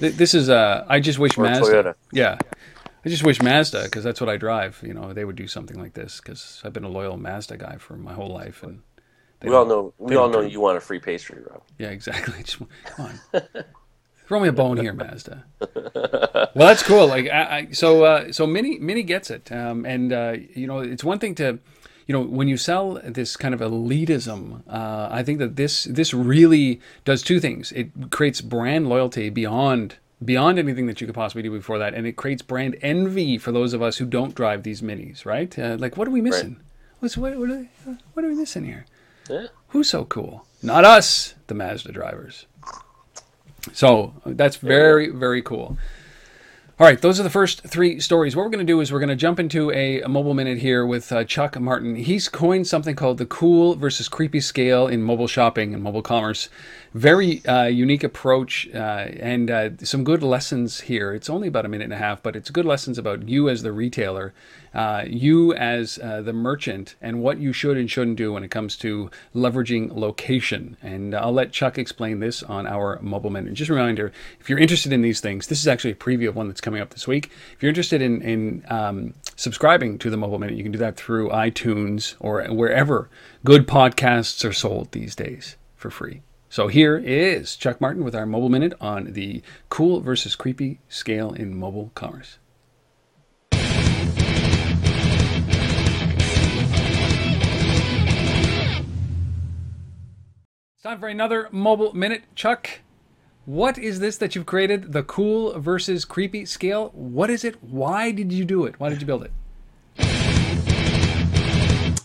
th- 0.00 0.14
this 0.14 0.32
is 0.34 0.48
uh, 0.48 0.86
I 0.88 0.98
just 1.00 1.18
wish 1.18 1.36
Or 1.36 1.42
Mazda. 1.42 1.64
Toyota. 1.66 1.94
Yeah. 2.12 2.38
I 3.04 3.08
just 3.10 3.24
wish 3.24 3.40
Mazda, 3.40 3.84
because 3.84 4.02
that's 4.02 4.20
what 4.20 4.28
I 4.28 4.36
drive. 4.36 4.80
You 4.82 4.92
know, 4.92 5.12
they 5.12 5.24
would 5.24 5.36
do 5.36 5.46
something 5.46 5.78
like 5.78 5.94
this, 5.94 6.20
because 6.20 6.60
I've 6.64 6.72
been 6.72 6.84
a 6.84 6.88
loyal 6.88 7.16
Mazda 7.16 7.56
guy 7.56 7.76
for 7.76 7.96
my 7.96 8.12
whole 8.12 8.32
life, 8.32 8.62
and 8.64 8.82
they 9.40 9.48
we 9.48 9.54
all 9.54 9.66
know. 9.66 9.94
We 9.98 10.16
all 10.16 10.28
know 10.28 10.40
you 10.40 10.60
want 10.60 10.76
a 10.76 10.80
free 10.80 10.98
pastry, 10.98 11.42
Rob. 11.48 11.62
yeah, 11.78 11.88
exactly. 11.88 12.34
Just, 12.44 12.58
come 12.84 13.06
on, 13.34 13.42
throw 14.26 14.40
me 14.40 14.48
a 14.48 14.52
bone 14.52 14.76
here, 14.78 14.92
Mazda. 14.92 15.44
Well, 16.54 16.66
that's 16.66 16.82
cool. 16.82 17.06
Like, 17.06 17.28
I, 17.28 17.56
I, 17.56 17.68
so, 17.72 18.04
uh, 18.04 18.32
so 18.32 18.46
Mini, 18.46 18.78
Mini 18.78 19.02
gets 19.02 19.30
it, 19.30 19.50
um, 19.52 19.84
and 19.84 20.12
uh, 20.12 20.36
you 20.54 20.66
know, 20.66 20.80
it's 20.80 21.04
one 21.04 21.18
thing 21.18 21.34
to, 21.36 21.58
you 22.06 22.12
know, 22.12 22.20
when 22.20 22.48
you 22.48 22.56
sell 22.56 23.00
this 23.04 23.36
kind 23.36 23.54
of 23.54 23.60
elitism, 23.60 24.62
uh, 24.68 25.08
I 25.10 25.22
think 25.22 25.38
that 25.38 25.56
this 25.56 25.84
this 25.84 26.12
really 26.12 26.80
does 27.04 27.22
two 27.22 27.38
things. 27.40 27.72
It 27.72 28.10
creates 28.10 28.40
brand 28.40 28.88
loyalty 28.88 29.30
beyond 29.30 29.96
beyond 30.24 30.58
anything 30.58 30.86
that 30.86 31.00
you 31.00 31.06
could 31.06 31.14
possibly 31.14 31.42
do 31.42 31.50
before 31.50 31.78
that, 31.78 31.94
and 31.94 32.06
it 32.06 32.16
creates 32.16 32.42
brand 32.42 32.76
envy 32.82 33.38
for 33.38 33.52
those 33.52 33.72
of 33.72 33.82
us 33.82 33.98
who 33.98 34.04
don't 34.04 34.34
drive 34.34 34.62
these 34.64 34.82
minis, 34.82 35.24
right? 35.24 35.56
Uh, 35.58 35.76
like, 35.78 35.96
what 35.96 36.08
are 36.08 36.10
we 36.12 36.20
missing? 36.20 36.54
Right. 36.54 36.64
What's 37.00 37.16
what? 37.16 37.38
What 37.38 37.50
are, 37.50 37.68
what 38.14 38.24
are 38.24 38.28
we 38.28 38.34
missing 38.34 38.64
here? 38.64 38.84
Yeah. 39.28 39.46
Who's 39.68 39.88
so 39.88 40.04
cool? 40.04 40.46
Not 40.62 40.84
us, 40.84 41.34
the 41.46 41.54
Mazda 41.54 41.92
drivers. 41.92 42.46
So 43.72 44.14
that's 44.24 44.56
very 44.56 45.10
very 45.10 45.42
cool. 45.42 45.76
All 46.80 46.86
right, 46.86 47.00
those 47.00 47.18
are 47.18 47.24
the 47.24 47.30
first 47.30 47.64
three 47.64 47.98
stories. 47.98 48.36
What 48.36 48.44
we're 48.44 48.50
going 48.50 48.64
to 48.64 48.72
do 48.72 48.80
is 48.80 48.92
we're 48.92 49.00
going 49.00 49.08
to 49.08 49.16
jump 49.16 49.40
into 49.40 49.72
a, 49.72 50.00
a 50.00 50.08
mobile 50.08 50.32
minute 50.32 50.58
here 50.58 50.86
with 50.86 51.10
uh, 51.10 51.24
Chuck 51.24 51.58
Martin. 51.58 51.96
He's 51.96 52.28
coined 52.28 52.68
something 52.68 52.94
called 52.94 53.18
the 53.18 53.26
cool 53.26 53.74
versus 53.74 54.08
creepy 54.08 54.38
scale 54.38 54.86
in 54.86 55.02
mobile 55.02 55.26
shopping 55.26 55.74
and 55.74 55.82
mobile 55.82 56.02
commerce 56.02 56.48
very 56.94 57.44
uh, 57.46 57.64
unique 57.64 58.02
approach 58.02 58.68
uh, 58.74 59.06
and 59.20 59.50
uh, 59.50 59.70
some 59.78 60.04
good 60.04 60.22
lessons 60.22 60.80
here. 60.80 61.12
It's 61.12 61.28
only 61.28 61.48
about 61.48 61.64
a 61.64 61.68
minute 61.68 61.84
and 61.84 61.92
a 61.92 61.98
half, 61.98 62.22
but 62.22 62.34
it's 62.34 62.50
good 62.50 62.64
lessons 62.64 62.98
about 62.98 63.28
you 63.28 63.48
as 63.48 63.62
the 63.62 63.72
retailer, 63.72 64.32
uh, 64.74 65.04
you 65.06 65.54
as 65.54 65.98
uh, 66.02 66.22
the 66.22 66.32
merchant, 66.32 66.94
and 67.00 67.22
what 67.22 67.38
you 67.38 67.52
should 67.52 67.76
and 67.76 67.90
shouldn't 67.90 68.16
do 68.16 68.32
when 68.32 68.44
it 68.44 68.50
comes 68.50 68.76
to 68.76 69.10
leveraging 69.34 69.94
location. 69.94 70.76
And 70.82 71.14
I'll 71.14 71.32
let 71.32 71.52
Chuck 71.52 71.78
explain 71.78 72.20
this 72.20 72.42
on 72.42 72.66
our 72.66 72.98
mobile 73.00 73.30
minute. 73.30 73.54
Just 73.54 73.70
a 73.70 73.74
reminder 73.74 74.12
if 74.40 74.48
you're 74.48 74.58
interested 74.58 74.92
in 74.92 75.02
these 75.02 75.20
things, 75.20 75.46
this 75.46 75.60
is 75.60 75.68
actually 75.68 75.92
a 75.92 75.96
preview 75.96 76.28
of 76.28 76.36
one 76.36 76.48
that's 76.48 76.60
coming 76.60 76.80
up 76.80 76.90
this 76.90 77.06
week. 77.06 77.30
If 77.52 77.62
you're 77.62 77.70
interested 77.70 78.02
in, 78.02 78.22
in 78.22 78.64
um, 78.68 79.14
subscribing 79.36 79.98
to 79.98 80.10
the 80.10 80.16
mobile 80.16 80.38
minute, 80.38 80.56
you 80.56 80.62
can 80.62 80.72
do 80.72 80.78
that 80.78 80.96
through 80.96 81.30
iTunes 81.30 82.14
or 82.20 82.44
wherever 82.44 83.08
good 83.44 83.66
podcasts 83.66 84.48
are 84.48 84.52
sold 84.52 84.92
these 84.92 85.14
days 85.14 85.56
for 85.76 85.90
free. 85.90 86.22
So 86.50 86.68
here 86.68 86.96
is 86.96 87.56
Chuck 87.56 87.78
Martin 87.78 88.04
with 88.04 88.14
our 88.14 88.24
mobile 88.24 88.48
minute 88.48 88.72
on 88.80 89.12
the 89.12 89.42
cool 89.68 90.00
versus 90.00 90.34
creepy 90.34 90.80
scale 90.88 91.32
in 91.32 91.54
mobile 91.54 91.90
commerce. 91.94 92.38
It's 100.78 100.84
time 100.84 101.00
for 101.00 101.08
another 101.08 101.48
mobile 101.50 101.92
minute. 101.92 102.22
Chuck, 102.36 102.82
what 103.46 103.78
is 103.78 103.98
this 103.98 104.16
that 104.18 104.36
you've 104.36 104.46
created? 104.46 104.92
The 104.92 105.02
cool 105.02 105.58
versus 105.58 106.04
creepy 106.04 106.44
scale? 106.44 106.90
What 106.94 107.30
is 107.30 107.42
it? 107.42 107.60
Why 107.64 108.12
did 108.12 108.30
you 108.30 108.44
do 108.44 108.64
it? 108.64 108.78
Why 108.78 108.88
did 108.88 109.00
you 109.00 109.06
build 109.08 109.24
it? 109.24 109.32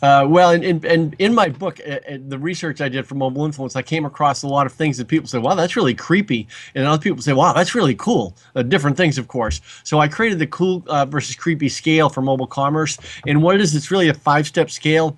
Uh, 0.02 0.26
well, 0.28 0.50
and, 0.50 0.64
and, 0.64 0.84
and, 0.86 1.16
in 1.20 1.36
my 1.36 1.50
book, 1.50 1.80
uh, 1.88 1.92
uh, 1.92 2.18
the 2.28 2.38
research 2.40 2.82
I 2.82 2.90
did 2.90 3.06
for 3.06 3.14
mobile 3.14 3.46
influence, 3.46 3.76
I 3.76 3.84
came 3.84 4.06
across 4.06 4.42
a 4.42 4.48
lot 4.48 4.66
of 4.66 4.74
things 4.74 4.98
that 4.98 5.08
people 5.08 5.28
say, 5.28 5.38
wow, 5.38 5.54
that's 5.54 5.76
really 5.76 5.94
creepy. 5.94 6.48
And 6.74 6.88
other 6.88 7.02
people 7.02 7.22
say, 7.22 7.34
wow, 7.34 7.54
that's 7.54 7.76
really 7.76 7.96
cool. 7.96 8.36
Uh, 8.56 8.64
different 8.64 8.98
things, 8.98 9.20
of 9.20 9.28
course. 9.28 9.62
So 9.84 10.00
I 10.00 10.08
created 10.08 10.40
the 10.40 10.48
cool 10.48 10.84
uh, 10.88 11.06
versus 11.06 11.36
creepy 11.36 11.70
scale 11.70 12.10
for 12.10 12.22
mobile 12.22 12.48
commerce. 12.48 12.98
And 13.28 13.44
what 13.44 13.54
it 13.54 13.62
is, 13.62 13.76
it's 13.76 13.92
really 13.92 14.10
a 14.10 14.16
five 14.16 14.48
step 14.48 14.72
scale 14.72 15.16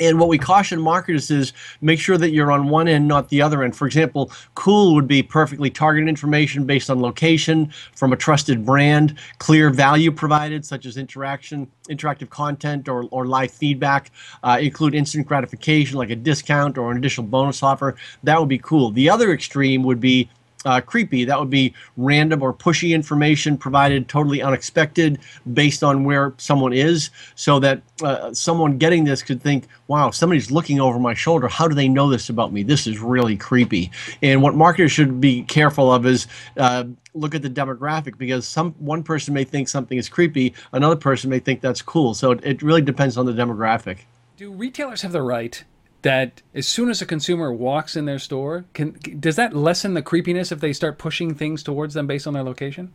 and 0.00 0.18
what 0.18 0.28
we 0.28 0.38
caution 0.38 0.80
marketers 0.80 1.30
is 1.30 1.52
make 1.80 2.00
sure 2.00 2.16
that 2.16 2.30
you're 2.30 2.50
on 2.50 2.68
one 2.68 2.88
end, 2.88 3.06
not 3.06 3.28
the 3.28 3.42
other 3.42 3.62
end. 3.62 3.76
For 3.76 3.86
example, 3.86 4.32
cool 4.54 4.94
would 4.94 5.06
be 5.06 5.22
perfectly 5.22 5.70
targeted 5.70 6.08
information 6.08 6.64
based 6.64 6.90
on 6.90 7.00
location 7.00 7.72
from 7.94 8.12
a 8.12 8.16
trusted 8.16 8.64
brand, 8.64 9.18
clear 9.38 9.70
value 9.70 10.10
provided, 10.10 10.64
such 10.64 10.86
as 10.86 10.96
interaction, 10.96 11.70
interactive 11.88 12.30
content 12.30 12.88
or, 12.88 13.04
or 13.10 13.26
live 13.26 13.50
feedback, 13.50 14.10
uh, 14.42 14.58
include 14.60 14.94
instant 14.94 15.26
gratification 15.26 15.98
like 15.98 16.10
a 16.10 16.16
discount 16.16 16.78
or 16.78 16.90
an 16.90 16.96
additional 16.96 17.26
bonus 17.26 17.62
offer. 17.62 17.94
That 18.24 18.40
would 18.40 18.48
be 18.48 18.58
cool. 18.58 18.90
The 18.90 19.10
other 19.10 19.32
extreme 19.32 19.82
would 19.82 20.00
be 20.00 20.30
uh, 20.64 20.80
creepy. 20.80 21.24
That 21.24 21.38
would 21.38 21.50
be 21.50 21.74
random 21.96 22.42
or 22.42 22.52
pushy 22.52 22.90
information 22.90 23.56
provided 23.56 24.08
totally 24.08 24.42
unexpected 24.42 25.18
based 25.52 25.82
on 25.82 26.04
where 26.04 26.34
someone 26.38 26.72
is, 26.72 27.10
so 27.34 27.58
that 27.60 27.82
uh, 28.02 28.32
someone 28.34 28.78
getting 28.78 29.04
this 29.04 29.22
could 29.22 29.42
think, 29.42 29.66
wow, 29.88 30.10
somebody's 30.10 30.50
looking 30.50 30.80
over 30.80 30.98
my 30.98 31.14
shoulder. 31.14 31.48
How 31.48 31.68
do 31.68 31.74
they 31.74 31.88
know 31.88 32.10
this 32.10 32.28
about 32.28 32.52
me? 32.52 32.62
This 32.62 32.86
is 32.86 32.98
really 32.98 33.36
creepy. 33.36 33.90
And 34.22 34.42
what 34.42 34.54
marketers 34.54 34.92
should 34.92 35.20
be 35.20 35.42
careful 35.42 35.92
of 35.92 36.06
is 36.06 36.26
uh, 36.56 36.84
look 37.14 37.34
at 37.34 37.42
the 37.42 37.50
demographic 37.50 38.18
because 38.18 38.46
some 38.46 38.72
one 38.78 39.02
person 39.02 39.34
may 39.34 39.44
think 39.44 39.68
something 39.68 39.98
is 39.98 40.08
creepy, 40.08 40.54
another 40.72 40.96
person 40.96 41.30
may 41.30 41.38
think 41.38 41.60
that's 41.60 41.82
cool. 41.82 42.14
So 42.14 42.32
it, 42.32 42.40
it 42.44 42.62
really 42.62 42.82
depends 42.82 43.16
on 43.16 43.26
the 43.26 43.32
demographic. 43.32 43.98
Do 44.36 44.52
retailers 44.52 45.02
have 45.02 45.12
the 45.12 45.22
right 45.22 45.62
that 46.02 46.42
as 46.54 46.66
soon 46.66 46.88
as 46.88 47.02
a 47.02 47.06
consumer 47.06 47.52
walks 47.52 47.96
in 47.96 48.04
their 48.06 48.18
store, 48.18 48.64
can 48.74 48.92
does 49.18 49.36
that 49.36 49.54
lessen 49.54 49.94
the 49.94 50.02
creepiness 50.02 50.52
if 50.52 50.60
they 50.60 50.72
start 50.72 50.98
pushing 50.98 51.34
things 51.34 51.62
towards 51.62 51.94
them 51.94 52.06
based 52.06 52.26
on 52.26 52.34
their 52.34 52.42
location? 52.42 52.92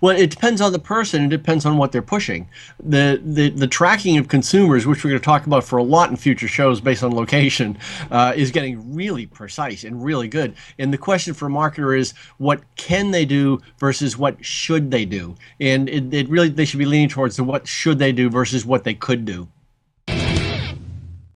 Well, 0.00 0.16
it 0.16 0.30
depends 0.30 0.60
on 0.60 0.72
the 0.72 0.78
person. 0.78 1.24
It 1.24 1.28
depends 1.28 1.66
on 1.66 1.76
what 1.78 1.92
they're 1.92 2.02
pushing. 2.02 2.48
The, 2.82 3.20
the 3.24 3.50
the 3.50 3.66
tracking 3.66 4.18
of 4.18 4.28
consumers, 4.28 4.86
which 4.86 5.04
we're 5.04 5.10
going 5.10 5.20
to 5.20 5.24
talk 5.24 5.46
about 5.46 5.64
for 5.64 5.78
a 5.78 5.82
lot 5.82 6.10
in 6.10 6.16
future 6.16 6.48
shows 6.48 6.80
based 6.80 7.02
on 7.02 7.14
location, 7.14 7.78
uh, 8.10 8.32
is 8.36 8.50
getting 8.50 8.94
really 8.94 9.26
precise 9.26 9.84
and 9.84 10.04
really 10.04 10.28
good. 10.28 10.54
And 10.78 10.92
the 10.92 10.98
question 10.98 11.34
for 11.34 11.46
a 11.46 11.50
marketer 11.50 11.98
is, 11.98 12.12
what 12.38 12.62
can 12.76 13.10
they 13.10 13.24
do 13.24 13.60
versus 13.78 14.16
what 14.16 14.44
should 14.44 14.90
they 14.90 15.04
do? 15.04 15.34
And 15.60 15.88
it, 15.88 16.12
it 16.12 16.28
really 16.28 16.48
they 16.48 16.64
should 16.64 16.78
be 16.78 16.84
leaning 16.84 17.08
towards 17.08 17.36
the 17.36 17.44
what 17.44 17.66
should 17.66 17.98
they 17.98 18.12
do 18.12 18.30
versus 18.30 18.64
what 18.64 18.84
they 18.84 18.94
could 18.94 19.24
do. 19.24 19.48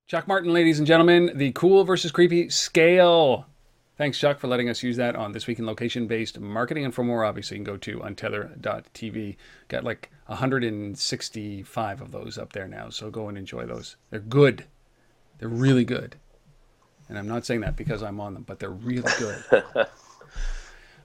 Chuck 0.09 0.29
Martin, 0.29 0.53
ladies 0.53 0.79
and 0.79 0.87
gentlemen, 0.87 1.33
the 1.35 1.51
cool 1.51 1.83
versus 1.83 2.13
creepy 2.13 2.49
scale. 2.49 3.47
Thanks, 3.99 4.17
Chuck, 4.21 4.39
for 4.39 4.47
letting 4.47 4.69
us 4.69 4.81
use 4.81 4.97
that 4.99 5.17
on 5.17 5.33
This 5.33 5.49
Week 5.49 5.59
in 5.59 5.67
Location 5.67 6.07
based 6.07 6.39
marketing. 6.39 6.85
And 6.85 6.95
for 6.95 7.03
more, 7.03 7.25
obviously, 7.25 7.59
you 7.59 7.65
can 7.65 7.73
go 7.73 7.77
to 7.79 7.99
untether.tv. 7.99 9.37
Got 9.67 9.83
like 9.83 10.13
165 10.27 12.01
of 12.01 12.13
those 12.13 12.39
up 12.39 12.53
there 12.53 12.69
now. 12.69 12.89
So 12.89 13.11
go 13.11 13.29
and 13.29 13.37
enjoy 13.37 13.67
those. 13.67 13.97
They're 14.11 14.21
good. 14.21 14.67
They're 15.39 15.49
really 15.49 15.85
good. 15.85 16.15
And 17.09 17.19
I'm 17.19 17.27
not 17.27 17.45
saying 17.45 17.63
that 17.63 17.75
because 17.75 18.05
I'm 18.05 18.21
on 18.21 18.35
them, 18.35 18.45
but 18.45 18.61
they're 18.61 18.71
really 18.71 19.11
good. 19.19 19.43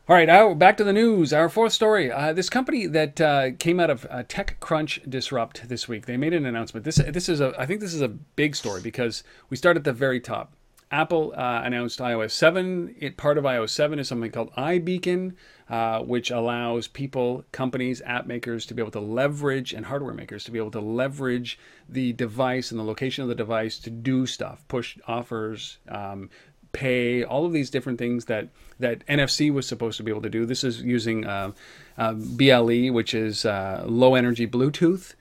All 0.10 0.16
right, 0.16 0.28
our, 0.28 0.56
back 0.56 0.78
to 0.78 0.84
the 0.84 0.94
news. 0.94 1.32
Our 1.32 1.48
fourth 1.48 1.74
story. 1.74 2.12
Uh, 2.12 2.34
this 2.34 2.50
company 2.50 2.88
that 2.88 3.22
uh, 3.22 3.52
came 3.60 3.80
out 3.80 3.92
of 3.92 4.08
uh, 4.10 4.24
TechCrunch 4.24 5.08
Disrupt 5.08 5.70
this 5.70 5.88
week, 5.88 6.08
they 6.08 6.18
made 6.18 6.34
an 6.34 6.44
announcement. 6.44 6.86
This 6.86 6.96
this 6.96 7.30
is 7.30 7.40
a 7.40 7.54
I 7.58 7.68
think 7.68 7.82
this 7.82 7.94
is 7.94 8.02
a 8.02 8.08
big 8.08 8.56
story 8.56 8.82
because 8.82 9.24
we 9.52 9.58
start 9.58 9.78
at 9.78 9.84
the 9.84 9.94
very 9.94 10.20
top. 10.20 10.54
Apple 10.92 11.34
uh, 11.38 11.62
announced 11.64 12.00
iOS 12.00 12.32
7. 12.32 12.96
It, 13.00 13.16
part 13.16 13.38
of 13.38 13.46
iOS 13.46 13.70
7 13.70 13.98
is 13.98 14.10
something 14.10 14.30
called 14.30 14.52
iBeacon, 14.56 15.36
uh, 15.70 16.02
which 16.02 16.32
allows 16.32 16.88
people, 16.90 17.46
companies, 17.54 18.02
app 18.06 18.28
makers 18.28 18.66
to 18.66 18.74
be 18.74 18.82
able 18.82 18.92
to 18.92 19.00
leverage, 19.00 19.72
and 19.72 19.86
hardware 19.86 20.14
makers 20.14 20.44
to 20.46 20.52
be 20.52 20.60
able 20.60 20.72
to 20.72 20.82
leverage 20.82 21.58
the 21.88 22.12
device 22.14 22.72
and 22.72 22.80
the 22.80 22.84
location 22.84 23.22
of 23.22 23.30
the 23.30 23.36
device 23.36 23.80
to 23.80 23.90
do 23.90 24.26
stuff, 24.26 24.68
push 24.68 24.98
offers, 25.08 25.78
um, 25.88 26.30
pay, 26.74 27.24
all 27.24 27.46
of 27.46 27.54
these 27.54 27.70
different 27.70 28.00
things 28.00 28.26
that 28.26 28.50
that 28.80 29.06
NFC 29.08 29.54
was 29.54 29.68
supposed 29.68 29.98
to 29.98 30.04
be 30.04 30.12
able 30.12 30.22
to 30.24 30.30
do. 30.30 30.46
This 30.46 30.64
is 30.64 30.82
using 30.82 31.26
uh, 31.26 31.52
uh, 31.98 32.14
BLE, 32.14 32.92
which 32.92 33.14
is 33.14 33.46
uh, 33.46 33.84
low 33.88 34.16
energy 34.16 34.48
Bluetooth. 34.48 35.14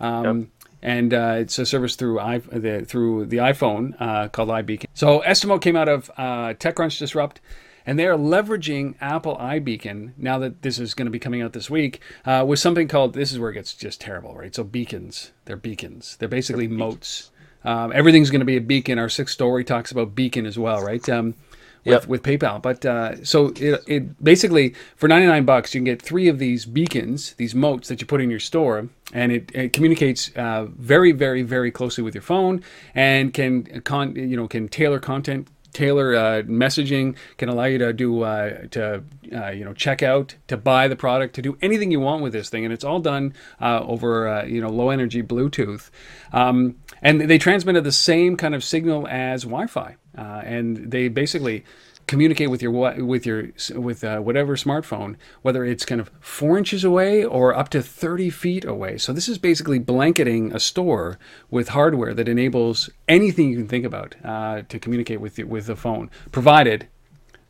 Um, 0.00 0.38
yep. 0.38 0.48
And 0.80 1.12
uh, 1.12 1.36
it's 1.38 1.58
a 1.58 1.66
service 1.66 1.96
through 1.96 2.20
I, 2.20 2.38
the, 2.38 2.84
through 2.84 3.26
the 3.26 3.38
iPhone 3.38 4.00
uh, 4.00 4.28
called 4.28 4.48
iBeacon. 4.48 4.86
So 4.94 5.20
Estimote 5.22 5.60
came 5.60 5.74
out 5.74 5.88
of 5.88 6.08
uh, 6.16 6.54
TechCrunch 6.54 7.00
Disrupt, 7.00 7.40
and 7.84 7.98
they 7.98 8.06
are 8.06 8.16
leveraging 8.16 8.94
Apple 9.00 9.36
iBeacon 9.38 10.12
now 10.16 10.38
that 10.38 10.62
this 10.62 10.78
is 10.78 10.94
going 10.94 11.06
to 11.06 11.10
be 11.10 11.18
coming 11.18 11.42
out 11.42 11.52
this 11.52 11.68
week 11.68 12.00
with 12.24 12.60
something 12.60 12.86
called. 12.86 13.14
This 13.14 13.32
is 13.32 13.40
where 13.40 13.50
it 13.50 13.54
gets 13.54 13.74
just 13.74 14.00
terrible, 14.00 14.36
right? 14.36 14.54
So 14.54 14.62
beacons, 14.62 15.32
they're 15.46 15.56
beacons. 15.56 16.16
They're 16.20 16.28
basically 16.28 16.68
motes. 16.68 17.32
Um, 17.64 17.92
everything's 17.94 18.30
going 18.30 18.40
to 18.40 18.46
be 18.46 18.56
a 18.56 18.60
beacon. 18.60 18.98
Our 18.98 19.08
sixth 19.08 19.34
story 19.34 19.64
talks 19.64 19.90
about 19.90 20.14
beacon 20.14 20.46
as 20.46 20.58
well, 20.58 20.82
right? 20.82 21.06
Um, 21.08 21.34
with, 21.84 22.02
yep. 22.02 22.06
with 22.06 22.22
PayPal. 22.22 22.60
But 22.60 22.84
uh, 22.84 23.24
so 23.24 23.52
it, 23.56 23.82
it 23.86 24.22
basically 24.22 24.74
for 24.96 25.08
99 25.08 25.44
bucks 25.44 25.74
you 25.74 25.80
can 25.80 25.84
get 25.84 26.02
three 26.02 26.28
of 26.28 26.38
these 26.38 26.66
beacons, 26.66 27.34
these 27.34 27.54
motes 27.54 27.88
that 27.88 28.00
you 28.00 28.06
put 28.06 28.20
in 28.20 28.30
your 28.30 28.40
store, 28.40 28.88
and 29.12 29.32
it, 29.32 29.50
it 29.54 29.72
communicates 29.72 30.30
uh, 30.36 30.66
very, 30.76 31.12
very, 31.12 31.42
very 31.42 31.70
closely 31.70 32.04
with 32.04 32.14
your 32.14 32.22
phone 32.22 32.62
and 32.94 33.32
can 33.32 33.80
con- 33.82 34.14
you 34.14 34.36
know 34.36 34.48
can 34.48 34.68
tailor 34.68 34.98
content 34.98 35.48
tailor 35.72 36.14
uh, 36.14 36.42
messaging 36.42 37.16
can 37.36 37.48
allow 37.48 37.64
you 37.64 37.78
to 37.78 37.92
do 37.92 38.22
uh, 38.22 38.66
to 38.70 39.02
uh, 39.32 39.50
you 39.50 39.64
know 39.64 39.72
check 39.72 40.02
out 40.02 40.34
to 40.46 40.56
buy 40.56 40.88
the 40.88 40.96
product 40.96 41.34
to 41.34 41.42
do 41.42 41.56
anything 41.62 41.90
you 41.90 42.00
want 42.00 42.22
with 42.22 42.32
this 42.32 42.48
thing 42.48 42.64
and 42.64 42.72
it's 42.72 42.84
all 42.84 43.00
done 43.00 43.34
uh, 43.60 43.80
over 43.86 44.28
uh, 44.28 44.44
you 44.44 44.60
know 44.60 44.68
low 44.68 44.90
energy 44.90 45.22
bluetooth. 45.22 45.90
Um, 46.32 46.76
and 47.02 47.20
they 47.20 47.38
transmitted 47.38 47.84
the 47.84 47.92
same 47.92 48.36
kind 48.36 48.54
of 48.54 48.64
signal 48.64 49.06
as 49.08 49.42
wi-fi 49.42 49.96
uh, 50.16 50.42
and 50.44 50.90
they 50.90 51.08
basically 51.08 51.64
communicate 52.08 52.50
with 52.50 52.60
your 52.62 52.72
with 52.72 53.24
your 53.24 53.50
with 53.76 54.02
uh, 54.02 54.18
whatever 54.18 54.56
smartphone, 54.56 55.14
whether 55.42 55.64
it's 55.64 55.84
kind 55.84 56.00
of 56.00 56.10
four 56.18 56.58
inches 56.58 56.82
away 56.82 57.24
or 57.24 57.54
up 57.54 57.68
to 57.68 57.82
30 57.82 58.30
feet 58.30 58.64
away. 58.64 58.98
So 58.98 59.12
this 59.12 59.28
is 59.28 59.38
basically 59.38 59.78
blanketing 59.78 60.52
a 60.52 60.58
store 60.58 61.18
with 61.50 61.68
hardware 61.68 62.14
that 62.14 62.28
enables 62.28 62.90
anything 63.06 63.50
you 63.50 63.58
can 63.58 63.68
think 63.68 63.84
about 63.84 64.16
uh, 64.24 64.62
to 64.68 64.78
communicate 64.80 65.20
with 65.20 65.38
with 65.38 65.66
the 65.66 65.76
phone, 65.76 66.10
provided 66.32 66.88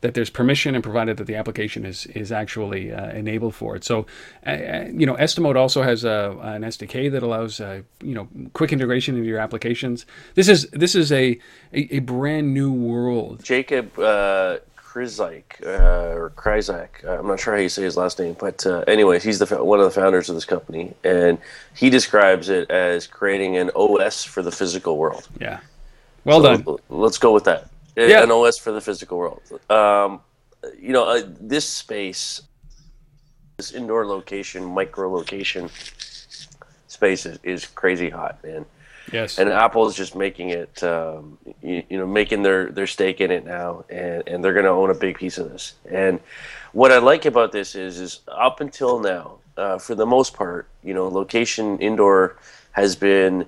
that 0.01 0.13
there's 0.13 0.29
permission 0.29 0.75
and 0.75 0.83
provided 0.83 1.17
that 1.17 1.25
the 1.25 1.35
application 1.35 1.85
is 1.85 2.05
is 2.07 2.31
actually 2.31 2.91
uh, 2.91 3.09
enabled 3.09 3.55
for 3.55 3.75
it. 3.75 3.83
So, 3.83 4.05
uh, 4.45 4.49
uh 4.49 4.85
you 4.91 5.05
know, 5.05 5.15
Estimote 5.15 5.57
also 5.57 5.83
has 5.83 6.03
a, 6.03 6.37
an 6.41 6.63
SDK 6.63 7.11
that 7.11 7.23
allows 7.23 7.59
uh, 7.59 7.81
you 8.01 8.15
know 8.15 8.27
quick 8.53 8.71
integration 8.71 9.15
into 9.15 9.27
your 9.27 9.39
applications. 9.39 10.05
This 10.35 10.47
is 10.47 10.69
this 10.71 10.95
is 10.95 11.11
a 11.11 11.39
a, 11.73 11.95
a 11.95 11.99
brand 11.99 12.53
new 12.53 12.71
world. 12.71 13.43
Jacob 13.43 13.97
uh, 13.99 14.59
Krizak 14.75 15.63
uh, 15.65 16.15
or 16.15 16.31
Kryzak, 16.31 17.05
I'm 17.07 17.27
not 17.27 17.39
sure 17.39 17.53
how 17.53 17.61
you 17.61 17.69
say 17.69 17.83
his 17.83 17.97
last 17.97 18.19
name, 18.19 18.35
but 18.39 18.65
uh, 18.65 18.83
anyways, 18.87 19.23
he's 19.23 19.39
the 19.39 19.63
one 19.63 19.79
of 19.79 19.85
the 19.85 19.91
founders 19.91 20.29
of 20.29 20.35
this 20.35 20.45
company, 20.45 20.93
and 21.03 21.37
he 21.75 21.89
describes 21.89 22.49
it 22.49 22.71
as 22.71 23.05
creating 23.05 23.57
an 23.57 23.69
OS 23.75 24.23
for 24.23 24.41
the 24.41 24.51
physical 24.51 24.97
world. 24.97 25.27
Yeah, 25.39 25.59
well 26.23 26.41
so 26.41 26.57
done. 26.57 26.77
Let's 26.89 27.17
go 27.17 27.33
with 27.33 27.43
that 27.43 27.68
yeah. 28.07 28.23
an 28.23 28.31
OS 28.31 28.57
for 28.57 28.71
the 28.71 28.81
physical 28.81 29.17
world. 29.17 29.41
Um, 29.69 30.21
you 30.79 30.93
know, 30.93 31.05
uh, 31.05 31.23
this 31.39 31.67
space, 31.67 32.41
this 33.57 33.71
indoor 33.71 34.05
location, 34.05 34.63
micro 34.63 35.11
location 35.11 35.69
space 36.87 37.25
is, 37.25 37.39
is 37.43 37.65
crazy 37.65 38.09
hot, 38.09 38.43
man. 38.43 38.65
Yes. 39.11 39.39
And 39.39 39.49
Apple 39.49 39.87
is 39.87 39.95
just 39.95 40.15
making 40.15 40.49
it, 40.49 40.83
um, 40.83 41.37
you, 41.63 41.83
you, 41.89 41.97
know, 41.97 42.05
making 42.05 42.43
their, 42.43 42.71
their 42.71 42.87
stake 42.87 43.21
in 43.21 43.31
it 43.31 43.45
now, 43.45 43.85
and, 43.89 44.23
and 44.27 44.43
they're 44.43 44.53
going 44.53 44.65
to 44.65 44.71
own 44.71 44.91
a 44.91 44.95
big 44.95 45.17
piece 45.17 45.37
of 45.37 45.49
this. 45.49 45.73
And 45.89 46.19
what 46.73 46.91
I 46.91 46.99
like 46.99 47.25
about 47.25 47.51
this 47.51 47.75
is, 47.75 47.99
is 47.99 48.19
up 48.27 48.61
until 48.61 48.99
now, 48.99 49.37
uh, 49.57 49.77
for 49.77 49.95
the 49.95 50.05
most 50.05 50.33
part, 50.33 50.67
you 50.83 50.93
know, 50.93 51.07
location 51.07 51.79
indoor 51.79 52.37
has 52.71 52.95
been, 52.95 53.45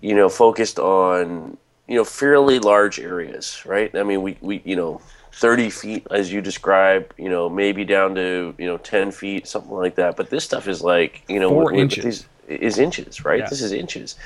you 0.00 0.14
know, 0.14 0.28
focused 0.28 0.78
on 0.78 1.56
you 1.90 1.96
know 1.96 2.04
fairly 2.04 2.60
large 2.60 3.00
areas, 3.00 3.66
right? 3.66 3.94
I 3.94 4.04
mean, 4.04 4.22
we 4.22 4.38
we 4.40 4.62
you 4.64 4.76
know. 4.76 5.02
30 5.32 5.70
feet 5.70 6.06
as 6.10 6.32
you 6.32 6.40
describe 6.42 7.14
you 7.16 7.28
know 7.28 7.48
maybe 7.48 7.84
down 7.84 8.16
to 8.16 8.52
you 8.58 8.66
know 8.66 8.76
10 8.78 9.12
feet 9.12 9.46
something 9.46 9.70
like 9.70 9.94
that 9.94 10.16
but 10.16 10.28
this 10.28 10.42
stuff 10.42 10.66
is 10.66 10.82
like 10.82 11.22
you 11.28 11.38
know 11.38 11.48
four 11.48 11.72
inches 11.72 12.26
is 12.48 12.78
inches 12.78 13.24
right 13.24 13.38
yeah. 13.38 13.48
this 13.48 13.62
is 13.62 13.70
inches 13.70 14.16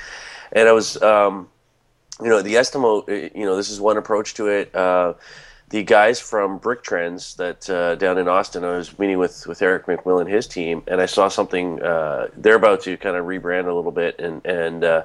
and 0.53 0.67
i 0.67 0.71
was 0.71 0.99
um, 1.03 1.47
you 2.23 2.27
know 2.27 2.41
the 2.41 2.55
Estimote 2.55 3.07
uh, 3.07 3.29
you 3.35 3.45
know 3.45 3.55
this 3.55 3.69
is 3.69 3.79
one 3.79 3.97
approach 3.97 4.33
to 4.33 4.47
it 4.47 4.73
uh, 4.75 5.13
the 5.69 5.83
guys 5.83 6.19
from 6.19 6.57
brick 6.57 6.81
trends 6.81 7.35
that 7.35 7.69
uh, 7.69 7.93
down 7.93 8.17
in 8.17 8.27
austin 8.27 8.63
i 8.63 8.75
was 8.75 8.97
meeting 8.97 9.19
with 9.19 9.45
with 9.45 9.61
eric 9.61 9.85
mcmill 9.85 10.19
and 10.19 10.29
his 10.29 10.47
team 10.47 10.81
and 10.87 10.99
i 10.99 11.05
saw 11.05 11.27
something 11.27 11.79
uh, 11.83 12.27
they're 12.35 12.55
about 12.55 12.81
to 12.81 12.97
kind 12.97 13.15
of 13.15 13.25
rebrand 13.25 13.65
a 13.65 13.73
little 13.73 13.91
bit 13.91 14.19
and 14.19 14.43
and 14.43 14.83
uh, 14.83 15.03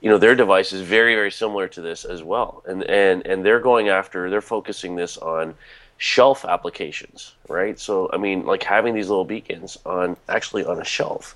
you 0.00 0.08
know 0.10 0.18
their 0.18 0.34
device 0.34 0.72
is 0.72 0.82
very 0.82 1.14
very 1.14 1.30
similar 1.30 1.68
to 1.68 1.80
this 1.80 2.04
as 2.04 2.22
well. 2.22 2.62
And 2.66 2.82
and 2.84 3.26
and 3.26 3.44
they're 3.44 3.60
going 3.60 3.88
after 3.88 4.30
they're 4.30 4.40
focusing 4.40 4.96
this 4.96 5.16
on 5.18 5.54
shelf 5.98 6.44
applications 6.44 7.34
right? 7.48 7.78
So 7.78 8.08
i 8.12 8.16
mean 8.16 8.46
like 8.46 8.62
having 8.62 8.94
these 8.94 9.08
little 9.08 9.24
beacons 9.24 9.78
on 9.84 10.16
actually 10.28 10.64
on 10.64 10.80
a 10.80 10.84
shelf 10.84 11.34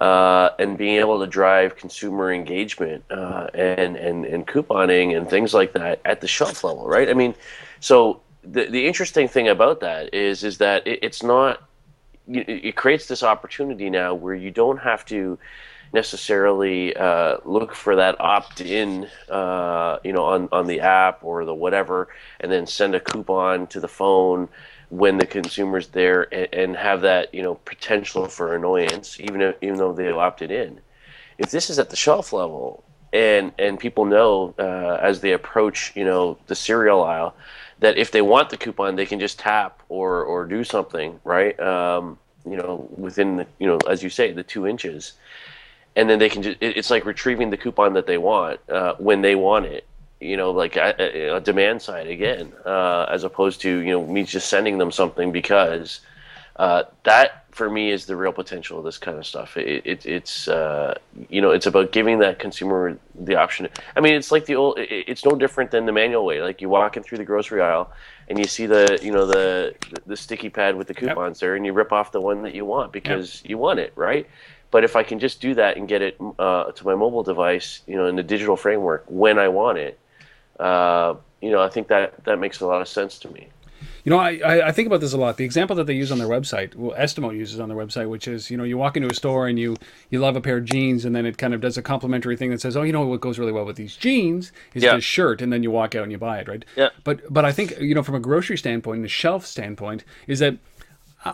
uh, 0.00 0.50
and 0.58 0.76
being 0.76 0.96
able 0.96 1.20
to 1.20 1.26
drive 1.26 1.76
consumer 1.76 2.30
engagement 2.30 3.02
uh, 3.10 3.48
and, 3.54 3.96
and 3.96 4.26
and 4.26 4.46
couponing 4.46 5.16
and 5.16 5.28
things 5.30 5.54
like 5.54 5.72
that 5.72 6.00
at 6.04 6.20
the 6.20 6.28
shelf 6.28 6.62
level 6.64 6.86
right? 6.86 7.08
I 7.08 7.14
mean 7.14 7.34
so 7.80 8.20
the, 8.42 8.66
the 8.66 8.86
interesting 8.86 9.28
thing 9.28 9.48
about 9.48 9.80
that 9.80 10.12
is 10.14 10.44
is 10.44 10.58
that 10.58 10.86
it, 10.86 10.98
it's 11.02 11.22
not 11.22 11.62
it 12.28 12.74
creates 12.74 13.06
this 13.06 13.22
opportunity 13.22 13.88
now 13.88 14.12
where 14.12 14.34
you 14.34 14.50
don't 14.50 14.78
have 14.78 15.04
to 15.06 15.38
necessarily 15.92 16.94
uh, 16.96 17.38
look 17.44 17.74
for 17.74 17.96
that 17.96 18.20
opt-in, 18.20 19.08
uh, 19.28 19.98
you 20.04 20.12
know, 20.12 20.24
on, 20.24 20.48
on 20.52 20.66
the 20.66 20.80
app 20.80 21.24
or 21.24 21.44
the 21.44 21.54
whatever, 21.54 22.08
and 22.40 22.50
then 22.50 22.66
send 22.66 22.94
a 22.94 23.00
coupon 23.00 23.66
to 23.68 23.80
the 23.80 23.88
phone 23.88 24.48
when 24.88 25.18
the 25.18 25.26
consumer's 25.26 25.88
there, 25.88 26.32
and, 26.32 26.48
and 26.52 26.76
have 26.76 27.00
that, 27.02 27.34
you 27.34 27.42
know, 27.42 27.56
potential 27.64 28.26
for 28.26 28.54
annoyance, 28.54 29.18
even 29.20 29.40
if, 29.40 29.56
even 29.60 29.76
though 29.76 29.92
they 29.92 30.10
opted 30.10 30.50
in. 30.50 30.80
If 31.38 31.50
this 31.50 31.70
is 31.70 31.78
at 31.78 31.90
the 31.90 31.96
shelf 31.96 32.32
level, 32.32 32.84
and 33.12 33.52
and 33.58 33.78
people 33.78 34.04
know 34.04 34.54
uh, 34.58 34.98
as 35.00 35.20
they 35.20 35.32
approach, 35.32 35.92
you 35.96 36.04
know, 36.04 36.38
the 36.46 36.54
cereal 36.54 37.02
aisle, 37.02 37.34
that 37.78 37.96
if 37.96 38.10
they 38.10 38.22
want 38.22 38.50
the 38.50 38.56
coupon, 38.56 38.96
they 38.96 39.06
can 39.06 39.20
just 39.20 39.38
tap 39.38 39.82
or 39.88 40.22
or 40.24 40.44
do 40.44 40.64
something, 40.64 41.20
right? 41.24 41.58
Um, 41.60 42.18
you 42.44 42.56
know, 42.56 42.88
within 42.96 43.36
the, 43.36 43.46
you 43.58 43.66
know, 43.66 43.78
as 43.88 44.02
you 44.02 44.10
say, 44.10 44.32
the 44.32 44.42
two 44.42 44.66
inches 44.66 45.14
and 45.96 46.08
then 46.08 46.18
they 46.18 46.28
can 46.28 46.42
just 46.42 46.58
it's 46.60 46.90
like 46.90 47.04
retrieving 47.04 47.50
the 47.50 47.56
coupon 47.56 47.94
that 47.94 48.06
they 48.06 48.18
want 48.18 48.60
uh, 48.70 48.94
when 48.98 49.22
they 49.22 49.34
want 49.34 49.64
it 49.64 49.86
you 50.20 50.36
know 50.36 50.50
like 50.50 50.76
a, 50.76 51.34
a 51.36 51.40
demand 51.40 51.82
side 51.82 52.06
again 52.06 52.52
uh, 52.64 53.06
as 53.08 53.24
opposed 53.24 53.60
to 53.60 53.78
you 53.78 53.90
know 53.90 54.06
me 54.06 54.22
just 54.22 54.48
sending 54.48 54.78
them 54.78 54.92
something 54.92 55.32
because 55.32 56.00
uh, 56.56 56.84
that 57.02 57.44
for 57.50 57.68
me 57.68 57.90
is 57.90 58.06
the 58.06 58.16
real 58.16 58.32
potential 58.32 58.78
of 58.78 58.84
this 58.84 58.98
kind 58.98 59.18
of 59.18 59.26
stuff 59.26 59.56
it, 59.56 59.82
it, 59.84 60.06
it's 60.06 60.48
uh, 60.48 60.94
you 61.28 61.40
know 61.40 61.50
it's 61.50 61.66
about 61.66 61.92
giving 61.92 62.18
that 62.18 62.38
consumer 62.38 62.98
the 63.20 63.34
option 63.34 63.68
i 63.96 64.00
mean 64.00 64.14
it's 64.14 64.30
like 64.30 64.46
the 64.46 64.54
old 64.54 64.78
it, 64.78 65.04
it's 65.08 65.24
no 65.24 65.32
different 65.32 65.70
than 65.70 65.86
the 65.86 65.92
manual 65.92 66.24
way 66.24 66.42
like 66.42 66.60
you 66.60 66.68
walk 66.68 66.96
in 66.96 67.02
through 67.02 67.18
the 67.18 67.24
grocery 67.24 67.60
aisle 67.60 67.90
and 68.28 68.38
you 68.38 68.44
see 68.44 68.66
the 68.66 68.98
you 69.02 69.12
know 69.12 69.26
the 69.26 69.74
the 70.06 70.16
sticky 70.16 70.50
pad 70.50 70.76
with 70.76 70.86
the 70.86 70.94
coupons 70.94 71.36
yep. 71.36 71.40
there 71.40 71.56
and 71.56 71.64
you 71.64 71.72
rip 71.72 71.92
off 71.92 72.12
the 72.12 72.20
one 72.20 72.42
that 72.42 72.54
you 72.54 72.64
want 72.64 72.92
because 72.92 73.42
yep. 73.42 73.50
you 73.50 73.58
want 73.58 73.78
it 73.78 73.92
right 73.96 74.26
but 74.76 74.84
if 74.84 74.94
I 74.94 75.04
can 75.04 75.18
just 75.18 75.40
do 75.40 75.54
that 75.54 75.78
and 75.78 75.88
get 75.88 76.02
it 76.02 76.20
uh, 76.38 76.70
to 76.70 76.84
my 76.84 76.94
mobile 76.94 77.22
device, 77.22 77.80
you 77.86 77.96
know, 77.96 78.04
in 78.04 78.14
the 78.14 78.22
digital 78.22 78.58
framework 78.58 79.06
when 79.08 79.38
I 79.38 79.48
want 79.48 79.78
it, 79.78 79.98
uh, 80.60 81.14
you 81.40 81.50
know, 81.50 81.62
I 81.62 81.70
think 81.70 81.88
that 81.88 82.22
that 82.24 82.38
makes 82.38 82.60
a 82.60 82.66
lot 82.66 82.82
of 82.82 82.86
sense 82.86 83.18
to 83.20 83.30
me. 83.30 83.48
You 84.04 84.10
know, 84.10 84.18
I, 84.18 84.68
I 84.68 84.72
think 84.72 84.86
about 84.86 85.00
this 85.00 85.14
a 85.14 85.16
lot. 85.16 85.38
The 85.38 85.46
example 85.46 85.76
that 85.76 85.86
they 85.86 85.94
use 85.94 86.12
on 86.12 86.18
their 86.18 86.28
website, 86.28 86.74
well, 86.74 86.94
Estimote 86.94 87.38
uses 87.38 87.58
on 87.58 87.70
their 87.70 87.78
website, 87.78 88.10
which 88.10 88.28
is, 88.28 88.50
you 88.50 88.58
know, 88.58 88.64
you 88.64 88.76
walk 88.76 88.98
into 88.98 89.08
a 89.08 89.14
store 89.14 89.48
and 89.48 89.58
you 89.58 89.78
you 90.10 90.18
love 90.18 90.36
a 90.36 90.42
pair 90.42 90.58
of 90.58 90.66
jeans, 90.66 91.06
and 91.06 91.16
then 91.16 91.24
it 91.24 91.38
kind 91.38 91.54
of 91.54 91.62
does 91.62 91.78
a 91.78 91.82
complimentary 91.82 92.36
thing 92.36 92.50
that 92.50 92.60
says, 92.60 92.76
oh, 92.76 92.82
you 92.82 92.92
know, 92.92 93.06
what 93.06 93.22
goes 93.22 93.38
really 93.38 93.52
well 93.52 93.64
with 93.64 93.76
these 93.76 93.96
jeans 93.96 94.52
is 94.74 94.82
yeah. 94.82 94.96
this 94.96 95.04
shirt, 95.04 95.40
and 95.40 95.50
then 95.50 95.62
you 95.62 95.70
walk 95.70 95.94
out 95.94 96.02
and 96.02 96.12
you 96.12 96.18
buy 96.18 96.38
it, 96.40 96.48
right? 96.48 96.66
Yeah. 96.76 96.90
But 97.02 97.22
but 97.32 97.46
I 97.46 97.52
think 97.52 97.80
you 97.80 97.94
know, 97.94 98.02
from 98.02 98.14
a 98.14 98.20
grocery 98.20 98.58
standpoint, 98.58 99.00
the 99.00 99.08
shelf 99.08 99.46
standpoint, 99.46 100.04
is 100.26 100.40
that 100.40 100.58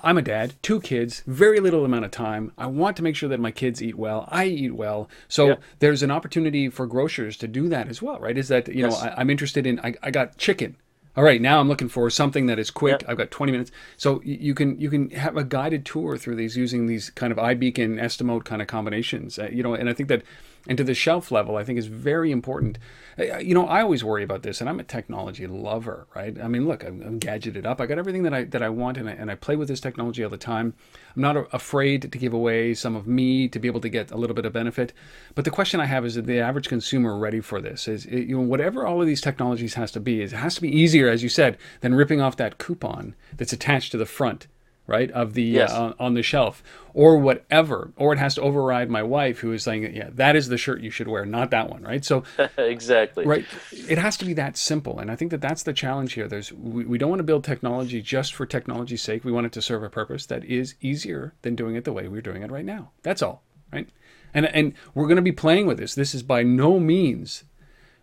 I'm 0.03 0.19
a 0.19 0.23
dad, 0.23 0.55
two 0.63 0.81
kids, 0.81 1.23
very 1.27 1.61
little 1.61 1.85
amount 1.85 2.05
of 2.05 2.11
time. 2.11 2.53
I 2.57 2.67
want 2.67 2.97
to 2.99 3.03
make 3.03 3.17
sure 3.17 3.29
that 3.29 3.41
my 3.41 3.51
kids 3.51 3.83
eat 3.83 3.97
well. 3.97 4.29
I 4.31 4.47
eat 4.47 4.75
well. 4.75 5.09
So 5.29 5.49
yeah. 5.49 5.55
there's 5.79 6.03
an 6.03 6.11
opportunity 6.11 6.69
for 6.69 6.87
grocers 6.87 7.37
to 7.39 7.49
do 7.49 7.69
that 7.69 7.89
as 7.89 8.01
well, 8.01 8.19
right? 8.19 8.37
Is 8.37 8.49
that, 8.49 8.69
you 8.69 8.85
yes. 8.87 9.03
know, 9.03 9.11
I, 9.11 9.21
am 9.21 9.31
interested 9.31 9.67
in, 9.67 9.81
I, 9.81 9.95
I 10.03 10.11
got 10.11 10.39
chicken. 10.39 10.77
All 11.14 11.25
right, 11.25 11.42
now 11.42 11.61
I'm 11.61 11.68
looking 11.68 11.90
for 11.90 12.09
something 12.09 12.46
that 12.46 12.59
is 12.59 12.70
quick. 12.70 13.05
I've 13.07 13.18
got 13.18 13.31
20 13.31 13.53
minutes, 13.53 13.70
so 13.98 14.22
you 14.25 14.55
can 14.55 14.81
you 14.81 14.88
can 14.88 15.11
have 15.11 15.37
a 15.37 15.44
guided 15.44 15.85
tour 15.85 16.16
through 16.16 16.37
these 16.37 16.57
using 16.57 16.87
these 16.87 17.11
kind 17.11 17.31
of 17.31 17.38
iBeacon 17.38 18.01
Estimote 18.01 18.44
kind 18.44 18.62
of 18.62 18.68
combinations. 18.68 19.38
Uh, 19.38 19.51
you 19.53 19.62
know, 19.62 19.75
and 19.75 19.90
I 19.90 19.92
think 19.92 20.09
that 20.09 20.22
and 20.68 20.79
to 20.79 20.85
the 20.85 20.94
shelf 20.94 21.33
level, 21.33 21.57
I 21.57 21.64
think 21.64 21.79
is 21.79 21.87
very 21.87 22.31
important. 22.31 22.79
Uh, 23.18 23.38
you 23.38 23.53
know, 23.53 23.66
I 23.66 23.83
always 23.83 24.05
worry 24.05 24.22
about 24.22 24.42
this, 24.42 24.61
and 24.61 24.70
I'm 24.70 24.79
a 24.79 24.85
technology 24.85 25.46
lover, 25.46 26.07
right? 26.14 26.40
I 26.40 26.46
mean, 26.46 26.68
look, 26.68 26.85
I'm, 26.85 27.03
I'm 27.03 27.18
gadgeted 27.18 27.66
up. 27.66 27.81
I 27.81 27.87
got 27.87 27.98
everything 27.98 28.22
that 28.22 28.33
I 28.33 28.44
that 28.44 28.62
I 28.62 28.68
want, 28.68 28.96
and 28.96 29.09
I, 29.09 29.12
and 29.12 29.31
I 29.31 29.35
play 29.35 29.57
with 29.57 29.68
this 29.68 29.81
technology 29.81 30.22
all 30.22 30.31
the 30.31 30.37
time. 30.37 30.75
I'm 31.16 31.22
not 31.22 31.48
afraid 31.53 32.03
to 32.03 32.18
give 32.18 32.33
away 32.33 32.75
some 32.75 32.94
of 32.94 33.07
me 33.09 33.48
to 33.48 33.59
be 33.59 33.66
able 33.66 33.81
to 33.81 33.88
get 33.88 34.12
a 34.12 34.16
little 34.16 34.35
bit 34.35 34.46
of 34.46 34.53
benefit. 34.53 34.92
But 35.35 35.44
the 35.44 35.51
question 35.51 35.81
I 35.81 35.87
have 35.87 36.05
is: 36.05 36.16
Is 36.16 36.25
the 36.25 36.38
average 36.38 36.68
consumer 36.68 37.18
ready 37.18 37.40
for 37.40 37.61
this? 37.61 37.88
Is 37.88 38.07
it, 38.07 38.29
you 38.29 38.37
know 38.37 38.42
whatever 38.42 38.87
all 38.87 39.01
of 39.01 39.07
these 39.07 39.20
technologies 39.20 39.75
has 39.75 39.90
to 39.92 40.01
be, 40.01 40.22
is 40.22 40.33
it 40.33 40.37
has 40.37 40.55
to 40.55 40.62
be 40.62 40.75
easier, 40.75 41.02
as 41.09 41.23
you 41.23 41.29
said, 41.29 41.59
than 41.81 41.95
ripping 41.95 42.21
off 42.21 42.37
that 42.37 42.59
coupon 42.59 43.15
that's 43.37 43.53
attached 43.53 43.93
to 43.93 43.99
the 43.99 44.07
front 44.07 44.47
right 44.87 45.11
of 45.12 45.35
the 45.35 45.43
yes. 45.43 45.73
uh, 45.73 45.95
on 45.99 46.15
the 46.15 46.23
shelf. 46.23 46.62
Or 46.95 47.17
whatever. 47.17 47.93
Or 47.97 48.12
it 48.12 48.19
has 48.19 48.35
to 48.35 48.43
override 48.43 48.91
my 48.91 49.03
wife 49.03 49.38
who 49.38 49.53
is 49.53 49.62
saying 49.62 49.95
yeah 49.95 50.11
that 50.12 50.37
is 50.37 50.49
the 50.49 50.59
shirt 50.59 50.81
you 50.81 50.91
should 50.91 51.09
wear 51.09 51.25
not 51.25 51.51
that 51.51 51.71
one 51.71 51.83
right? 51.83 52.05
So 52.05 52.25
exactly. 52.59 53.25
right 53.25 53.47
it 53.73 53.99
has 53.99 54.17
to 54.19 54.25
be 54.25 54.35
that 54.35 54.57
simple. 54.57 54.99
And 54.99 55.11
i 55.11 55.17
think 55.17 55.31
that 55.31 55.41
that's 55.41 55.62
the 55.62 55.73
challenge 55.73 56.15
here. 56.15 56.29
There's 56.29 56.53
we, 56.53 56.85
we 56.85 56.99
don't 56.99 57.11
want 57.11 57.21
to 57.21 57.25
build 57.25 57.45
technology 57.45 58.03
just 58.03 58.35
for 58.35 58.45
technology's 58.45 59.03
sake. 59.03 59.25
We 59.25 59.33
want 59.33 59.47
it 59.47 59.53
to 59.53 59.62
serve 59.62 59.83
a 59.83 59.91
purpose 59.91 60.27
that 60.27 60.45
is 60.45 60.75
easier 60.81 61.35
than 61.43 61.57
doing 61.57 61.77
it 61.77 61.85
the 61.85 61.93
way 61.93 62.09
we're 62.09 62.21
doing 62.21 62.43
it 62.43 62.51
right 62.51 62.65
now. 62.65 62.91
That's 63.03 63.23
all 63.23 63.43
right? 63.73 63.88
And 64.35 64.47
and 64.47 64.75
we're 64.95 65.07
going 65.07 65.17
to 65.17 65.23
be 65.23 65.33
playing 65.33 65.67
with 65.67 65.79
this. 65.79 65.95
This 65.95 66.15
is 66.15 66.23
by 66.23 66.43
no 66.43 66.79
means 66.79 67.45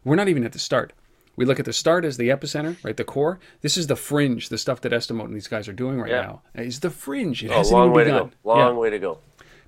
we're 0.04 0.16
not 0.16 0.30
even 0.30 0.44
at 0.44 0.54
the 0.54 0.60
start 0.60 0.94
we 1.40 1.46
look 1.46 1.58
at 1.58 1.64
the 1.64 1.72
start 1.72 2.04
as 2.04 2.18
the 2.18 2.28
epicenter, 2.28 2.76
right? 2.84 2.98
The 2.98 3.06
core. 3.06 3.40
This 3.62 3.78
is 3.78 3.88
the 3.88 3.96
fringe, 3.96 4.50
the 4.50 4.58
stuff 4.58 4.82
that 4.82 4.92
Estimote 4.92 5.24
and 5.24 5.34
these 5.34 5.48
guys 5.48 5.70
are 5.70 5.74
doing 5.74 5.98
right 5.98 6.12
yeah. 6.12 6.22
now. 6.22 6.42
Is 6.54 6.82
the 6.82 6.90
fringe. 6.90 7.46
It 7.46 7.52
oh, 7.52 7.62
long 7.62 7.94
way 7.94 8.04
begun. 8.04 8.20
to 8.20 8.26
go. 8.26 8.32
Long 8.44 8.58
yeah. 8.58 8.72
way 8.74 8.90
to 8.90 9.00
go. 9.00 9.20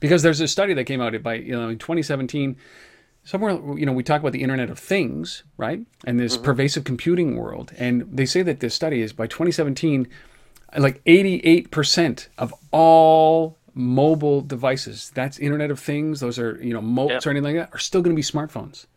Because 0.02 0.22
there's 0.22 0.42
a 0.42 0.50
study 0.50 0.74
that 0.74 0.84
came 0.84 1.00
out 1.00 1.14
by 1.24 1.36
you 1.36 1.54
know 1.54 1.70
in 1.70 1.78
2017 1.78 2.58
somewhere 3.24 3.54
you 3.78 3.86
know 3.86 3.94
we 3.94 4.04
talk 4.04 4.20
about 4.20 4.34
the 4.34 4.42
internet 4.42 4.70
of 4.70 4.80
things 4.80 5.44
right 5.56 5.80
and 6.06 6.19
this 6.19 6.36
mm-hmm. 6.36 6.44
pervasive 6.44 6.84
computing 6.84 7.38
world 7.38 7.72
and 7.78 8.04
they 8.12 8.26
say 8.26 8.42
that 8.42 8.60
this 8.62 8.74
study 8.74 9.00
is 9.00 9.13
by 9.13 9.28
2017 9.28 10.08
like 10.78 11.04
88% 11.06 12.28
of 12.40 12.52
all 12.72 13.60
mobile 13.76 14.42
devices 14.42 15.12
that's 15.13 15.38
internet 15.38 15.69
of 15.69 15.80
things 15.80 16.19
those 16.19 16.40
are 16.40 16.58
you 16.63 16.74
know 16.74 16.82
motes 16.82 17.12
Yep. 17.12 17.26
or 17.28 17.30
anything 17.30 17.56
like 17.56 17.67
that 17.67 17.76
are 17.76 17.80
still 17.80 18.02
going 18.02 18.15
to 18.15 18.19
be 18.19 18.24
smartphones 18.24 18.88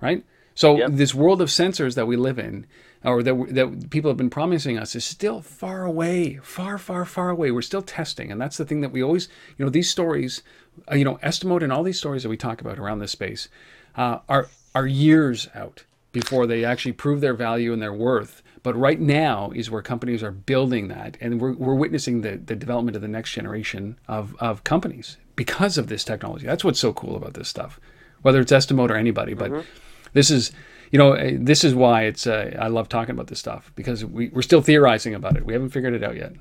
right 0.00 0.24
so 0.56 0.78
Yep. 0.78 0.90
this 0.94 1.14
world 1.14 1.40
of 1.40 1.48
sensors 1.48 1.94
that 1.94 2.06
we 2.08 2.16
live 2.16 2.40
in 2.40 2.66
or 3.04 3.22
that, 3.22 3.54
that 3.54 3.90
people 3.90 4.10
have 4.10 4.16
been 4.16 4.30
promising 4.30 4.76
us 4.76 4.96
is 4.96 5.04
still 5.04 5.40
far 5.40 5.84
away 5.84 6.40
far 6.42 6.78
far 6.78 7.04
far 7.04 7.28
away. 7.30 7.52
We're 7.52 7.62
still 7.62 7.82
testing 7.82 8.32
and 8.32 8.40
that's 8.40 8.56
the 8.56 8.64
thing 8.64 8.80
that 8.80 8.90
we 8.90 9.02
always 9.02 9.28
you 9.56 9.64
know 9.64 9.70
these 9.70 9.88
stories 9.88 10.42
uh, 10.90 10.96
you 10.96 11.04
know 11.04 11.16
Estimote 11.22 11.62
and 11.62 11.72
all 11.72 11.84
these 11.84 11.98
stories 11.98 12.24
that 12.24 12.28
we 12.28 12.36
talk 12.36 12.60
about 12.60 12.78
around 12.80 12.98
this 12.98 13.12
space 13.12 13.48
uh, 13.96 14.18
are 14.28 14.48
are 14.74 14.86
years 14.88 15.48
out 15.54 15.84
before 16.12 16.46
they 16.46 16.64
actually 16.64 16.92
prove 16.92 17.20
their 17.20 17.34
value 17.34 17.72
and 17.72 17.80
their 17.82 17.92
worth. 17.92 18.42
But 18.62 18.74
right 18.74 18.98
now 19.00 19.52
is 19.54 19.70
where 19.70 19.82
companies 19.82 20.22
are 20.24 20.32
building 20.32 20.88
that 20.88 21.16
and 21.20 21.40
we're, 21.40 21.52
we're 21.52 21.74
witnessing 21.74 22.22
the, 22.22 22.36
the 22.36 22.56
development 22.56 22.96
of 22.96 23.02
the 23.02 23.08
next 23.08 23.32
generation 23.32 23.96
of, 24.08 24.34
of 24.40 24.64
companies 24.64 25.18
because 25.36 25.78
of 25.78 25.86
this 25.86 26.02
technology. 26.02 26.46
That's 26.46 26.64
what's 26.64 26.80
so 26.80 26.92
cool 26.92 27.14
about 27.16 27.34
this 27.34 27.48
stuff 27.48 27.78
whether 28.22 28.40
it's 28.40 28.50
Estimote 28.50 28.90
or 28.90 28.96
anybody 28.96 29.34
but 29.34 29.52
this 30.12 30.30
is 30.30 30.52
you 30.90 30.98
know 30.98 31.14
uh, 31.14 31.32
this 31.34 31.64
is 31.64 31.74
why 31.74 32.02
it's 32.04 32.26
uh, 32.26 32.56
i 32.58 32.68
love 32.68 32.88
talking 32.88 33.14
about 33.14 33.26
this 33.26 33.38
stuff 33.38 33.72
because 33.74 34.04
we, 34.04 34.28
we're 34.28 34.42
still 34.42 34.62
theorizing 34.62 35.14
about 35.14 35.36
it 35.36 35.44
we 35.44 35.52
haven't 35.52 35.70
figured 35.70 35.94
it 35.94 36.02
out 36.02 36.16
yet 36.16 36.32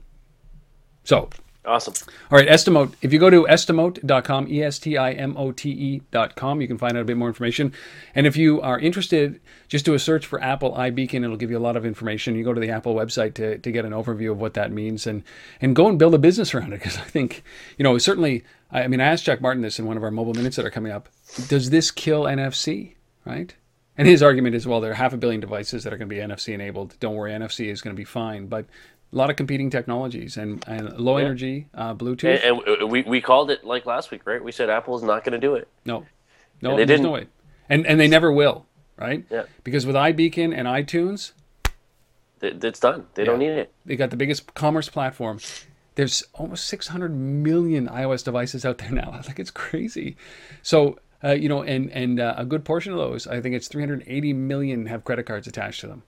so 1.03 1.29
Awesome. 1.67 1.93
all 2.31 2.37
right, 2.37 2.47
Estimote. 2.47 2.93
If 3.01 3.11
you 3.11 3.19
go 3.19 3.29
to 3.29 3.43
estimote.com, 3.45 4.47
E 4.49 4.63
S 4.63 4.79
T 4.79 4.97
I 4.97 5.13
M 5.13 5.35
O 5.37 5.51
T 5.51 5.69
E.com, 5.69 6.61
you 6.61 6.67
can 6.67 6.77
find 6.77 6.95
out 6.95 7.01
a 7.01 7.05
bit 7.05 7.17
more 7.17 7.27
information. 7.27 7.73
And 8.13 8.27
if 8.27 8.37
you 8.37 8.61
are 8.61 8.79
interested, 8.79 9.41
just 9.67 9.85
do 9.85 9.93
a 9.93 9.99
search 9.99 10.25
for 10.25 10.41
Apple 10.41 10.73
iBeacon. 10.73 11.23
It'll 11.23 11.37
give 11.37 11.49
you 11.49 11.57
a 11.57 11.59
lot 11.59 11.75
of 11.75 11.85
information. 11.85 12.35
You 12.35 12.43
go 12.43 12.53
to 12.53 12.61
the 12.61 12.69
Apple 12.69 12.93
website 12.93 13.33
to, 13.35 13.57
to 13.57 13.71
get 13.71 13.85
an 13.85 13.93
overview 13.93 14.31
of 14.31 14.39
what 14.39 14.53
that 14.53 14.71
means 14.71 15.07
and, 15.07 15.23
and 15.59 15.75
go 15.75 15.87
and 15.87 15.97
build 15.97 16.13
a 16.13 16.19
business 16.19 16.53
around 16.53 16.73
it. 16.73 16.77
Because 16.77 16.97
I 16.97 17.03
think, 17.03 17.43
you 17.77 17.83
know, 17.83 17.97
certainly, 17.97 18.43
I 18.71 18.83
I 18.83 18.87
mean, 18.87 19.01
I 19.01 19.05
asked 19.05 19.25
Jack 19.25 19.41
Martin 19.41 19.63
this 19.63 19.79
in 19.79 19.85
one 19.85 19.97
of 19.97 20.03
our 20.03 20.11
mobile 20.11 20.33
minutes 20.33 20.55
that 20.57 20.65
are 20.65 20.71
coming 20.71 20.91
up. 20.91 21.09
Does 21.47 21.71
this 21.71 21.89
kill 21.89 22.23
NFC, 22.23 22.95
right? 23.25 23.53
And 23.97 24.07
his 24.07 24.21
argument 24.21 24.55
is, 24.55 24.67
well, 24.67 24.81
there 24.81 24.91
are 24.91 24.95
half 24.95 25.13
a 25.13 25.17
billion 25.17 25.39
devices 25.41 25.83
that 25.83 25.93
are 25.93 25.97
going 25.97 26.09
to 26.09 26.13
be 26.15 26.21
NFC 26.21 26.53
enabled. 26.53 26.95
Don't 26.99 27.15
worry, 27.15 27.31
NFC 27.31 27.67
is 27.71 27.81
going 27.81 27.95
to 27.95 27.99
be 27.99 28.03
fine. 28.03 28.47
But 28.47 28.65
a 29.13 29.15
lot 29.15 29.29
of 29.29 29.37
competing 29.37 29.69
technologies 29.69 30.35
and, 30.35 30.63
and 30.67 30.99
low 30.99 31.15
energy, 31.17 31.67
uh, 31.73 31.93
Bluetooth. 31.95 32.41
And, 32.43 32.59
and 32.81 32.91
we, 32.91 33.03
we 33.03 33.21
called 33.21 33.49
it 33.51 33.63
like 33.63 33.85
last 33.85 34.11
week, 34.11 34.25
right? 34.25 34.43
We 34.43 34.51
said 34.51 34.69
Apple 34.69 34.97
is 34.97 35.03
not 35.03 35.23
going 35.23 35.39
to 35.39 35.39
do 35.39 35.55
it. 35.55 35.69
No, 35.85 36.05
no, 36.61 36.71
And 36.71 36.79
they 36.79 36.85
didn't. 36.85 37.03
no 37.03 37.11
way, 37.11 37.27
and 37.69 37.85
and 37.87 37.97
they 37.99 38.07
never 38.09 38.31
will, 38.31 38.65
right? 38.97 39.23
Yeah. 39.29 39.43
Because 39.63 39.85
with 39.85 39.95
iBeacon 39.95 40.53
and 40.57 40.67
iTunes, 40.67 41.31
It's 42.41 42.79
done. 42.79 43.07
They 43.15 43.23
don't 43.23 43.39
need 43.39 43.49
it. 43.51 43.71
they 43.85 43.95
got 43.95 44.09
the 44.09 44.17
biggest 44.17 44.53
commerce 44.55 44.89
platform. 44.89 45.39
There's 45.95 46.23
almost 46.33 46.65
600 46.67 47.15
million 47.15 47.87
iOS 47.87 48.23
devices 48.25 48.65
out 48.65 48.77
there 48.79 48.91
now. 48.91 49.11
Like 49.27 49.39
it's 49.39 49.51
crazy. 49.51 50.17
So 50.61 50.99
uh, 51.23 51.31
you 51.31 51.49
know, 51.49 51.63
and 51.63 51.89
and 51.91 52.19
uh, 52.19 52.35
a 52.37 52.45
good 52.45 52.63
portion 52.65 52.91
of 52.93 52.99
those, 52.99 53.27
I 53.27 53.41
think 53.41 53.55
it's 53.55 53.67
380 53.67 54.33
million 54.33 54.85
have 54.87 55.03
credit 55.03 55.25
cards 55.25 55.47
attached 55.47 55.81
to 55.81 55.87
them. 55.87 56.03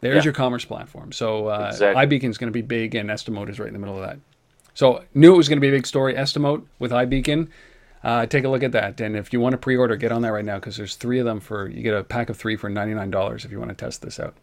There's 0.00 0.16
Yeah. 0.16 0.24
your 0.24 0.32
commerce 0.32 0.64
platform. 0.64 1.12
So 1.12 1.48
uh, 1.48 1.68
Exactly. 1.72 2.06
iBeacon 2.06 2.30
is 2.30 2.38
going 2.38 2.48
to 2.48 2.56
be 2.56 2.62
big, 2.62 2.94
and 2.94 3.10
Estimote 3.10 3.50
is 3.50 3.58
right 3.58 3.68
in 3.68 3.74
the 3.74 3.78
middle 3.78 3.96
of 3.96 4.06
that. 4.08 4.18
So 4.74 5.02
knew 5.14 5.34
it 5.34 5.36
was 5.36 5.48
going 5.48 5.58
to 5.58 5.60
be 5.60 5.68
a 5.68 5.72
big 5.72 5.86
story. 5.86 6.14
Estimote 6.14 6.62
with 6.78 6.90
iBeacon. 6.90 7.48
Uh, 8.02 8.24
take 8.24 8.44
a 8.44 8.48
look 8.48 8.62
at 8.62 8.72
that, 8.72 8.98
and 9.02 9.14
if 9.14 9.30
you 9.30 9.40
want 9.40 9.52
to 9.52 9.58
pre-order, 9.58 9.94
get 9.94 10.10
on 10.10 10.22
that 10.22 10.30
right 10.32 10.44
now 10.44 10.54
because 10.54 10.78
there's 10.78 10.94
three 10.94 11.18
of 11.18 11.26
them 11.26 11.38
for 11.38 11.68
you 11.68 11.82
get 11.82 11.92
a 11.94 12.02
pack 12.02 12.30
of 12.30 12.36
three 12.38 12.56
for 12.56 12.70
ninety 12.70 12.94
nine 12.94 13.10
dollars 13.10 13.44
if 13.44 13.50
you 13.52 13.58
want 13.58 13.68
to 13.68 13.74
test 13.74 14.00
this 14.00 14.18
out. 14.18 14.34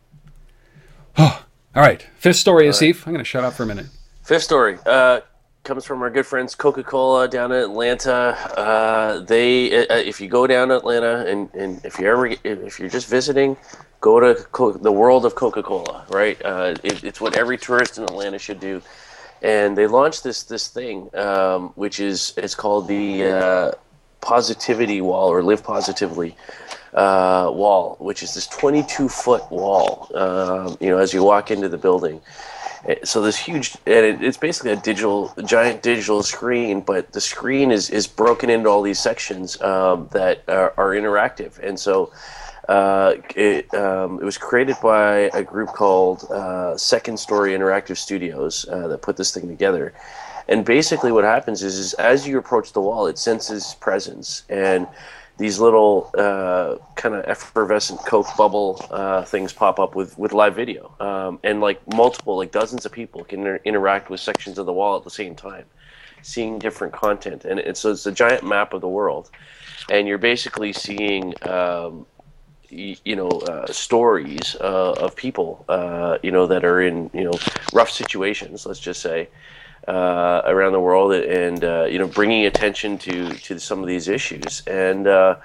Oh, 1.18 1.44
all 1.76 1.82
right. 1.82 2.06
Fifth 2.18 2.36
story, 2.36 2.68
Asif. 2.68 3.08
I'm 3.08 3.14
going 3.14 3.18
to 3.24 3.24
shut 3.24 3.44
up 3.44 3.54
for 3.54 3.64
a 3.64 3.66
minute. 3.66 3.88
Fifth 4.24 4.44
story 4.44 4.78
uh, 4.86 5.22
comes 5.68 5.84
from 5.84 6.02
our 6.02 6.10
good 6.10 6.26
friends 6.26 6.56
Coca 6.56 6.82
Cola 6.82 7.28
down 7.28 7.52
in 7.52 7.58
Atlanta. 7.58 8.38
Uh, 8.58 9.20
they, 9.20 9.86
uh, 9.86 9.96
if 9.98 10.22
you 10.22 10.30
go 10.30 10.48
down 10.48 10.70
to 10.70 10.78
Atlanta 10.78 11.26
and, 11.26 11.54
and 11.54 11.84
if 11.84 12.00
you 12.00 12.08
ever 12.08 12.28
if 12.28 12.80
you're 12.80 12.88
just 12.88 13.10
visiting, 13.10 13.58
go 14.00 14.22
to 14.22 14.42
Co- 14.54 14.72
the 14.72 14.94
world 14.94 15.26
of 15.26 15.36
Coca 15.36 15.62
Cola. 15.62 16.06
Right, 16.08 16.42
uh, 16.46 16.76
it, 16.86 17.04
it's 17.04 17.20
what 17.20 17.36
every 17.36 17.58
tourist 17.58 17.98
in 17.98 18.06
Atlanta 18.06 18.40
should 18.40 18.62
do. 18.62 18.82
And 19.42 19.78
they 19.78 19.88
launched 19.88 20.24
this 20.24 20.44
this 20.44 20.70
thing, 20.70 21.14
um, 21.14 21.74
which 21.76 22.00
is 22.00 22.34
it's 22.38 22.56
called 22.56 22.88
the 22.88 23.26
uh, 23.26 23.72
Positivity 24.22 25.02
Wall 25.02 25.28
or 25.28 25.44
Live 25.44 25.66
Positively 25.66 26.38
uh, 26.94 27.52
wall, 27.54 27.98
which 28.00 28.24
is 28.24 28.34
this 28.36 28.48
22 28.48 29.10
foot 29.10 29.44
wall. 29.52 30.10
Um, 30.16 30.78
you 30.80 30.92
know, 30.92 30.98
as 30.98 31.14
you 31.14 31.26
walk 31.26 31.52
into 31.52 31.68
the 31.68 31.78
building. 31.78 32.22
So 33.04 33.22
this 33.22 33.38
huge, 33.38 33.76
and 33.86 34.06
it, 34.06 34.24
it's 34.24 34.38
basically 34.38 34.72
a 34.72 34.78
digital, 34.78 35.34
giant 35.44 35.84
digital 35.84 36.24
screen, 36.24 36.82
but 36.82 37.12
the 37.12 37.20
screen 37.20 37.72
is 37.72 37.90
is 37.90 38.08
broken 38.08 38.50
into 38.50 38.70
all 38.70 38.82
these 38.82 39.00
sections 39.00 39.60
um, 39.62 40.08
that 40.14 40.44
are, 40.48 40.74
are 40.78 40.92
interactive, 40.92 41.60
and 41.60 41.80
so. 41.80 42.12
Uh, 42.70 43.16
it, 43.38 43.74
um, 43.76 44.20
it 44.20 44.26
was 44.26 44.38
created 44.38 44.76
by 44.84 45.30
a 45.34 45.42
group 45.42 45.70
called 45.70 46.26
uh, 46.26 46.76
Second 46.76 47.18
Story 47.18 47.54
Interactive 47.54 47.96
Studios 47.96 48.66
uh, 48.70 48.90
that 48.90 49.02
put 49.02 49.16
this 49.16 49.34
thing 49.34 49.48
together. 49.48 49.94
And 50.50 50.66
basically, 50.66 51.14
what 51.14 51.24
happens 51.24 51.64
is, 51.64 51.78
is 51.78 51.94
as 51.94 52.28
you 52.28 52.38
approach 52.38 52.74
the 52.74 52.82
wall, 52.82 53.08
it 53.08 53.18
senses 53.18 53.78
presence, 53.80 54.44
and 54.50 54.86
these 55.38 55.60
little 55.60 56.10
uh, 56.18 56.78
kind 56.96 57.16
of 57.16 57.26
effervescent 57.26 58.00
Coke 58.06 58.28
bubble 58.38 58.84
uh, 58.90 59.24
things 59.24 59.54
pop 59.54 59.80
up 59.80 59.96
with, 59.96 60.18
with 60.18 60.34
live 60.34 60.56
video, 60.56 60.96
um, 61.00 61.40
and 61.44 61.62
like 61.62 61.82
multiple, 61.94 62.38
like 62.38 62.52
dozens 62.52 62.86
of 62.86 62.92
people 62.92 63.24
can 63.24 63.42
inter- 63.42 63.62
interact 63.64 64.10
with 64.10 64.20
sections 64.20 64.58
of 64.58 64.66
the 64.66 64.74
wall 64.74 64.98
at 64.98 65.04
the 65.04 65.12
same 65.12 65.36
time, 65.36 65.66
seeing 66.24 66.58
different 66.58 66.94
content, 66.94 67.46
and 67.46 67.60
it's 67.60 67.82
so 67.82 67.92
it's 67.92 68.06
a 68.06 68.12
giant 68.12 68.44
map 68.44 68.74
of 68.74 68.82
the 68.82 68.88
world, 68.88 69.30
and 69.90 70.08
you're 70.08 70.18
basically 70.18 70.74
seeing. 70.74 71.34
Um, 71.48 72.06
y- 72.72 72.98
you 73.06 73.16
know 73.16 73.30
uh, 73.30 73.66
stories 73.68 74.56
uh, 74.60 74.94
of 74.94 75.16
people 75.16 75.66
uh, 75.70 76.18
you 76.24 76.32
know 76.32 76.48
that 76.48 76.66
are 76.66 76.82
in 76.82 77.10
you 77.14 77.24
know 77.24 77.34
rough 77.74 77.90
situations 77.90 78.66
let's 78.66 78.80
just 78.80 79.02
say 79.02 79.30
uh, 79.88 80.42
around 80.46 80.74
the 80.74 80.80
world 80.80 81.14
and 81.14 81.64
uh, 81.64 81.86
you 81.86 82.00
know 82.00 82.08
bringing 82.08 82.46
attention 82.46 82.98
to 82.98 83.30
to 83.30 83.60
some 83.60 83.82
of 83.82 83.88
these 83.88 84.08
issues. 84.08 84.62
And 84.68 85.08
uh, 85.08 85.38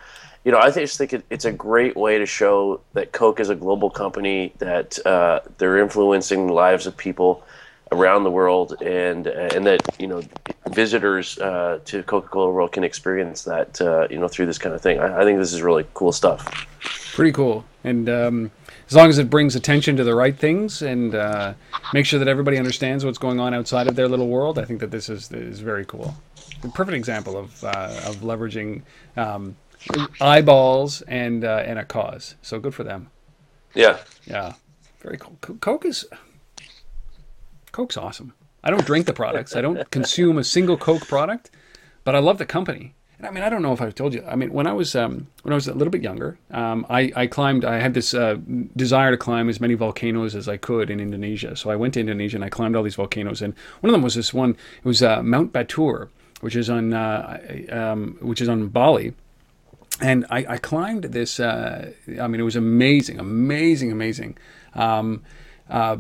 you 0.44 0.52
know 0.52 0.58
I 0.58 0.70
just 0.70 0.98
think 0.98 1.12
it, 1.12 1.24
it's 1.30 1.44
a 1.44 1.52
great 1.52 1.96
way 1.96 2.18
to 2.18 2.26
show 2.26 2.80
that 2.94 3.12
Coke 3.12 3.40
is 3.40 3.50
a 3.50 3.54
global 3.54 3.90
company 3.90 4.52
that 4.58 5.04
uh, 5.06 5.40
they're 5.58 5.78
influencing 5.78 6.48
the 6.48 6.52
lives 6.52 6.86
of 6.86 6.96
people 6.96 7.44
around 7.92 8.24
the 8.24 8.30
world 8.30 8.80
and 8.82 9.26
and 9.26 9.66
that 9.66 9.82
you 9.98 10.06
know 10.06 10.22
visitors 10.70 11.38
uh, 11.38 11.78
to 11.84 12.02
Coca-Cola 12.02 12.50
World 12.50 12.72
can 12.72 12.84
experience 12.84 13.44
that 13.44 13.80
uh, 13.80 14.08
you 14.10 14.18
know 14.18 14.28
through 14.28 14.46
this 14.46 14.58
kind 14.58 14.74
of 14.74 14.80
thing. 14.80 14.98
I, 14.98 15.20
I 15.20 15.24
think 15.24 15.38
this 15.38 15.52
is 15.52 15.62
really 15.62 15.86
cool 15.94 16.12
stuff. 16.12 16.66
Pretty 17.14 17.32
cool. 17.32 17.64
And 17.84 18.08
um, 18.08 18.50
as 18.92 18.96
long 18.96 19.08
as 19.08 19.16
it 19.16 19.30
brings 19.30 19.56
attention 19.56 19.96
to 19.96 20.04
the 20.04 20.14
right 20.14 20.36
things 20.36 20.82
and 20.82 21.14
uh, 21.14 21.54
make 21.94 22.04
sure 22.04 22.18
that 22.18 22.28
everybody 22.28 22.58
understands 22.58 23.06
what's 23.06 23.16
going 23.16 23.40
on 23.40 23.54
outside 23.54 23.88
of 23.88 23.96
their 23.96 24.06
little 24.06 24.28
world, 24.28 24.58
I 24.58 24.66
think 24.66 24.80
that 24.80 24.90
this 24.90 25.08
is 25.08 25.32
is 25.32 25.60
very 25.60 25.86
cool. 25.86 26.14
A 26.62 26.68
perfect 26.68 26.94
example 26.94 27.38
of 27.38 27.64
uh, 27.64 28.02
of 28.04 28.16
leveraging 28.16 28.82
um, 29.16 29.56
eyeballs 30.20 31.00
and 31.08 31.42
uh, 31.42 31.64
and 31.64 31.78
a 31.78 31.86
cause. 31.86 32.34
So 32.42 32.60
good 32.60 32.74
for 32.74 32.84
them. 32.84 33.08
yeah 33.74 33.96
Yeah, 34.26 34.52
very 35.00 35.16
cool. 35.16 35.38
Coke 35.40 35.86
is 35.86 36.04
Coke's 37.72 37.96
awesome. 37.96 38.34
I 38.62 38.68
don't 38.68 38.84
drink 38.84 39.06
the 39.06 39.14
products. 39.14 39.56
I 39.56 39.62
don't 39.62 39.90
consume 39.90 40.36
a 40.36 40.44
single 40.44 40.76
Coke 40.76 41.08
product, 41.08 41.50
but 42.04 42.14
I 42.14 42.18
love 42.18 42.36
the 42.36 42.44
company. 42.44 42.92
And 43.22 43.28
I 43.28 43.30
mean, 43.32 43.44
I 43.44 43.48
don't 43.48 43.62
know 43.62 43.72
if 43.72 43.80
I've 43.80 43.94
told 43.94 44.14
you. 44.14 44.24
I 44.26 44.34
mean, 44.34 44.52
when 44.52 44.66
I 44.66 44.72
was 44.72 44.96
um, 44.96 45.28
when 45.42 45.52
I 45.52 45.54
was 45.54 45.68
a 45.68 45.74
little 45.74 45.92
bit 45.92 46.02
younger, 46.02 46.38
um, 46.50 46.84
I, 46.90 47.12
I 47.14 47.26
climbed. 47.28 47.64
I 47.64 47.78
had 47.78 47.94
this 47.94 48.14
uh, 48.14 48.36
desire 48.74 49.12
to 49.12 49.16
climb 49.16 49.48
as 49.48 49.60
many 49.60 49.74
volcanoes 49.74 50.34
as 50.34 50.48
I 50.48 50.56
could 50.56 50.90
in 50.90 50.98
Indonesia. 50.98 51.54
So 51.54 51.70
I 51.70 51.76
went 51.76 51.94
to 51.94 52.00
Indonesia 52.00 52.36
and 52.36 52.44
I 52.44 52.48
climbed 52.48 52.74
all 52.74 52.82
these 52.82 52.96
volcanoes. 52.96 53.40
And 53.40 53.54
one 53.80 53.90
of 53.90 53.92
them 53.92 54.02
was 54.02 54.16
this 54.16 54.34
one. 54.34 54.50
It 54.50 54.84
was 54.84 55.04
uh, 55.04 55.22
Mount 55.22 55.52
Batur, 55.52 56.08
which 56.40 56.56
is 56.56 56.68
on 56.68 56.92
uh, 56.92 57.38
um, 57.70 58.18
which 58.20 58.40
is 58.40 58.48
on 58.48 58.66
Bali 58.68 59.14
and 60.00 60.26
I, 60.28 60.44
I 60.48 60.56
climbed 60.58 61.04
this. 61.04 61.38
Uh, 61.38 61.92
I 62.20 62.26
mean, 62.26 62.40
it 62.40 62.44
was 62.44 62.56
amazing, 62.56 63.20
amazing, 63.20 63.92
amazing. 63.92 64.36
Um, 64.74 65.22
uh, 65.70 65.98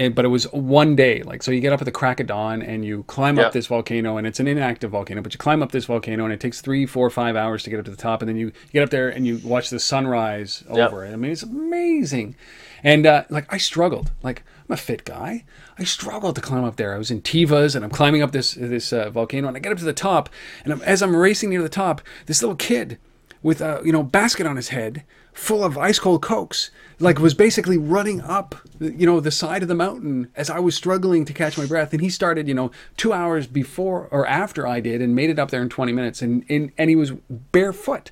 and- 0.00 0.14
but 0.14 0.24
it 0.24 0.28
was 0.28 0.44
one 0.52 0.96
day. 0.96 1.22
Like, 1.22 1.42
so 1.42 1.50
you 1.52 1.60
get 1.60 1.72
up 1.72 1.80
at 1.80 1.84
the 1.84 1.92
crack 1.92 2.18
of 2.20 2.26
dawn 2.26 2.62
and 2.62 2.84
you 2.84 3.04
climb 3.06 3.36
Yeah. 3.38 3.44
up 3.46 3.52
this 3.52 3.66
volcano, 3.68 4.16
and 4.16 4.26
it's 4.26 4.40
an 4.40 4.48
inactive 4.48 4.90
volcano, 4.90 5.20
but 5.22 5.32
you 5.34 5.38
climb 5.38 5.62
up 5.62 5.70
this 5.72 5.84
volcano, 5.84 6.24
and 6.24 6.32
it 6.32 6.40
takes 6.40 6.60
three, 6.60 6.86
four, 6.86 7.08
five 7.10 7.36
hours 7.36 7.62
to 7.64 7.70
get 7.70 7.78
up 7.78 7.84
to 7.84 7.90
the 7.90 7.96
top, 7.96 8.22
and 8.22 8.28
then 8.28 8.36
you, 8.36 8.46
you 8.46 8.52
get 8.72 8.82
up 8.82 8.90
there 8.90 9.08
and 9.08 9.26
you 9.26 9.40
watch 9.44 9.70
the 9.70 9.78
sunrise 9.78 10.64
over 10.68 11.04
it. 11.04 11.12
I 11.12 11.16
mean, 11.16 11.30
it's 11.30 11.42
amazing. 11.42 12.34
And 12.82 13.06
uh, 13.06 13.24
like, 13.28 13.46
I 13.52 13.58
struggled. 13.58 14.10
Like, 14.22 14.42
I'm 14.68 14.74
a 14.74 14.76
fit 14.76 15.04
guy. 15.04 15.44
I 15.78 15.84
struggled 15.84 16.34
to 16.36 16.40
climb 16.40 16.64
up 16.64 16.76
there. 16.76 16.94
I 16.94 16.98
was 16.98 17.10
in 17.10 17.20
Tevas, 17.22 17.74
and 17.76 17.84
I'm 17.84 17.90
climbing 17.90 18.22
up 18.22 18.32
this 18.32 18.54
this 18.54 18.92
uh, 18.92 19.10
volcano, 19.10 19.48
and 19.48 19.56
I 19.56 19.60
get 19.60 19.72
up 19.72 19.78
to 19.78 19.84
the 19.84 19.92
top, 19.92 20.28
and 20.64 20.72
I'm, 20.72 20.80
as 20.82 21.02
I'm 21.02 21.14
racing 21.14 21.50
near 21.50 21.62
the 21.62 21.68
top, 21.68 22.00
this 22.26 22.40
little 22.42 22.56
kid 22.56 22.98
with 23.42 23.60
a 23.60 23.80
you 23.84 23.92
know 23.92 24.02
basket 24.02 24.46
on 24.46 24.56
his 24.56 24.68
head 24.68 25.02
full 25.32 25.64
of 25.64 25.78
ice 25.78 25.98
cold 25.98 26.22
cokes 26.22 26.70
like 26.98 27.18
was 27.18 27.34
basically 27.34 27.78
running 27.78 28.20
up 28.20 28.54
you 28.80 29.06
know 29.06 29.20
the 29.20 29.30
side 29.30 29.62
of 29.62 29.68
the 29.68 29.74
mountain 29.74 30.30
as 30.36 30.50
i 30.50 30.58
was 30.58 30.74
struggling 30.74 31.24
to 31.24 31.32
catch 31.32 31.56
my 31.56 31.66
breath 31.66 31.92
and 31.92 32.02
he 32.02 32.10
started 32.10 32.48
you 32.48 32.54
know 32.54 32.70
two 32.96 33.12
hours 33.12 33.46
before 33.46 34.08
or 34.10 34.26
after 34.26 34.66
i 34.66 34.80
did 34.80 35.00
and 35.00 35.14
made 35.14 35.30
it 35.30 35.38
up 35.38 35.50
there 35.50 35.62
in 35.62 35.68
20 35.68 35.92
minutes 35.92 36.20
and 36.22 36.44
and, 36.48 36.72
and 36.76 36.90
he 36.90 36.96
was 36.96 37.12
barefoot 37.52 38.10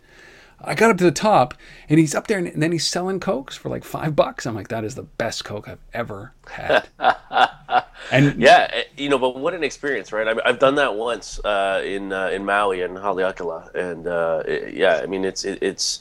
I 0.61 0.75
got 0.75 0.91
up 0.91 0.99
to 0.99 1.05
the 1.05 1.13
top, 1.13 1.55
and 1.89 2.01
he's 2.01 2.15
up 2.15 2.27
there, 2.27 2.39
and 2.39 2.61
then 2.61 2.73
he's 2.73 2.87
selling 2.87 3.21
cokes 3.21 3.57
for 3.57 3.69
like 3.69 3.85
five 3.85 4.17
bucks. 4.17 4.45
I'm 4.45 4.57
like, 4.57 4.69
that 4.69 4.83
is 4.83 4.97
the 4.97 5.05
best 5.05 5.45
coke 5.45 5.69
I've 5.69 5.79
ever 5.95 6.33
had. 6.51 6.89
and 8.11 8.41
yeah, 8.41 8.69
eh, 8.73 8.83
you 8.97 9.09
know, 9.09 9.19
but 9.19 9.37
what 9.37 9.55
an 9.55 9.63
experience, 9.63 10.13
right? 10.13 10.27
I 10.27 10.49
have 10.49 10.59
done 10.59 10.75
that 10.75 10.97
once 10.97 11.39
uh, 11.45 11.81
in 11.85 12.13
uh, 12.13 12.29
in 12.31 12.45
Maui 12.45 12.83
and 12.83 12.97
Haleakala, 12.97 13.73
and 13.75 14.09
uh, 14.09 14.43
it, 14.47 14.75
yeah, 14.75 15.01
I 15.01 15.07
mean, 15.07 15.25
it's 15.25 15.45
it, 15.45 15.63
it's 15.63 16.01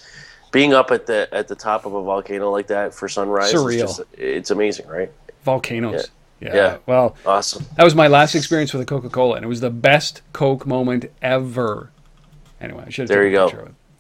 being 0.52 0.74
up 0.74 0.91
at 0.91 1.06
the 1.06 1.28
at 1.32 1.48
the 1.48 1.56
top 1.56 1.86
of 1.86 1.93
a 1.93 2.02
volcano 2.02 2.52
like 2.52 2.68
that 2.68 2.93
for 2.93 3.08
sunrise. 3.08 3.54
Surreal. 3.54 3.80
Just, 3.80 4.02
it's 4.14 4.52
amazing, 4.52 4.88
right? 4.88 5.12
Volcanoes. 5.43 6.10
Yeah. 6.39 6.50
yeah. 6.50 6.56
yeah. 6.56 6.78
Well, 6.86 7.16
awesome. 7.26 7.66
That 7.76 7.84
was 7.84 7.95
my 7.95 8.08
last 8.08 8.36
experience 8.36 8.74
with 8.74 8.82
a 8.82 8.86
Coca 8.86 9.10
Cola, 9.10 9.36
and 9.36 9.45
it 9.45 9.48
was 9.48 9.62
the 9.62 9.70
best 9.70 10.22
Coke 10.34 10.68
moment 10.68 11.06
ever. 11.22 11.91
Anyway, 12.62 12.84
I 12.86 12.89
should 12.89 13.04
have 13.04 13.10
there 13.10 13.26
you 13.26 13.32
go. 13.32 13.48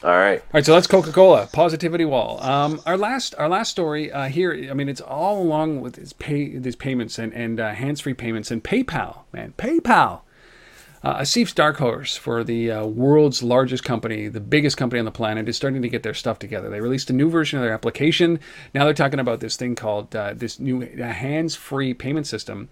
All 0.03 0.11
right. 0.11 0.39
All 0.39 0.49
right. 0.53 0.65
So 0.65 0.73
that's 0.73 0.85
Coca 0.85 1.11
Cola 1.11 1.47
Positivity 1.51 2.05
Wall. 2.05 2.41
Um, 2.43 2.81
our 2.85 2.97
last 2.97 3.33
our 3.37 3.49
last 3.49 3.69
story 3.71 4.11
uh, 4.11 4.27
here. 4.27 4.67
I 4.69 4.73
mean, 4.73 4.89
it's 4.89 5.01
all 5.01 5.41
along 5.41 5.81
with 5.81 5.95
these 5.95 6.13
pay 6.13 6.57
these 6.57 6.75
payments 6.75 7.17
and 7.17 7.33
and 7.33 7.59
uh, 7.59 7.73
hands 7.73 8.01
free 8.01 8.13
payments 8.13 8.51
and 8.51 8.63
PayPal. 8.63 9.21
Man, 9.33 9.53
PayPal. 9.57 10.21
Uh, 11.07 11.23
dark 11.55 11.77
horse 11.77 12.17
for 12.17 12.43
the 12.43 12.69
uh, 12.69 12.85
world's 12.85 13.41
largest 13.41 13.81
company, 13.81 14.27
the 14.27 14.41
biggest 14.41 14.75
company 14.75 14.99
on 14.99 15.05
the 15.05 15.11
planet, 15.11 15.47
is 15.47 15.55
starting 15.55 15.81
to 15.81 15.87
get 15.87 16.03
their 16.03 16.13
stuff 16.13 16.37
together. 16.37 16.69
They 16.69 16.81
released 16.81 17.09
a 17.09 17.13
new 17.13 17.29
version 17.29 17.57
of 17.57 17.63
their 17.63 17.73
application. 17.73 18.41
Now 18.73 18.83
they're 18.83 18.93
talking 18.93 19.21
about 19.21 19.39
this 19.39 19.55
thing 19.55 19.75
called 19.75 20.13
uh, 20.13 20.33
this 20.35 20.59
new 20.59 20.81
hands-free 20.81 21.93
payment 21.93 22.27
system 22.27 22.67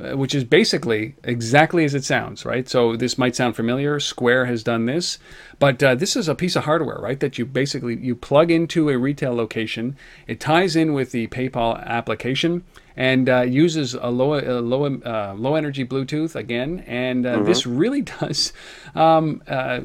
uh, 0.00 0.16
which 0.16 0.32
is 0.32 0.44
basically 0.44 1.16
exactly 1.24 1.84
as 1.84 1.92
it 1.92 2.04
sounds, 2.04 2.44
right? 2.44 2.68
So 2.68 2.94
this 2.94 3.18
might 3.18 3.34
sound 3.34 3.56
familiar. 3.56 3.98
Square 3.98 4.44
has 4.44 4.62
done 4.62 4.86
this, 4.86 5.18
but 5.58 5.82
uh, 5.82 5.96
this 5.96 6.14
is 6.14 6.28
a 6.28 6.36
piece 6.36 6.54
of 6.54 6.64
hardware, 6.64 6.98
right? 6.98 7.18
That 7.18 7.36
you 7.36 7.44
basically 7.44 7.96
you 7.96 8.14
plug 8.14 8.52
into 8.52 8.90
a 8.90 8.96
retail 8.96 9.34
location. 9.34 9.96
It 10.28 10.38
ties 10.38 10.76
in 10.76 10.92
with 10.92 11.10
the 11.10 11.26
PayPal 11.26 11.84
application 11.84 12.62
and 12.98 13.28
uh, 13.28 13.42
uses 13.42 13.94
a 13.94 14.08
low 14.08 14.40
low 14.60 14.84
uh, 14.84 15.32
low 15.38 15.54
energy 15.54 15.84
Bluetooth 15.84 16.34
again. 16.34 16.82
And 16.84 17.24
uh, 17.24 17.36
mm-hmm. 17.36 17.44
this 17.44 17.64
really 17.64 18.02
does 18.20 18.52
um, 18.96 19.40
uh, 19.46 19.82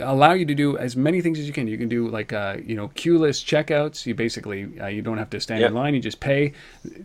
allow 0.00 0.32
you 0.32 0.46
to 0.46 0.54
do 0.54 0.78
as 0.78 0.96
many 0.96 1.20
things 1.20 1.38
as 1.38 1.46
you 1.46 1.52
can. 1.52 1.68
You 1.68 1.76
can 1.76 1.90
do 1.90 2.08
like 2.08 2.32
you 2.32 2.74
know 2.74 2.88
queueless 2.88 3.44
checkouts. 3.44 4.06
You 4.06 4.14
basically 4.14 4.60
you 4.90 5.02
don't 5.02 5.18
have 5.18 5.30
to 5.30 5.40
stand 5.40 5.60
yep. 5.60 5.68
in 5.68 5.74
line. 5.74 5.94
You 5.94 6.00
just 6.00 6.20
pay. 6.20 6.54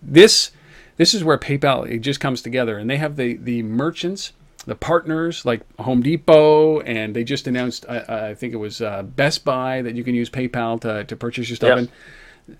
This 0.02 0.52
this 0.96 1.14
is 1.14 1.26
where 1.26 1.38
PayPal 1.38 1.90
it 1.90 2.00
just 2.00 2.22
comes 2.22 2.42
together, 2.42 2.78
and 2.78 2.90
they 2.90 2.98
have 2.98 3.18
the 3.18 3.36
the 3.36 3.62
merchants, 3.64 4.32
the 4.66 4.76
partners 4.76 5.44
like 5.44 5.62
Home 5.80 6.02
Depot, 6.02 6.80
and 6.80 7.14
they 7.14 7.26
just 7.26 7.48
announced 7.48 7.86
I, 7.90 8.30
I 8.30 8.34
think 8.34 8.54
it 8.54 8.58
was 8.58 8.82
uh, 8.82 9.04
Best 9.04 9.44
Buy 9.44 9.82
that 9.82 9.96
you 9.96 10.06
can 10.06 10.16
use 10.16 10.30
PayPal 10.30 10.80
to 10.82 11.04
to 11.04 11.16
purchase 11.18 11.50
your 11.50 11.58
stuff. 11.58 11.70
Yep. 11.70 11.78
in. 11.80 11.90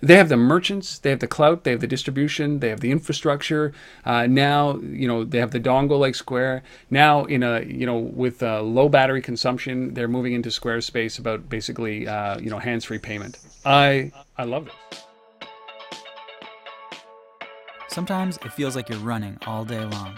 They 0.02 0.16
have 0.16 0.30
the 0.30 0.38
merchants, 0.38 1.00
they 1.00 1.10
have 1.10 1.20
the 1.20 1.28
clout, 1.28 1.64
they 1.64 1.72
have 1.72 1.80
the 1.80 1.88
distribution, 1.88 2.60
they 2.60 2.70
have 2.70 2.80
the 2.80 2.92
infrastructure. 2.92 3.74
Uh, 4.06 4.28
now, 4.28 4.78
you 4.78 5.08
know, 5.08 5.24
they 5.24 5.40
have 5.40 5.52
the 5.52 5.60
dongle 5.60 6.00
like 6.00 6.16
Square. 6.16 6.64
Now, 6.90 7.26
in 7.26 7.44
a 7.44 7.62
you 7.62 7.86
know, 7.86 7.98
with 7.98 8.42
uh, 8.44 8.62
low 8.62 8.90
battery 8.90 9.22
consumption, 9.22 9.94
they're 9.94 10.08
moving 10.08 10.34
into 10.34 10.50
Squarespace 10.50 11.20
about 11.20 11.50
basically 11.50 12.08
uh, 12.08 12.40
you 12.40 12.50
know 12.50 12.60
hands-free 12.60 13.00
payment. 13.00 13.38
I 13.66 14.12
I 14.38 14.44
love 14.44 14.68
it. 14.68 14.74
Sometimes 17.90 18.38
it 18.46 18.54
feels 18.54 18.76
like 18.76 18.88
you're 18.88 19.00
running 19.00 19.38
all 19.48 19.66
day 19.66 19.84
long. 19.84 20.18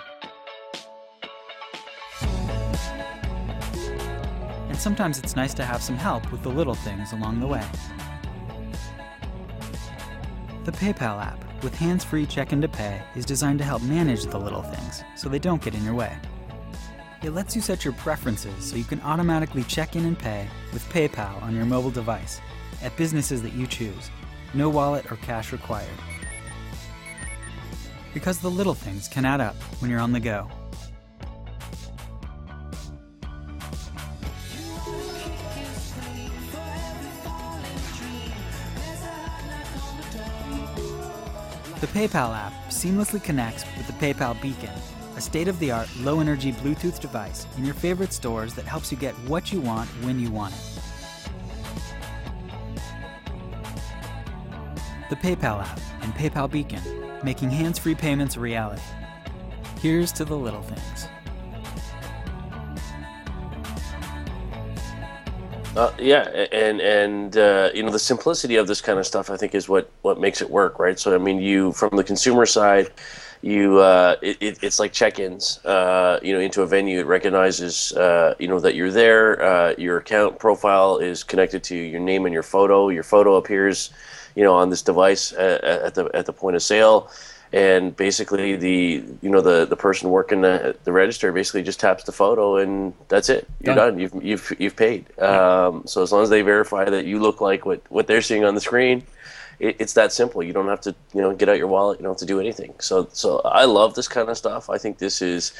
And 4.69 4.77
sometimes 4.77 5.19
it's 5.19 5.35
nice 5.35 5.53
to 5.55 5.63
have 5.63 5.81
some 5.81 5.95
help 5.95 6.31
with 6.31 6.43
the 6.43 6.49
little 6.49 6.75
things 6.75 7.13
along 7.13 7.39
the 7.39 7.47
way. 7.47 7.63
The 10.63 10.71
PayPal 10.71 11.19
app 11.19 11.63
with 11.63 11.73
hands 11.73 12.03
free 12.03 12.27
check 12.27 12.53
in 12.53 12.61
to 12.61 12.67
pay 12.67 13.01
is 13.15 13.25
designed 13.25 13.57
to 13.59 13.65
help 13.65 13.81
manage 13.81 14.25
the 14.25 14.37
little 14.37 14.61
things 14.61 15.03
so 15.15 15.27
they 15.27 15.39
don't 15.39 15.61
get 15.61 15.73
in 15.73 15.83
your 15.83 15.95
way. 15.95 16.15
It 17.23 17.31
lets 17.31 17.55
you 17.55 17.63
set 17.63 17.83
your 17.83 17.93
preferences 17.95 18.63
so 18.63 18.75
you 18.75 18.83
can 18.83 19.01
automatically 19.01 19.63
check 19.63 19.95
in 19.95 20.05
and 20.05 20.17
pay 20.17 20.47
with 20.71 20.87
PayPal 20.89 21.41
on 21.41 21.55
your 21.55 21.65
mobile 21.65 21.89
device 21.89 22.39
at 22.83 22.95
businesses 22.95 23.41
that 23.41 23.53
you 23.53 23.65
choose. 23.65 24.11
No 24.53 24.69
wallet 24.69 25.11
or 25.11 25.15
cash 25.17 25.51
required 25.51 25.89
because 28.13 28.39
the 28.39 28.51
little 28.51 28.75
things 28.75 29.07
can 29.07 29.25
add 29.25 29.41
up 29.41 29.55
when 29.79 29.89
you're 29.89 29.99
on 29.99 30.11
the 30.11 30.19
go. 30.19 30.47
The 41.81 41.87
PayPal 41.87 42.35
app 42.35 42.53
seamlessly 42.69 43.23
connects 43.23 43.65
with 43.75 43.87
the 43.87 43.93
PayPal 43.93 44.39
Beacon, 44.39 44.69
a 45.17 45.19
state 45.19 45.47
of 45.47 45.57
the 45.57 45.71
art 45.71 45.89
low 46.01 46.19
energy 46.19 46.51
Bluetooth 46.51 46.99
device 46.99 47.47
in 47.57 47.65
your 47.65 47.73
favorite 47.73 48.13
stores 48.13 48.53
that 48.53 48.65
helps 48.65 48.91
you 48.91 48.99
get 48.99 49.15
what 49.27 49.51
you 49.51 49.59
want 49.59 49.89
when 50.03 50.19
you 50.19 50.29
want 50.29 50.53
it. 50.53 50.59
The 55.09 55.15
PayPal 55.15 55.63
app 55.63 55.81
and 56.03 56.13
PayPal 56.13 56.51
Beacon 56.51 56.83
making 57.23 57.49
hands 57.49 57.79
free 57.79 57.95
payments 57.95 58.35
a 58.35 58.41
reality. 58.41 58.83
Here's 59.79 60.11
to 60.11 60.23
the 60.23 60.37
little 60.37 60.61
things. 60.61 61.07
Uh, 65.75 65.89
yeah, 65.97 66.23
and 66.51 66.81
and 66.81 67.37
uh, 67.37 67.69
you 67.73 67.81
know 67.81 67.91
the 67.91 67.99
simplicity 67.99 68.57
of 68.57 68.67
this 68.67 68.81
kind 68.81 68.99
of 68.99 69.07
stuff, 69.07 69.29
I 69.29 69.37
think, 69.37 69.55
is 69.55 69.69
what 69.69 69.89
what 70.01 70.19
makes 70.19 70.41
it 70.41 70.49
work, 70.49 70.79
right? 70.79 70.99
So 70.99 71.15
I 71.15 71.17
mean, 71.17 71.39
you 71.39 71.71
from 71.71 71.95
the 71.95 72.03
consumer 72.03 72.45
side, 72.45 72.91
you 73.41 73.77
uh, 73.79 74.17
it, 74.21 74.59
it's 74.61 74.79
like 74.79 74.91
check-ins, 74.91 75.63
uh, 75.63 76.19
you 76.21 76.33
know, 76.33 76.41
into 76.41 76.61
a 76.61 76.67
venue. 76.67 76.99
It 76.99 77.05
recognizes, 77.05 77.93
uh, 77.93 78.35
you 78.37 78.49
know, 78.49 78.59
that 78.59 78.75
you're 78.75 78.91
there. 78.91 79.41
Uh, 79.41 79.73
your 79.77 79.97
account 79.97 80.39
profile 80.39 80.97
is 80.97 81.23
connected 81.23 81.63
to 81.65 81.75
your 81.75 82.01
name 82.01 82.25
and 82.25 82.33
your 82.33 82.43
photo. 82.43 82.89
Your 82.89 83.03
photo 83.03 83.35
appears 83.35 83.91
you 84.35 84.43
know, 84.43 84.53
on 84.53 84.69
this 84.69 84.81
device 84.81 85.33
at, 85.33 85.63
at 85.63 85.95
the 85.95 86.09
at 86.13 86.25
the 86.25 86.33
point 86.33 86.55
of 86.55 86.63
sale 86.63 87.09
and 87.53 87.95
basically 87.95 88.55
the 88.55 89.03
you 89.21 89.29
know 89.29 89.41
the 89.41 89.65
the 89.65 89.75
person 89.75 90.09
working 90.09 90.45
at 90.45 90.83
the 90.85 90.91
register 90.91 91.31
basically 91.31 91.63
just 91.63 91.79
taps 91.79 92.03
the 92.03 92.11
photo 92.11 92.57
and 92.57 92.93
that's 93.09 93.29
it. 93.29 93.47
You're 93.59 93.75
done, 93.75 93.93
done. 93.93 93.99
you've 93.99 94.23
you've 94.23 94.53
you've 94.59 94.75
paid. 94.75 95.19
Um, 95.19 95.83
so 95.85 96.01
as 96.01 96.11
long 96.11 96.23
as 96.23 96.29
they 96.29 96.41
verify 96.41 96.85
that 96.85 97.05
you 97.05 97.19
look 97.19 97.41
like 97.41 97.65
what 97.65 97.81
what 97.89 98.07
they're 98.07 98.21
seeing 98.21 98.45
on 98.45 98.55
the 98.55 98.61
screen 98.61 99.03
it, 99.61 99.75
it's 99.79 99.93
that 99.93 100.11
simple. 100.11 100.43
You 100.43 100.53
don't 100.53 100.67
have 100.67 100.81
to 100.81 100.95
you 101.13 101.21
know 101.21 101.33
get 101.33 101.47
out 101.47 101.57
your 101.57 101.67
wallet. 101.67 101.99
You 101.99 102.03
don't 102.03 102.13
have 102.13 102.19
to 102.19 102.25
do 102.25 102.39
anything. 102.39 102.73
So 102.79 103.07
so 103.13 103.39
I 103.39 103.65
love 103.65 103.93
this 103.93 104.07
kind 104.07 104.27
of 104.29 104.37
stuff. 104.37 104.69
I 104.69 104.77
think 104.77 104.97
this 104.97 105.21
is 105.21 105.53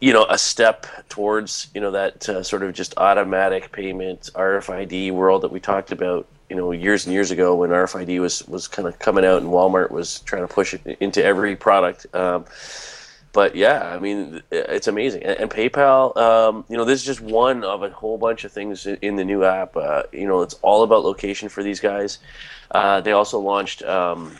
you 0.00 0.12
know 0.12 0.26
a 0.28 0.38
step 0.38 0.86
towards 1.08 1.68
you 1.74 1.80
know 1.80 1.90
that 1.92 2.28
uh, 2.28 2.42
sort 2.42 2.62
of 2.62 2.72
just 2.72 2.96
automatic 2.96 3.70
payment 3.70 4.30
RFID 4.34 5.12
world 5.12 5.42
that 5.42 5.52
we 5.52 5.60
talked 5.60 5.92
about 5.92 6.26
you 6.50 6.56
know 6.56 6.72
years 6.72 7.06
and 7.06 7.12
years 7.12 7.30
ago 7.30 7.54
when 7.54 7.70
RFID 7.70 8.20
was 8.20 8.46
was 8.48 8.68
kind 8.68 8.86
of 8.86 8.98
coming 8.98 9.24
out 9.24 9.42
and 9.42 9.50
Walmart 9.50 9.90
was 9.90 10.20
trying 10.20 10.46
to 10.46 10.52
push 10.52 10.74
it 10.74 10.98
into 11.00 11.24
every 11.24 11.56
product. 11.56 12.06
Um, 12.14 12.44
but 13.32 13.56
yeah, 13.56 13.92
I 13.92 13.98
mean, 13.98 14.42
it's 14.52 14.86
amazing. 14.86 15.24
And, 15.24 15.38
and 15.40 15.50
PayPal, 15.50 16.16
um, 16.16 16.64
you 16.68 16.76
know, 16.76 16.84
this 16.84 17.00
is 17.00 17.04
just 17.04 17.20
one 17.20 17.64
of 17.64 17.82
a 17.82 17.90
whole 17.90 18.16
bunch 18.16 18.44
of 18.44 18.52
things 18.52 18.86
in 18.86 19.16
the 19.16 19.24
new 19.24 19.44
app. 19.44 19.76
Uh, 19.76 20.04
you 20.12 20.26
know, 20.26 20.42
it's 20.42 20.54
all 20.62 20.84
about 20.84 21.02
location 21.02 21.48
for 21.48 21.62
these 21.64 21.80
guys. 21.80 22.20
Uh, 22.70 23.00
they 23.00 23.10
also 23.10 23.40
launched 23.40 23.82
um, 23.82 24.36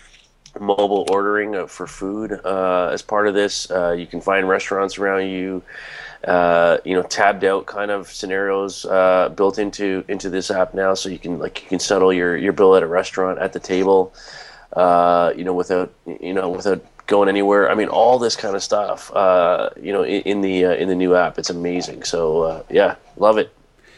mobile 0.60 1.06
ordering 1.10 1.66
for 1.66 1.88
food 1.88 2.40
uh, 2.44 2.90
as 2.92 3.02
part 3.02 3.26
of 3.26 3.34
this. 3.34 3.68
Uh, 3.68 3.90
you 3.90 4.06
can 4.06 4.20
find 4.20 4.48
restaurants 4.48 4.96
around 4.96 5.26
you 5.26 5.62
uh, 6.26 6.78
you 6.84 6.94
know 6.94 7.02
tabbed 7.02 7.44
out 7.44 7.66
kind 7.66 7.90
of 7.90 8.08
scenarios 8.08 8.84
uh, 8.86 9.28
built 9.30 9.58
into 9.58 10.04
into 10.08 10.30
this 10.30 10.50
app 10.50 10.74
now, 10.74 10.94
so 10.94 11.08
you 11.08 11.18
can 11.18 11.38
like 11.38 11.62
you 11.62 11.68
can 11.68 11.78
settle 11.78 12.12
your 12.12 12.36
your 12.36 12.52
bill 12.52 12.74
at 12.76 12.82
a 12.82 12.86
restaurant 12.86 13.38
at 13.38 13.52
the 13.52 13.60
table, 13.60 14.14
uh, 14.74 15.32
you 15.36 15.44
know 15.44 15.52
without 15.52 15.92
you 16.06 16.32
know 16.32 16.48
without 16.48 16.84
going 17.06 17.28
anywhere. 17.28 17.70
I 17.70 17.74
mean 17.74 17.88
all 17.88 18.18
this 18.18 18.36
kind 18.36 18.56
of 18.56 18.62
stuff, 18.62 19.14
uh, 19.14 19.70
you 19.80 19.92
know 19.92 20.02
in, 20.02 20.22
in 20.22 20.40
the 20.40 20.64
uh, 20.66 20.74
in 20.74 20.88
the 20.88 20.94
new 20.94 21.14
app. 21.14 21.38
It's 21.38 21.50
amazing. 21.50 22.04
So 22.04 22.42
uh, 22.42 22.62
yeah, 22.70 22.96
love 23.16 23.38
it. 23.38 23.52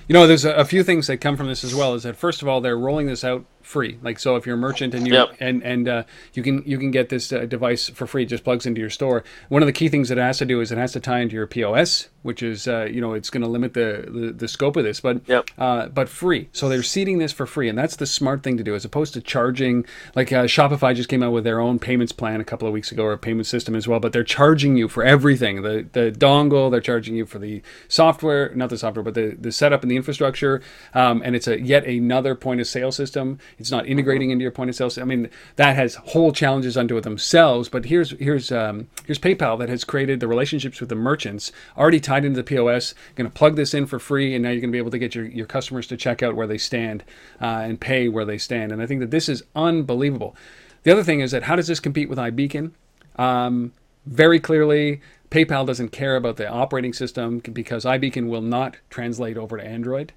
You 0.09 0.13
know, 0.13 0.29
there's 0.29 0.45
a, 0.45 0.53
a, 0.53 0.65
few 0.65 0.85
things 0.85 1.09
that 1.09 1.17
come 1.17 1.37
from 1.37 1.49
this 1.49 1.65
as 1.65 1.75
well. 1.75 1.95
Is 1.95 2.05
that 2.05 2.17
first 2.17 2.41
of 2.41 2.47
all, 2.47 2.61
they're 2.61 2.79
rolling 2.79 3.09
this 3.09 3.25
out 3.25 3.45
free. 3.67 3.99
Like 4.03 4.19
so, 4.19 4.37
if 4.37 4.47
you're 4.47 4.55
a 4.55 4.59
merchant 4.59 4.95
and 4.95 5.07
you 5.07 5.15
Yep. 5.15 5.37
and 5.41 5.63
and 5.63 5.89
uh, 5.89 6.03
you 6.35 6.43
can 6.43 6.63
you 6.65 6.79
can 6.79 6.91
get 6.91 7.09
this 7.09 7.33
uh, 7.33 7.47
device 7.47 7.89
for 7.89 8.07
free. 8.07 8.23
It 8.23 8.27
just 8.27 8.45
plugs 8.45 8.65
into 8.65 8.81
your 8.81 8.91
store. 8.91 9.25
One 9.49 9.63
of 9.63 9.67
the 9.67 9.73
key 9.73 9.89
things 9.89 10.09
that 10.09 10.19
it 10.19 10.23
has 10.23 10.39
to 10.39 10.45
do 10.45 10.61
is 10.61 10.71
it 10.73 10.79
has 10.79 10.93
to 10.93 11.01
tie 11.01 11.19
into 11.21 11.35
your 11.35 11.47
POS, 11.47 12.09
which 12.23 12.43
is 12.43 12.69
uh, 12.69 12.85
you 12.91 13.01
know 13.01 13.13
it's 13.13 13.29
going 13.31 13.43
to 13.43 13.49
limit 13.49 13.75
the, 13.75 14.05
the 14.09 14.33
the 14.33 14.49
scope 14.49 14.77
of 14.77 14.85
this, 14.85 15.01
but 15.01 15.21
Yep. 15.29 15.51
uh, 15.59 15.87
but 15.89 16.09
free. 16.09 16.49
So 16.53 16.69
they're 16.69 16.83
seeding 16.85 17.19
this 17.19 17.33
for 17.33 17.45
free, 17.47 17.69
and 17.69 17.77
that's 17.77 17.97
the 17.97 18.07
smart 18.07 18.43
thing 18.45 18.57
to 18.57 18.63
do, 18.63 18.75
as 18.75 18.85
opposed 18.85 19.15
to 19.15 19.21
charging. 19.21 19.85
Like 20.15 20.33
uh, 20.33 20.45
Shopify 20.45 20.95
just 20.95 21.09
came 21.09 21.23
out 21.25 21.33
with 21.33 21.45
their 21.45 21.61
own 21.61 21.79
payments 21.81 22.13
plan 22.13 22.41
a 22.41 22.45
couple 22.45 22.69
of 22.69 22.73
weeks 22.75 22.93
ago, 22.93 23.03
or 23.05 23.13
a 23.13 23.19
payment 23.19 23.47
system 23.47 23.75
as 23.75 23.89
well. 23.89 23.99
But 24.01 24.13
they're 24.13 24.23
charging 24.25 24.77
you 24.77 24.89
for 24.89 25.03
everything. 25.05 25.63
The 25.63 25.87
the 25.93 26.13
dongle, 26.13 26.71
they're 26.71 26.81
charging 26.81 27.17
you 27.17 27.27
for 27.27 27.39
the 27.41 27.63
software, 27.89 28.53
not 28.55 28.71
the 28.71 28.79
software, 28.79 29.03
but 29.03 29.15
the 29.15 29.37
the 29.39 29.51
setup 29.53 29.83
and 29.83 29.91
the 29.91 29.97
infrastructure. 29.97 30.63
Um, 30.95 31.23
and 31.25 31.35
it's 31.35 31.49
a 31.49 31.61
yet 31.61 31.85
another 31.87 32.35
point 32.35 32.61
of 32.61 32.67
sale 32.67 32.93
system. 32.93 33.39
It's 33.59 33.71
not 33.71 33.87
integrating 33.87 34.31
into 34.31 34.43
your 34.43 34.53
point 34.53 34.69
of 34.69 34.77
sale. 34.77 34.91
I 35.03 35.07
mean, 35.07 35.31
that 35.57 35.77
has 35.77 35.95
whole 35.95 36.33
challenges 36.33 36.77
unto 36.77 37.01
themselves. 37.01 37.69
But 37.69 37.87
here's 37.87 38.11
here's 38.13 38.53
um, 38.53 38.89
here's 39.07 39.19
PayPal 39.19 39.59
that 39.59 39.69
has 39.69 39.85
created 39.85 40.21
the 40.21 40.29
relationships 40.29 40.81
with 40.81 40.89
the 40.89 40.95
merchants 40.95 41.53
already 41.77 42.01
tied 42.01 42.25
into 42.25 42.37
the 42.37 42.45
POS. 42.45 42.95
Going 43.15 43.31
to 43.31 43.35
plug 43.35 43.57
this 43.57 43.73
in 43.73 43.87
for 43.87 43.99
free, 43.99 44.35
and 44.35 44.43
now 44.43 44.51
you're 44.51 44.61
going 44.61 44.71
to 44.71 44.77
be 44.77 44.79
able 44.79 44.91
to 44.91 44.99
get 44.99 45.15
your, 45.15 45.25
your 45.25 45.47
customers 45.47 45.87
to 45.89 45.97
check 45.97 46.23
out 46.23 46.37
where 46.37 46.47
they 46.47 46.59
stand 46.59 47.03
uh, 47.41 47.63
and 47.65 47.81
pay 47.81 48.09
where 48.09 48.25
they 48.25 48.39
stand. 48.39 48.73
And 48.73 48.83
I 48.83 48.87
think 48.87 49.01
that 49.01 49.11
this 49.11 49.29
is 49.29 49.43
unbelievable. 49.55 50.37
The 50.83 50.93
other 50.93 51.05
thing 51.05 51.21
is 51.21 51.31
that 51.31 51.45
how 51.45 51.57
does 51.57 51.67
this 51.67 51.81
compete 51.81 52.09
with 52.09 52.19
iBeacon? 52.19 52.73
Um, 53.17 53.73
very 54.05 54.39
clearly, 54.39 55.01
PayPal 55.31 55.67
doesn't 55.67 55.89
care 55.89 56.17
about 56.17 56.37
the 56.37 56.49
operating 56.49 56.93
system 56.93 57.41
because 57.41 57.85
iBeacon 57.85 58.29
will 58.29 58.43
not 58.43 58.77
translate 58.91 59.37
over 59.37 59.57
to 59.57 59.65
Android. 59.65 60.13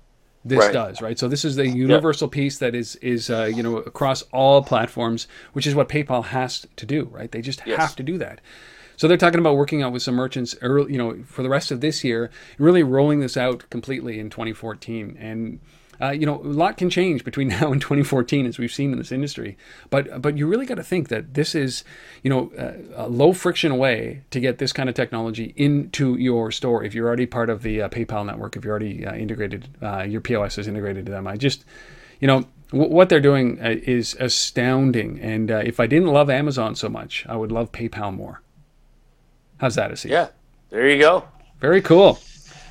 This 0.45 0.59
Right. 0.59 0.73
does, 0.73 1.01
right? 1.01 1.19
So 1.19 1.27
this 1.27 1.43
is 1.43 1.57
the 1.57 1.67
universal 1.67 2.29
piece 2.29 2.59
that 2.59 2.73
is 2.73 2.95
is 2.97 3.29
uh, 3.29 3.51
you 3.53 3.61
know 3.61 3.77
across 3.77 4.21
all 4.31 4.63
platforms, 4.63 5.27
which 5.53 5.67
is 5.67 5.75
what 5.75 5.89
PayPal 5.89 6.25
has 6.25 6.65
to 6.77 6.85
do, 6.85 7.09
right? 7.11 7.29
They 7.31 7.41
just 7.41 7.61
Yes. 7.65 7.77
have 7.77 7.95
to 7.97 8.03
do 8.03 8.17
that. 8.19 8.39
So 8.95 9.07
they're 9.07 9.17
talking 9.17 9.39
about 9.39 9.55
working 9.55 9.81
out 9.81 9.91
with 9.93 10.01
some 10.01 10.15
merchants 10.15 10.55
early, 10.61 10.91
you 10.93 10.97
know, 10.97 11.23
for 11.25 11.41
the 11.43 11.49
rest 11.49 11.71
of 11.71 11.79
this 11.81 12.03
year, 12.03 12.29
really 12.57 12.83
rolling 12.83 13.19
this 13.19 13.37
out 13.37 13.69
completely 13.69 14.19
in 14.19 14.29
2014. 14.29 15.17
And 15.19 15.59
uh, 16.01 16.11
you 16.11 16.25
know, 16.25 16.39
a 16.41 16.43
lot 16.43 16.77
can 16.77 16.89
change 16.89 17.23
between 17.23 17.47
now 17.59 17.71
and 17.71 17.81
2014, 17.81 18.45
as 18.45 18.57
we've 18.57 18.71
seen 18.71 18.91
in 18.91 18.97
this 18.97 19.11
industry. 19.11 19.57
But 19.89 20.21
but 20.21 20.37
you 20.37 20.47
really 20.47 20.65
got 20.65 20.75
to 20.75 20.83
think 20.83 21.09
that 21.09 21.33
this 21.33 21.55
is, 21.55 21.83
you 22.23 22.29
know, 22.29 22.51
uh, 22.57 23.05
a 23.05 23.07
low 23.09 23.33
friction 23.33 23.77
way 23.77 24.21
to 24.31 24.39
get 24.39 24.57
this 24.57 24.71
kind 24.73 24.89
of 24.89 24.95
technology 24.95 25.53
into 25.55 26.15
your 26.15 26.51
store. 26.51 26.83
If 26.83 26.93
you're 26.93 27.07
already 27.07 27.25
part 27.25 27.49
of 27.49 27.61
the 27.63 27.81
uh, 27.83 27.89
PayPal 27.89 28.25
network, 28.25 28.55
if 28.55 28.63
you're 28.63 28.71
already 28.71 29.05
uh, 29.05 29.13
integrated, 29.15 29.67
uh, 29.81 30.03
your 30.03 30.21
POS 30.21 30.57
is 30.57 30.67
integrated 30.67 31.05
to 31.07 31.11
them. 31.11 31.27
I 31.27 31.35
just, 31.37 31.65
you 32.19 32.27
know. 32.27 32.41
wh- 32.71 32.91
What 32.91 33.09
they're 33.09 33.19
doing 33.19 33.57
is 33.57 34.15
astounding, 34.19 35.19
and 35.19 35.49
uh, 35.51 35.57
if 35.65 35.79
I 35.79 35.87
didn't 35.87 36.09
love 36.13 36.29
Amazon 36.29 36.75
so 36.75 36.87
much, 36.89 37.25
I 37.27 37.35
would 37.35 37.51
love 37.51 37.71
PayPal 37.71 38.13
more. 38.13 38.41
How's 39.57 39.75
that, 39.75 39.91
Asif? 39.91 40.09
Yeah, 40.09 40.27
there 40.69 40.87
you 40.89 40.99
go. 41.01 41.25
Very 41.59 41.81
cool. 41.81 42.19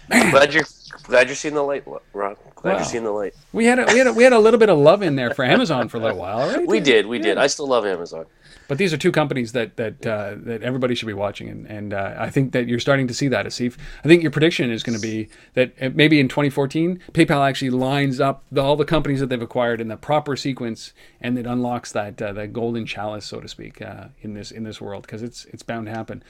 Glad 0.08 0.54
you're 0.54 0.64
glad 1.08 1.26
you're 1.26 1.34
seeing 1.36 1.54
the 1.54 1.62
light, 1.62 1.84
Ron. 2.12 2.36
Glad 2.54 2.72
Wow. 2.72 2.76
you're 2.78 2.84
seeing 2.84 3.04
the 3.04 3.10
light. 3.10 3.34
We 3.52 3.64
had 3.66 3.78
a, 3.78 3.86
we 3.92 3.98
had 3.98 4.06
a, 4.06 4.12
we 4.12 4.22
had 4.24 4.32
a 4.32 4.38
little 4.38 4.58
bit 4.60 4.68
of 4.68 4.78
love 4.78 5.02
in 5.02 5.16
there 5.16 5.32
for 5.34 5.44
Amazon 5.44 5.88
for 5.88 5.96
a 5.96 6.00
little 6.00 6.18
while, 6.18 6.48
right? 6.48 6.66
We 6.66 6.80
did, 6.80 7.06
we 7.06 7.18
did. 7.18 7.38
I 7.38 7.46
still 7.48 7.66
love 7.66 7.84
Amazon. 7.86 8.26
But 8.68 8.76
these 8.76 8.92
are 8.92 8.98
two 8.98 9.12
companies 9.12 9.52
that 9.52 9.76
that 9.76 10.06
uh, 10.06 10.34
that 10.40 10.62
everybody 10.62 10.94
should 10.94 11.06
be 11.06 11.14
watching, 11.14 11.48
and 11.48 11.66
and 11.66 11.94
uh, 11.94 12.16
I 12.18 12.28
think 12.28 12.52
that 12.52 12.68
you're 12.68 12.78
starting 12.80 13.06
to 13.08 13.14
see 13.14 13.26
that, 13.28 13.46
Asif. 13.46 13.78
I 14.04 14.08
think 14.08 14.20
your 14.22 14.30
prediction 14.30 14.70
is 14.70 14.82
going 14.82 14.96
to 14.98 15.00
be 15.02 15.28
that 15.54 15.72
uh, 15.80 15.88
maybe 15.94 16.20
in 16.20 16.28
2014, 16.28 17.00
PayPal 17.12 17.48
actually 17.48 17.70
lines 17.70 18.20
up 18.20 18.44
the, 18.52 18.60
all 18.60 18.76
the 18.76 18.84
companies 18.84 19.20
that 19.20 19.28
they've 19.30 19.40
acquired 19.40 19.80
in 19.80 19.88
the 19.88 19.96
proper 19.96 20.36
sequence, 20.36 20.92
and 21.18 21.38
it 21.38 21.46
unlocks 21.46 21.92
that 21.92 22.20
uh, 22.20 22.32
that 22.34 22.52
golden 22.52 22.84
chalice, 22.84 23.24
so 23.24 23.40
to 23.40 23.48
speak, 23.48 23.80
uh, 23.80 24.08
in 24.20 24.34
this 24.34 24.50
in 24.50 24.64
this 24.64 24.82
world 24.82 25.02
because 25.02 25.22
it's 25.22 25.46
it's 25.46 25.62
bound 25.62 25.86
to 25.86 25.92
happen. 25.92 26.22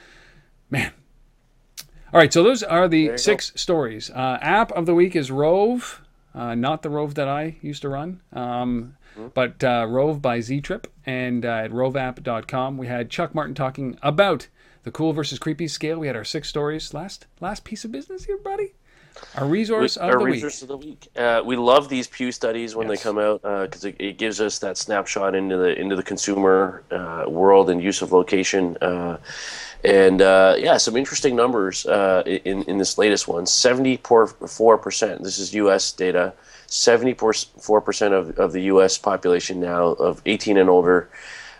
Man. 0.69 0.93
All 2.11 2.19
right, 2.19 2.33
so 2.33 2.41
those 2.43 2.63
are 2.63 2.87
the 2.87 3.17
six 3.17 3.51
stories. 3.55 4.09
Uh, 4.09 4.39
app 4.41 4.71
of 4.71 4.85
the 4.87 4.95
week 4.95 5.15
is 5.15 5.29
Rove, 5.29 6.01
uh, 6.33 6.55
not 6.55 6.81
the 6.81 6.89
Rove 6.89 7.13
that 7.15 7.27
I 7.27 7.57
used 7.61 7.83
to 7.83 7.89
run, 7.89 8.21
um, 8.33 8.97
but 9.35 9.63
uh, 9.63 9.85
Rove 9.87 10.19
by 10.21 10.39
Ztrip. 10.39 10.85
And 11.05 11.45
uh, 11.45 11.49
at 11.49 11.71
roveapp.com, 11.71 12.77
we 12.77 12.87
had 12.87 13.11
Chuck 13.11 13.35
Martin 13.35 13.53
talking 13.53 13.97
about 14.01 14.47
the 14.83 14.91
cool 14.91 15.13
versus 15.13 15.37
creepy 15.37 15.67
scale. 15.67 15.99
We 15.99 16.07
had 16.07 16.15
our 16.15 16.23
six 16.23 16.49
stories. 16.49 16.93
Last 16.95 17.27
last 17.41 17.63
piece 17.63 17.85
of 17.85 17.91
business 17.91 18.25
here, 18.25 18.37
buddy. 18.37 18.73
Our 19.35 19.45
resource 19.47 19.97
of 19.97 20.09
Our 20.09 20.19
the 20.19 20.25
resource 20.25 20.61
week. 20.61 20.63
of 20.63 20.67
the 20.69 20.77
week. 20.87 21.07
Uh, 21.15 21.41
we 21.45 21.57
love 21.57 21.89
these 21.89 22.07
Pew 22.07 22.31
studies 22.31 22.75
when 22.75 22.87
Yes. 22.87 22.99
they 22.99 23.03
come 23.03 23.17
out 23.19 23.41
because 23.41 23.83
it, 23.85 23.95
it 23.99 24.17
gives 24.17 24.39
us 24.39 24.59
that 24.59 24.77
snapshot 24.77 25.35
into 25.35 25.57
the 25.57 25.77
into 25.79 25.95
the 25.95 26.03
consumer 26.03 26.83
uh, 26.89 27.25
world 27.27 27.69
and 27.69 27.83
use 27.83 28.01
of 28.01 28.11
location. 28.13 28.77
And 29.83 30.21
uh, 30.21 30.55
yeah, 30.57 30.77
some 30.77 30.97
interesting 30.97 31.35
numbers 31.35 31.85
uh, 31.85 32.23
in 32.25 32.63
in 32.63 32.77
this 32.77 32.97
latest 32.97 33.27
one. 33.27 33.45
Seventy 33.45 33.97
four 33.97 34.77
percent. 34.77 35.23
This 35.23 35.39
is 35.39 35.53
U.S. 35.53 35.91
data. 35.93 36.33
Seventy 36.67 37.13
four 37.13 37.81
percent 37.81 38.13
of 38.13 38.37
of 38.37 38.51
the 38.51 38.63
U.S. 38.63 38.97
population 38.97 39.59
now 39.61 39.87
of 39.93 40.21
eighteen 40.25 40.57
and 40.57 40.69
older 40.69 41.09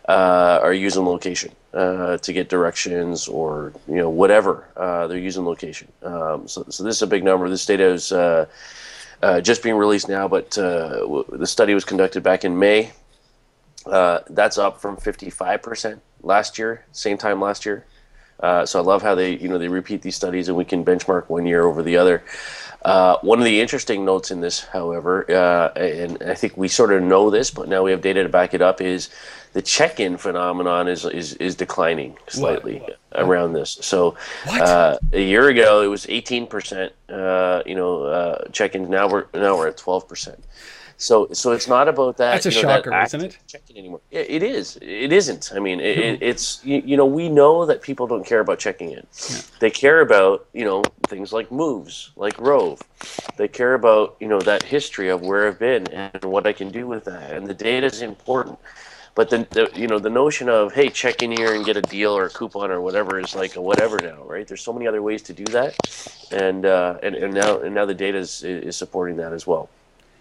uh, 0.09 0.59
are 0.61 0.74
using 0.74 1.05
location 1.05 1.51
uh, 1.74 2.17
to 2.17 2.34
get 2.34 2.49
directions 2.49 3.28
or 3.28 3.72
you 3.88 3.95
know 3.95 4.09
whatever 4.09 4.67
uh, 4.76 5.07
they're 5.07 5.17
using 5.17 5.45
location. 5.45 5.88
Um, 6.03 6.45
so, 6.47 6.65
so 6.70 6.84
this 6.84 6.97
is 6.97 7.01
a 7.01 7.07
big 7.07 7.24
number. 7.24 7.47
This 7.47 7.65
data 7.65 7.86
is 7.86 8.11
uh, 8.11 8.47
just 9.41 9.63
being 9.63 9.76
released 9.76 10.09
now, 10.09 10.28
but 10.28 10.51
w- 10.51 11.26
the 11.32 11.47
study 11.47 11.74
was 11.74 11.86
conducted 11.86 12.22
back 12.22 12.43
in 12.43 12.59
May. 12.59 12.91
That's 13.86 14.57
up 14.57 14.82
from 14.82 14.97
55% 14.97 15.99
last 16.22 16.57
year, 16.57 16.86
same 16.91 17.17
time 17.17 17.39
last 17.39 17.65
year. 17.65 17.86
Uh, 18.40 18.66
so 18.66 18.80
I 18.80 18.84
love 18.84 19.02
how 19.02 19.16
they, 19.16 19.38
you 19.38 19.50
know, 19.50 19.58
they 19.58 19.68
repeat 19.68 20.02
these 20.02 20.16
studies 20.16 20.48
and 20.48 20.58
we 20.58 20.66
can 20.66 20.86
benchmark 20.86 21.30
one 21.30 21.46
year 21.46 21.64
over 21.64 21.84
the 21.84 21.98
other. 21.98 22.24
Uh, 22.84 23.18
one 23.22 23.40
of 23.40 23.46
the 23.46 23.60
interesting 23.60 24.06
notes 24.06 24.32
in 24.32 24.40
this, 24.40 24.62
however, 24.64 25.30
uh, 25.30 25.78
and 25.78 26.24
I 26.24 26.34
think 26.34 26.56
we 26.56 26.70
sort 26.70 26.94
of 26.94 27.04
know 27.04 27.30
this, 27.30 27.52
but 27.52 27.68
now 27.68 27.84
we 27.84 27.92
have 27.92 28.00
data 28.02 28.24
to 28.24 28.30
back 28.30 28.54
it 28.54 28.62
up, 28.62 28.80
is 28.80 29.10
the 29.52 29.62
check-in 29.62 30.18
phenomenon 30.18 30.88
is 30.88 31.04
is, 31.06 31.34
is 31.36 31.56
declining 31.56 32.16
slightly 32.28 32.82
around 33.16 33.54
this. 33.54 33.80
So 33.82 34.16
uh, 34.48 34.98
a 35.12 35.22
year 35.22 35.50
ago 35.50 35.82
it 35.82 35.88
was 35.88 36.06
18%, 36.06 36.92
uh, 37.10 37.64
you 37.66 37.76
know, 37.76 38.04
uh, 38.04 38.48
check-ins. 38.52 38.88
Now 38.88 39.10
we're 39.10 39.26
now 39.34 39.58
we're 39.58 39.68
at 39.68 39.78
12%. 39.78 40.38
So 41.00 41.30
so 41.32 41.54
it's 41.54 41.68
not 41.68 41.88
about 41.88 42.18
that. 42.18 42.34
That's 42.34 42.45
a 42.47 42.50
you 42.50 42.62
know, 42.62 42.76
shocker, 42.76 43.02
isn't 43.02 43.22
it? 43.22 43.38
Check-in 43.47 43.78
anymore. 43.78 44.02
Yeah, 44.12 44.20
it 44.28 44.43
is. 44.43 44.78
It 44.82 45.14
isn't. 45.14 45.54
I 45.56 45.60
mean, 45.60 45.80
it, 45.80 45.97
it, 45.97 46.22
it's 46.22 46.60
you, 46.66 46.84
you 46.86 46.97
know 46.97 47.06
we 47.06 47.30
know 47.30 47.66
that 47.66 47.82
people 47.82 48.06
don't 48.06 48.26
care 48.26 48.41
about 48.41 48.60
checking 48.60 48.91
in. 48.91 49.08
They 49.62 49.72
care 49.72 50.02
about 50.02 50.47
you 50.52 50.66
know 50.66 50.84
things 51.08 51.32
like 51.32 51.54
moves, 51.54 52.12
like 52.18 52.38
Rove. 52.38 52.82
They 53.38 53.47
care 53.47 53.76
about 53.76 54.18
you 54.20 54.28
know 54.28 54.41
that 54.41 54.62
history 54.64 55.08
of 55.08 55.22
where 55.22 55.47
I've 55.47 55.58
been 55.58 55.88
and 55.88 56.26
what 56.26 56.45
I 56.45 56.52
can 56.52 56.70
do 56.70 56.86
with 56.86 57.06
that, 57.06 57.32
and 57.32 57.47
the 57.47 57.54
data 57.54 57.88
is 57.88 58.02
important. 58.02 58.60
But 59.16 59.30
the, 59.30 59.47
the 59.52 59.72
you 59.74 59.88
know 59.88 60.00
the 60.00 60.10
notion 60.10 60.50
of 60.50 60.74
hey 60.74 60.89
check 60.89 61.24
in 61.24 61.32
here 61.32 61.56
and 61.56 61.64
get 61.64 61.78
a 61.78 61.82
deal 61.82 62.12
or 62.12 62.26
a 62.26 62.30
coupon 62.30 62.72
or 62.72 62.82
whatever 62.82 63.22
is 63.22 63.36
like 63.36 63.56
a 63.56 63.62
whatever 63.62 64.00
now, 64.02 64.22
right? 64.24 64.45
There's 64.45 64.62
so 64.62 64.74
many 64.74 64.86
other 64.86 65.02
ways 65.02 65.22
to 65.24 65.34
do 65.34 65.45
that, 65.45 65.78
and 66.32 66.66
uh, 66.66 66.97
and, 67.02 67.16
and 67.16 67.34
now 67.34 67.60
and 67.60 67.74
now 67.74 67.86
the 67.86 67.93
data 67.93 68.18
is, 68.18 68.43
is 68.43 68.76
supporting 68.76 69.16
that 69.16 69.32
as 69.32 69.47
well. 69.47 69.70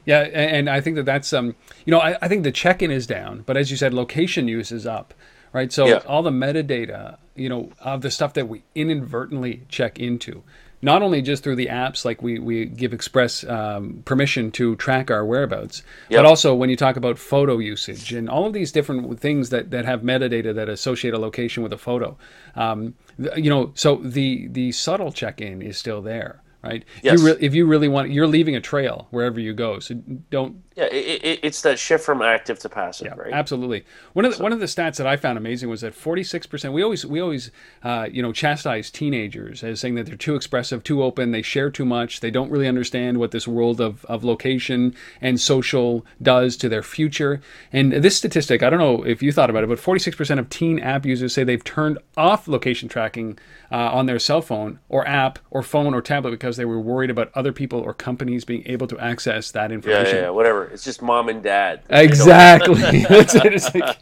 Yeah, 0.08 0.20
and 0.20 0.70
I 0.70 0.80
think 0.80 0.96
that 0.96 1.04
that's 1.04 1.34
um, 1.34 1.54
you 1.84 1.90
know, 1.90 1.98
I, 2.00 2.16
I 2.22 2.28
think 2.28 2.42
the 2.42 2.50
check-in 2.52 2.90
is 2.90 3.06
down, 3.06 3.42
but 3.44 3.58
as 3.58 3.70
you 3.70 3.76
said, 3.76 3.92
location 3.92 4.48
use 4.48 4.72
is 4.72 4.86
up, 4.86 5.12
right? 5.52 5.70
So 5.70 5.86
Yeah. 5.86 6.00
all 6.06 6.22
the 6.22 6.30
metadata, 6.30 7.18
you 7.36 7.50
know, 7.50 7.70
of 7.80 8.00
the 8.00 8.10
stuff 8.10 8.32
that 8.32 8.48
we 8.48 8.62
inadvertently 8.74 9.62
check 9.68 9.98
into, 9.98 10.42
not 10.80 11.02
only 11.02 11.20
just 11.20 11.42
through 11.42 11.56
the 11.56 11.66
apps, 11.66 12.06
like 12.06 12.22
we 12.22 12.38
we 12.38 12.64
give 12.64 12.94
express 12.94 13.44
um, 13.44 14.02
permission 14.06 14.50
to 14.52 14.76
track 14.76 15.10
our 15.10 15.26
whereabouts, 15.26 15.82
Yep. 16.08 16.18
but 16.20 16.24
also 16.26 16.54
when 16.54 16.70
you 16.70 16.76
talk 16.76 16.96
about 16.96 17.18
photo 17.18 17.58
usage 17.58 18.10
and 18.14 18.30
all 18.30 18.46
of 18.46 18.54
these 18.54 18.72
different 18.72 19.20
things 19.20 19.50
that 19.50 19.70
that 19.72 19.84
have 19.84 20.00
metadata 20.00 20.54
that 20.54 20.70
associate 20.70 21.12
a 21.12 21.18
location 21.18 21.62
with 21.62 21.72
a 21.74 21.78
photo, 21.78 22.16
um, 22.56 22.94
th- 23.22 23.36
you 23.36 23.50
know, 23.50 23.72
so 23.74 23.96
the 23.96 24.46
the 24.48 24.72
subtle 24.72 25.12
check-in 25.12 25.60
is 25.60 25.76
still 25.76 26.00
there. 26.00 26.40
Right. 26.60 26.82
If 26.98 27.04
Yes. 27.04 27.20
you 27.20 27.26
re- 27.26 27.36
if 27.40 27.54
you 27.54 27.66
really 27.66 27.86
want, 27.86 28.10
you're 28.10 28.26
leaving 28.26 28.56
a 28.56 28.60
trail 28.60 29.06
wherever 29.10 29.38
you 29.38 29.54
go. 29.54 29.78
So 29.78 29.94
don't 30.28 30.56
Yeah, 30.76 30.84
it, 30.86 31.24
it, 31.24 31.40
it's 31.44 31.62
that 31.62 31.78
shift 31.78 32.04
from 32.04 32.20
active 32.20 32.58
to 32.60 32.68
passive, 32.68 33.06
yeah, 33.06 33.14
right? 33.14 33.32
absolutely. 33.32 33.84
One 34.12 34.24
of 34.24 34.36
the, 34.36 34.42
one 34.42 34.52
of 34.52 34.58
the 34.58 34.66
stats 34.66 34.96
that 34.96 35.06
I 35.06 35.16
found 35.16 35.38
amazing 35.38 35.68
was 35.68 35.82
that 35.82 35.94
46%. 35.94 36.72
We 36.72 36.82
always 36.82 37.06
we 37.06 37.20
always 37.20 37.52
uh, 37.84 38.08
you 38.10 38.22
know 38.22 38.32
chastise 38.32 38.90
teenagers 38.90 39.62
as 39.62 39.78
saying 39.78 39.94
that 39.94 40.06
they're 40.06 40.16
too 40.16 40.34
expressive, 40.34 40.82
too 40.82 41.00
open, 41.02 41.30
they 41.30 41.42
share 41.42 41.70
too 41.70 41.84
much, 41.84 42.18
they 42.20 42.30
don't 42.30 42.50
really 42.50 42.66
understand 42.66 43.18
what 43.18 43.30
this 43.30 43.46
world 43.46 43.80
of, 43.80 44.04
of 44.06 44.24
location 44.24 44.96
and 45.20 45.40
social 45.40 46.04
does 46.20 46.56
to 46.56 46.68
their 46.68 46.82
future. 46.82 47.40
And 47.72 47.92
this 47.92 48.16
statistic, 48.16 48.64
I 48.64 48.70
don't 48.70 48.80
know 48.80 49.04
if 49.06 49.22
you 49.22 49.30
thought 49.30 49.48
about 49.50 49.62
it, 49.62 49.68
but 49.68 49.78
46% 49.78 50.38
of 50.40 50.48
teen 50.50 50.80
app 50.80 51.06
users 51.06 51.34
say 51.34 51.44
they've 51.44 51.62
turned 51.62 51.98
off 52.16 52.48
location 52.48 52.88
tracking 52.88 53.38
uh, 53.70 53.76
on 53.92 54.06
their 54.06 54.18
cell 54.18 54.40
phone 54.42 54.80
or 54.88 55.06
app 55.06 55.38
or 55.50 55.62
phone 55.62 55.94
or 55.94 56.00
tablet 56.02 56.30
because 56.32 56.47
because 56.48 56.56
they 56.56 56.64
were 56.64 56.80
worried 56.80 57.10
about 57.10 57.30
other 57.34 57.52
people 57.52 57.78
or 57.80 57.92
companies 57.92 58.42
being 58.46 58.62
able 58.66 58.86
to 58.86 58.98
access 58.98 59.50
that 59.50 59.70
information. 59.70 60.16
yeah, 60.16 60.22
yeah, 60.22 60.30
whatever. 60.30 60.64
It's 60.64 60.82
just 60.82 61.02
mom 61.02 61.28
and 61.28 61.42
dad. 61.42 61.82
Exactly. 61.90 63.02
That's 63.08 63.34
it. 63.34 63.52
It's 63.52 63.74
like, 63.74 63.98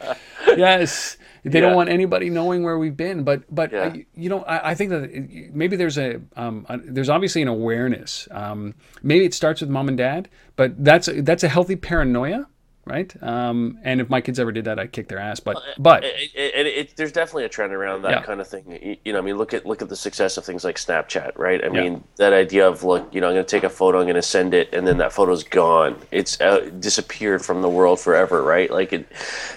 yes, 0.56 1.16
they 1.42 1.58
Yeah. 1.58 1.66
don't 1.66 1.74
want 1.74 1.88
anybody 1.88 2.30
knowing 2.30 2.62
where 2.62 2.78
we've 2.78 2.96
been. 2.96 3.24
But 3.24 3.42
but 3.52 3.72
Yeah. 3.72 3.78
uh, 3.80 3.94
you 4.14 4.28
know, 4.28 4.42
I, 4.44 4.70
I 4.70 4.74
think 4.76 4.90
that 4.90 5.50
maybe 5.52 5.74
there's 5.74 5.98
a, 5.98 6.20
um, 6.36 6.66
a 6.68 6.78
there's 6.78 7.08
obviously 7.08 7.42
an 7.42 7.48
awareness. 7.48 8.28
Um, 8.30 8.74
maybe 9.02 9.24
it 9.24 9.34
starts 9.34 9.60
with 9.60 9.68
mom 9.70 9.88
and 9.88 9.98
dad, 9.98 10.28
but 10.54 10.84
that's 10.84 11.08
a, 11.08 11.20
that's 11.22 11.42
a 11.42 11.48
healthy 11.48 11.74
paranoia, 11.74 12.46
right? 12.86 13.12
Um, 13.22 13.78
and 13.82 14.00
if 14.00 14.08
my 14.08 14.20
kids 14.20 14.38
ever 14.38 14.52
did 14.52 14.64
that, 14.66 14.78
I'd 14.78 14.92
kick 14.92 15.08
their 15.08 15.18
ass. 15.18 15.40
But 15.40 15.58
but 15.78 16.04
it, 16.04 16.30
it, 16.34 16.66
it, 16.66 16.96
there's 16.96 17.12
definitely 17.12 17.44
a 17.44 17.48
trend 17.48 17.72
around 17.72 18.02
that 18.02 18.10
Yeah. 18.12 18.22
kind 18.22 18.40
of 18.40 18.48
thing. 18.48 18.78
You, 18.82 18.96
you 19.04 19.12
know, 19.12 19.18
I 19.18 19.22
mean, 19.22 19.36
look 19.36 19.52
at 19.52 19.66
look 19.66 19.82
at 19.82 19.88
the 19.88 19.96
success 19.96 20.36
of 20.36 20.44
things 20.44 20.64
like 20.64 20.76
Snapchat, 20.76 21.36
right? 21.36 21.62
I 21.62 21.66
Yeah. 21.66 21.82
mean, 21.82 22.04
that 22.16 22.32
idea 22.32 22.66
of 22.68 22.84
look, 22.84 23.12
you 23.14 23.20
know, 23.20 23.28
I'm 23.28 23.34
going 23.34 23.44
to 23.44 23.50
take 23.50 23.64
a 23.64 23.68
photo, 23.70 23.98
I'm 23.98 24.04
going 24.04 24.14
to 24.14 24.22
send 24.22 24.54
it, 24.54 24.72
and 24.72 24.86
then 24.86 24.98
that 24.98 25.12
photo's 25.12 25.42
gone. 25.44 25.96
It's 26.12 26.40
uh, 26.40 26.70
disappeared 26.78 27.44
from 27.44 27.60
the 27.62 27.68
world 27.68 28.00
forever, 28.00 28.42
right? 28.42 28.70
Like 28.70 28.92
it. 28.92 29.06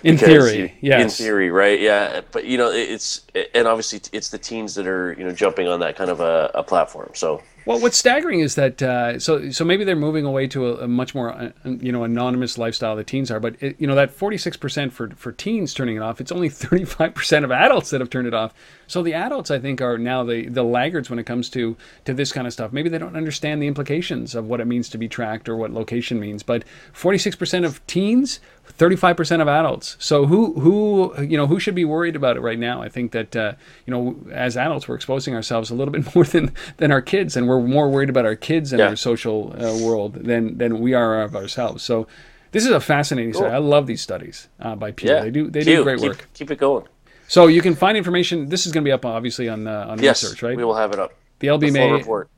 In 0.03 0.15
because 0.15 0.51
theory, 0.51 0.77
yes. 0.81 1.19
In 1.19 1.25
theory, 1.25 1.51
right? 1.51 1.79
Yeah, 1.79 2.21
but 2.31 2.45
you 2.45 2.57
know, 2.57 2.71
it- 2.71 2.89
it's 2.89 3.21
and 3.53 3.67
obviously 3.67 4.01
it's 4.11 4.29
the 4.29 4.37
teens 4.37 4.75
that 4.75 4.87
are 4.87 5.13
you 5.13 5.23
know 5.23 5.31
jumping 5.31 5.67
on 5.67 5.79
that 5.81 5.95
kind 5.95 6.09
of 6.09 6.19
a, 6.19 6.51
a 6.55 6.63
platform. 6.63 7.11
So 7.13 7.41
Well, 7.69 7.79
what's 7.79 7.99
staggering 7.99 8.39
is 8.39 8.55
that 8.55 8.81
uh, 8.81 9.19
so 9.19 9.51
so 9.51 9.63
maybe 9.63 9.83
they're 9.83 9.95
moving 9.95 10.25
away 10.25 10.47
to 10.47 10.69
a, 10.69 10.85
a 10.85 10.87
much 10.87 11.13
more 11.13 11.31
uh, 11.31 11.51
you 11.63 11.91
know 11.91 12.03
anonymous 12.03 12.57
lifestyle 12.57 12.95
the 12.95 13.03
teens 13.03 13.29
are, 13.29 13.39
but 13.39 13.61
it, 13.61 13.79
you 13.79 13.85
know 13.85 13.93
that 13.93 14.09
forty 14.09 14.39
six 14.39 14.57
percent 14.57 14.91
for 14.91 15.11
for 15.11 15.31
teens 15.31 15.75
turning 15.75 15.95
it 15.95 15.99
off, 15.99 16.19
it's 16.19 16.31
only 16.31 16.49
thirty 16.49 16.83
five 16.83 17.13
percent 17.13 17.45
of 17.45 17.51
adults 17.51 17.91
that 17.91 18.01
have 18.01 18.09
turned 18.09 18.27
it 18.27 18.33
off. 18.33 18.55
So 18.87 19.03
the 19.03 19.13
adults, 19.13 19.51
I 19.51 19.59
think, 19.59 19.81
are 19.81 19.99
now 19.99 20.23
the 20.23 20.49
the 20.49 20.63
laggards 20.63 21.11
when 21.11 21.19
it 21.19 21.27
comes 21.27 21.47
to 21.51 21.77
to 22.05 22.13
this 22.15 22.31
kind 22.31 22.47
of 22.47 22.53
stuff. 22.53 22.73
Maybe 22.73 22.89
they 22.89 22.97
don't 22.97 23.15
understand 23.15 23.61
the 23.61 23.67
implications 23.67 24.33
of 24.33 24.47
what 24.47 24.61
it 24.61 24.65
means 24.65 24.89
to 24.89 24.97
be 24.97 25.07
tracked 25.07 25.47
or 25.47 25.55
what 25.55 25.69
location 25.69 26.19
means. 26.19 26.41
But 26.41 26.63
forty 26.91 27.19
six 27.19 27.35
percent 27.35 27.65
of 27.65 27.85
teens. 27.85 28.39
35% 28.77 29.41
of 29.41 29.47
adults. 29.47 29.97
So 29.99 30.25
who 30.25 30.53
who 30.59 31.21
you 31.21 31.37
know 31.37 31.47
who 31.47 31.59
should 31.59 31.75
be 31.75 31.85
worried 31.85 32.15
about 32.15 32.37
it 32.37 32.41
right 32.41 32.59
now? 32.59 32.81
I 32.81 32.89
think 32.89 33.11
that 33.11 33.35
uh, 33.35 33.53
you 33.85 33.91
know 33.91 34.15
as 34.31 34.55
adults 34.55 34.87
we're 34.87 34.95
exposing 34.95 35.35
ourselves 35.35 35.69
a 35.69 35.75
little 35.75 35.91
bit 35.91 36.13
more 36.15 36.23
than 36.23 36.53
than 36.77 36.91
our 36.91 37.01
kids, 37.01 37.35
and 37.35 37.47
we're 37.47 37.58
more 37.61 37.89
worried 37.89 38.09
about 38.09 38.25
our 38.25 38.35
kids 38.35 38.71
and 38.73 38.79
Yeah. 38.79 38.87
our 38.89 38.95
social 38.95 39.53
uh, 39.57 39.77
world 39.83 40.13
than 40.13 40.57
than 40.57 40.79
we 40.79 40.93
are 40.93 41.21
of 41.21 41.35
ourselves. 41.35 41.83
So 41.83 42.07
this 42.51 42.65
is 42.65 42.71
a 42.71 42.79
fascinating 42.79 43.33
study. 43.33 43.53
I 43.53 43.57
love 43.59 43.85
these 43.87 44.01
studies 44.01 44.47
uh, 44.59 44.75
by 44.75 44.91
Pew. 44.91 45.09
yeah, 45.09 45.21
They 45.21 45.31
do 45.31 45.49
they 45.49 45.63
Q, 45.63 45.77
do 45.77 45.83
great 45.83 45.99
keep, 45.99 46.09
work. 46.09 46.29
Keep 46.33 46.51
it 46.51 46.57
going. 46.57 46.85
So 47.27 47.45
you 47.47 47.61
can 47.61 47.75
find 47.75 47.95
information. 47.97 48.49
This 48.49 48.65
is 48.65 48.71
going 48.71 48.83
to 48.83 48.87
be 48.87 48.91
up 48.91 49.05
obviously 49.05 49.47
on 49.49 49.67
uh, 49.67 49.85
on 49.89 49.99
Yes, 50.01 50.23
research, 50.23 50.41
right? 50.43 50.57
we 50.57 50.63
will 50.63 50.75
have 50.75 50.91
it 50.91 50.99
up. 50.99 51.13
the 51.39 51.47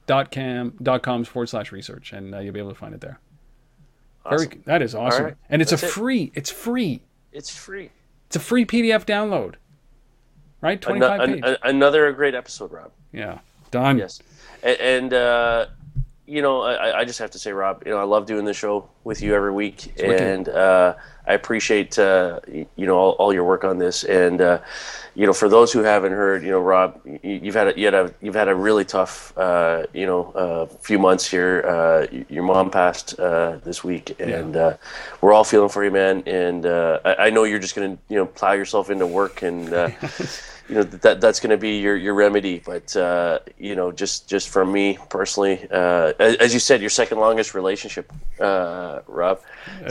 lbma.com 0.08 1.24
forward 1.24 1.48
slash 1.48 1.72
research, 1.72 2.14
and 2.14 2.36
uh, 2.36 2.40
you'll 2.40 2.54
be 2.54 2.60
able 2.60 2.70
to 2.72 2.76
find 2.76 2.94
it 2.94 3.02
there. 3.02 3.20
Very, 4.30 4.46
Awesome. 4.48 4.64
that 4.66 4.82
is 4.82 4.94
awesome, 4.94 5.24
right. 5.26 5.36
and 5.50 5.62
it's 5.62 5.72
That's 5.72 5.84
a 5.84 5.88
it. 5.88 5.92
free. 5.92 6.32
It's 6.36 6.52
free. 6.52 7.02
It's 7.32 7.50
free. 7.56 7.90
It's 8.28 8.36
a 8.36 8.40
free 8.40 8.66
PDF 8.66 9.06
download. 9.06 9.56
Right, 10.62 10.80
Twenty 10.80 11.00
five 11.00 11.22
an- 11.22 11.44
an- 11.44 11.58
another 11.64 12.12
great 12.12 12.36
episode, 12.36 12.72
Rob. 12.72 12.92
yeah, 13.12 13.40
done. 13.72 13.98
Yes, 13.98 14.22
and, 14.64 14.80
and 14.80 15.14
uh, 15.14 15.66
you 16.32 16.42
know, 16.42 16.62
I, 16.62 17.00
I 17.00 17.06
just 17.06 17.20
have 17.20 17.32
to 17.32 17.40
say, 17.40 17.52
Rob, 17.52 17.84
you 17.86 17.92
know, 17.92 17.98
I 17.98 18.04
love 18.04 18.26
doing 18.26 18.46
the 18.46 18.54
show 18.54 18.88
with 19.04 19.22
you 19.22 19.36
every 19.36 19.52
week, 19.52 19.92
and 20.00 20.48
uh, 20.48 20.96
I 21.28 21.34
appreciate 21.34 22.00
uh, 22.00 22.40
you 22.48 22.68
know 22.78 22.96
all, 22.96 23.12
all 23.20 23.34
your 23.34 23.44
work 23.44 23.66
on 23.66 23.80
this. 23.80 24.06
And 24.06 24.40
uh, 24.40 24.60
you 25.14 25.26
know, 25.26 25.34
for 25.34 25.50
those 25.50 25.74
who 25.74 25.80
haven't 25.80 26.14
heard, 26.14 26.42
you 26.44 26.52
know, 26.52 26.62
Rob, 26.62 27.02
you, 27.06 27.20
you've 27.22 27.56
had 27.56 27.68
a, 27.68 27.78
you 27.78 27.84
had 27.84 27.94
a 27.96 28.14
you've 28.22 28.36
had 28.36 28.48
a 28.48 28.56
really 28.56 28.86
tough 28.86 29.38
uh, 29.38 29.88
you 29.94 30.06
know 30.06 30.32
uh, 30.32 30.66
few 30.68 31.00
months 31.00 31.30
here. 31.30 31.66
Uh, 31.68 32.08
your 32.30 32.44
mom 32.44 32.72
passed 32.72 33.20
uh, 33.20 33.58
this 33.66 33.84
week, 33.84 34.16
and 34.20 34.56
uh, 34.56 34.78
we're 35.20 35.34
all 35.34 35.44
feeling 35.44 35.68
for 35.68 35.84
you, 35.84 35.92
man. 35.92 36.24
And 36.26 36.66
uh, 36.66 37.00
I, 37.04 37.16
I 37.16 37.30
know 37.30 37.44
you're 37.44 37.60
just 37.60 37.76
gonna 37.76 37.98
you 38.08 38.16
know 38.16 38.26
plow 38.26 38.54
yourself 38.54 38.90
into 38.90 39.06
work 39.06 39.42
and. 39.42 39.98
You 40.72 40.78
know 40.78 40.84
that 40.84 41.20
that's 41.20 41.40
going 41.40 41.50
to 41.50 41.58
be 41.58 41.80
your, 41.80 41.98
your 41.98 42.14
remedy 42.14 42.62
but 42.66 42.96
uh, 42.96 43.40
you 43.60 43.76
know 43.76 43.92
just 43.92 44.28
just 44.28 44.48
from 44.48 44.72
me 44.72 44.98
personally 45.10 45.68
uh, 45.70 46.14
as, 46.18 46.54
you 46.54 46.62
said 46.62 46.80
your 46.80 46.90
second 46.90 47.20
longest 47.20 47.54
relationship 47.54 48.12
uh, 48.40 49.02
Rob 49.06 49.42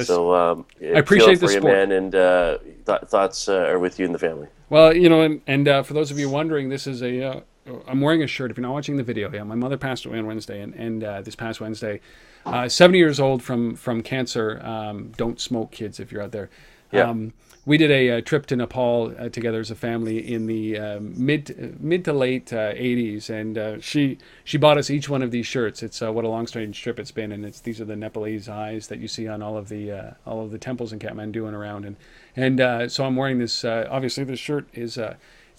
so 0.02 0.34
um, 0.34 0.64
I 0.80 0.98
appreciate 0.98 1.38
the 1.38 1.48
support. 1.48 1.74
man 1.74 1.92
and 1.92 2.14
uh, 2.14 2.58
th- 2.86 3.02
thoughts 3.02 3.46
uh, 3.46 3.68
are 3.68 3.78
with 3.78 3.98
you 3.98 4.06
and 4.06 4.14
the 4.14 4.18
family 4.18 4.48
Well, 4.70 4.96
you 4.96 5.08
know, 5.08 5.20
and, 5.22 5.42
and 5.48 5.66
uh, 5.66 5.82
for 5.82 5.94
those 5.94 6.12
of 6.12 6.18
you 6.18 6.30
wondering, 6.30 6.68
this 6.68 6.86
is 6.86 7.02
a. 7.02 7.22
Uh, 7.22 7.40
I'm 7.86 8.00
wearing 8.00 8.22
a 8.22 8.26
shirt. 8.26 8.50
If 8.50 8.56
you're 8.56 8.62
not 8.62 8.72
watching 8.72 8.96
the 8.96 9.02
video, 9.02 9.30
yeah, 9.30 9.42
my 9.42 9.56
mother 9.56 9.76
passed 9.76 10.06
away 10.06 10.18
on 10.18 10.26
Wednesday, 10.26 10.62
and, 10.62 10.74
and 10.74 11.04
uh, 11.04 11.22
this 11.22 11.34
past 11.34 11.60
Wednesday, 11.60 12.00
uh, 12.46 12.68
70 12.68 12.96
years 12.96 13.20
old 13.20 13.42
from 13.42 13.74
from 13.74 14.02
cancer. 14.02 14.60
Um, 14.64 15.12
don't 15.16 15.40
smoke, 15.40 15.72
kids, 15.72 15.98
if 16.00 16.10
you're 16.12 16.22
out 16.22 16.30
there. 16.30 16.50
Yeah. 16.92 17.08
Um, 17.08 17.32
we 17.66 17.76
did 17.76 17.90
a, 17.90 18.10
uh 18.10 18.20
trip 18.22 18.46
to 18.46 18.56
Nepal 18.56 19.14
uh, 19.18 19.28
together 19.28 19.60
as 19.60 19.70
a 19.70 19.74
family 19.74 20.18
in 20.32 20.46
the 20.46 20.78
uh, 20.78 20.98
mid 21.00 21.80
mid 21.80 22.04
to 22.06 22.12
late 22.12 22.52
uh, 22.52 22.72
80s, 22.72 23.28
and 23.28 23.58
uh, 23.58 23.80
she 23.80 24.18
she 24.44 24.56
bought 24.56 24.78
us 24.78 24.90
each 24.90 25.08
one 25.08 25.22
of 25.22 25.30
these 25.30 25.46
shirts. 25.46 25.82
It's 25.82 26.00
uh, 26.02 26.12
what 26.12 26.24
a 26.24 26.28
long 26.28 26.46
strange 26.46 26.80
trip 26.80 26.98
it's 26.98 27.12
been, 27.12 27.32
and 27.32 27.44
it's 27.44 27.60
these 27.60 27.80
are 27.80 27.84
the 27.84 27.96
Nepalese 27.96 28.48
eyes 28.48 28.88
that 28.88 28.98
you 28.98 29.08
see 29.08 29.28
on 29.28 29.42
all 29.42 29.56
of 29.56 29.68
the 29.68 29.92
uh, 29.92 30.10
all 30.26 30.42
of 30.42 30.50
the 30.50 30.58
temples 30.58 30.92
in 30.92 30.98
Kathmandu 30.98 31.46
and 31.46 31.54
around, 31.54 31.84
and 31.84 31.96
and 32.34 32.90
so 32.90 33.04
I'm 33.04 33.16
wearing 33.16 33.38
this. 33.38 33.64
Obviously, 33.64 34.24
this 34.24 34.40
shirt 34.40 34.66
is. 34.72 34.98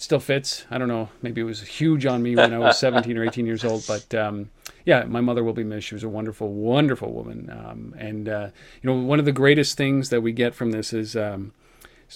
Still 0.02 0.18
fits. 0.18 0.64
I 0.68 0.78
don't 0.78 0.88
know. 0.88 1.10
Maybe 1.22 1.42
it 1.42 1.44
was 1.44 1.62
huge 1.62 2.06
on 2.06 2.24
me 2.24 2.34
when 2.34 2.52
I 2.52 2.58
was 2.58 2.76
17 2.80 3.16
or 3.16 3.24
18 3.24 3.46
years 3.46 3.64
old, 3.64 3.84
but 3.86 4.12
um, 4.16 4.50
yeah, 4.84 5.04
my 5.04 5.20
mother 5.20 5.44
will 5.44 5.52
be 5.52 5.62
missed. 5.62 5.86
She 5.86 5.94
was 5.94 6.02
a 6.02 6.08
wonderful, 6.08 6.52
wonderful 6.52 7.12
woman. 7.12 7.48
Um, 7.48 7.94
and 7.96 8.28
uh, 8.28 8.48
you 8.82 8.90
know, 8.90 8.96
one 8.96 9.20
of 9.20 9.26
the 9.26 9.30
greatest 9.30 9.76
things 9.76 10.10
that 10.10 10.20
we 10.20 10.32
get 10.32 10.56
from 10.56 10.72
this 10.72 10.92
is 10.92 11.14
um, 11.14 11.52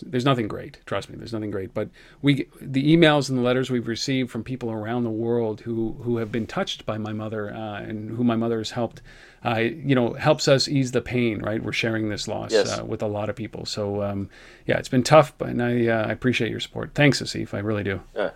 there's 0.00 0.24
nothing 0.24 0.48
great. 0.48 0.78
Trust 0.86 1.08
me, 1.10 1.16
there's 1.16 1.32
nothing 1.32 1.50
great. 1.50 1.72
But 1.74 1.88
we, 2.22 2.48
the 2.60 2.96
emails 2.96 3.28
and 3.28 3.38
the 3.38 3.42
letters 3.42 3.70
we've 3.70 3.86
received 3.88 4.30
from 4.30 4.42
people 4.44 4.70
around 4.70 5.04
the 5.04 5.10
world 5.10 5.60
who 5.62 5.96
who 6.02 6.16
have 6.18 6.30
been 6.32 6.46
touched 6.46 6.84
by 6.86 6.98
my 6.98 7.12
mother 7.12 7.52
uh, 7.54 7.80
and 7.80 8.10
who 8.16 8.24
my 8.24 8.36
mother 8.36 8.58
has 8.58 8.70
helped, 8.72 9.02
uh, 9.44 9.56
you 9.58 9.94
know, 9.94 10.14
helps 10.14 10.48
us 10.48 10.68
ease 10.68 10.92
the 10.92 11.00
pain. 11.00 11.40
Right, 11.42 11.62
we're 11.62 11.72
sharing 11.72 12.08
this 12.08 12.26
loss 12.28 12.52
Yes. 12.52 12.78
uh, 12.78 12.84
with 12.84 13.02
a 13.02 13.06
lot 13.06 13.28
of 13.28 13.36
people. 13.36 13.64
So 13.66 14.02
um, 14.02 14.28
yeah, 14.66 14.78
it's 14.78 14.88
been 14.88 15.02
tough, 15.04 15.32
but 15.38 15.48
and 15.48 15.62
I 15.62 15.86
uh, 15.86 16.06
I 16.08 16.12
appreciate 16.12 16.50
your 16.50 16.60
support. 16.60 16.92
Thanks, 16.94 17.20
Asif. 17.22 17.54
I 17.54 17.58
really 17.58 17.84
do. 17.84 18.00
yeah 18.14 18.30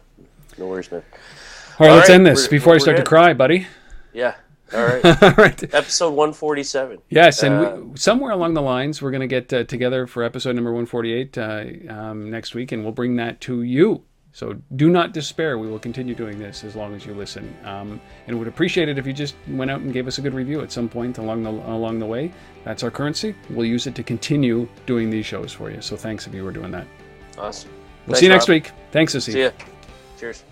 no 0.58 0.66
worries 0.66 0.90
man 0.92 1.02
All 1.78 1.86
right, 1.86 1.90
All 1.90 1.96
let's 1.96 2.08
right, 2.08 2.14
end 2.16 2.26
this 2.26 2.48
before 2.48 2.74
I 2.74 2.78
start 2.78 2.96
to 2.98 3.04
cry, 3.04 3.32
buddy. 3.32 3.66
yeah 4.12 4.34
all 4.74 4.84
right 4.84 5.04
All 5.22 5.30
right. 5.32 5.62
episode 5.74 6.10
147 6.10 6.98
Yes, 7.08 7.42
and 7.42 7.54
Uh, 7.54 7.76
we, 7.82 7.96
somewhere 7.98 8.32
along 8.32 8.54
the 8.54 8.62
lines, 8.62 9.02
we're 9.02 9.10
going 9.10 9.20
to 9.20 9.26
get 9.26 9.52
uh, 9.52 9.64
together 9.64 10.06
for 10.06 10.22
episode 10.22 10.54
number 10.54 10.70
148 10.72 11.38
uh, 11.38 11.64
um, 11.92 12.30
next 12.30 12.54
week, 12.54 12.72
and 12.72 12.82
we'll 12.82 12.92
bring 12.92 13.16
that 13.16 13.40
to 13.42 13.62
you. 13.62 14.02
So 14.32 14.56
do 14.76 14.88
not 14.88 15.12
despair. 15.12 15.58
We 15.58 15.66
will 15.66 15.80
continue 15.80 16.14
doing 16.14 16.38
this 16.38 16.62
as 16.62 16.76
long 16.76 16.94
as 16.94 17.04
you 17.04 17.14
listen, 17.14 17.52
um, 17.64 18.00
and 18.28 18.38
would 18.38 18.46
appreciate 18.46 18.88
it 18.88 18.96
if 18.96 19.04
you 19.04 19.12
just 19.12 19.34
went 19.48 19.72
out 19.72 19.80
and 19.80 19.92
gave 19.92 20.06
us 20.06 20.18
a 20.18 20.20
good 20.22 20.34
review 20.34 20.60
at 20.60 20.70
some 20.70 20.88
point 20.88 21.18
along 21.18 21.42
the 21.42 21.50
along 21.50 21.98
the 21.98 22.06
way. 22.06 22.32
That's 22.64 22.84
our 22.84 22.92
currency. 22.92 23.34
We'll 23.50 23.66
use 23.66 23.88
it 23.88 23.96
to 23.96 24.04
continue 24.04 24.68
doing 24.86 25.10
these 25.10 25.26
shows 25.26 25.52
for 25.52 25.68
you. 25.68 25.80
So 25.80 25.96
thanks 25.96 26.28
if 26.28 26.34
you 26.34 26.44
were 26.44 26.52
doing 26.52 26.70
that. 26.70 26.86
awesome 27.38 27.70
We'll 28.06 28.14
Thanks, 28.14 28.20
see 28.20 28.26
you 28.26 28.32
next 28.32 28.48
Rob. 28.48 28.54
week. 28.54 28.70
Thanks, 28.92 29.14
Asif. 29.16 29.32
see 29.32 29.42
ya 29.42 29.50
cheers 30.16 30.44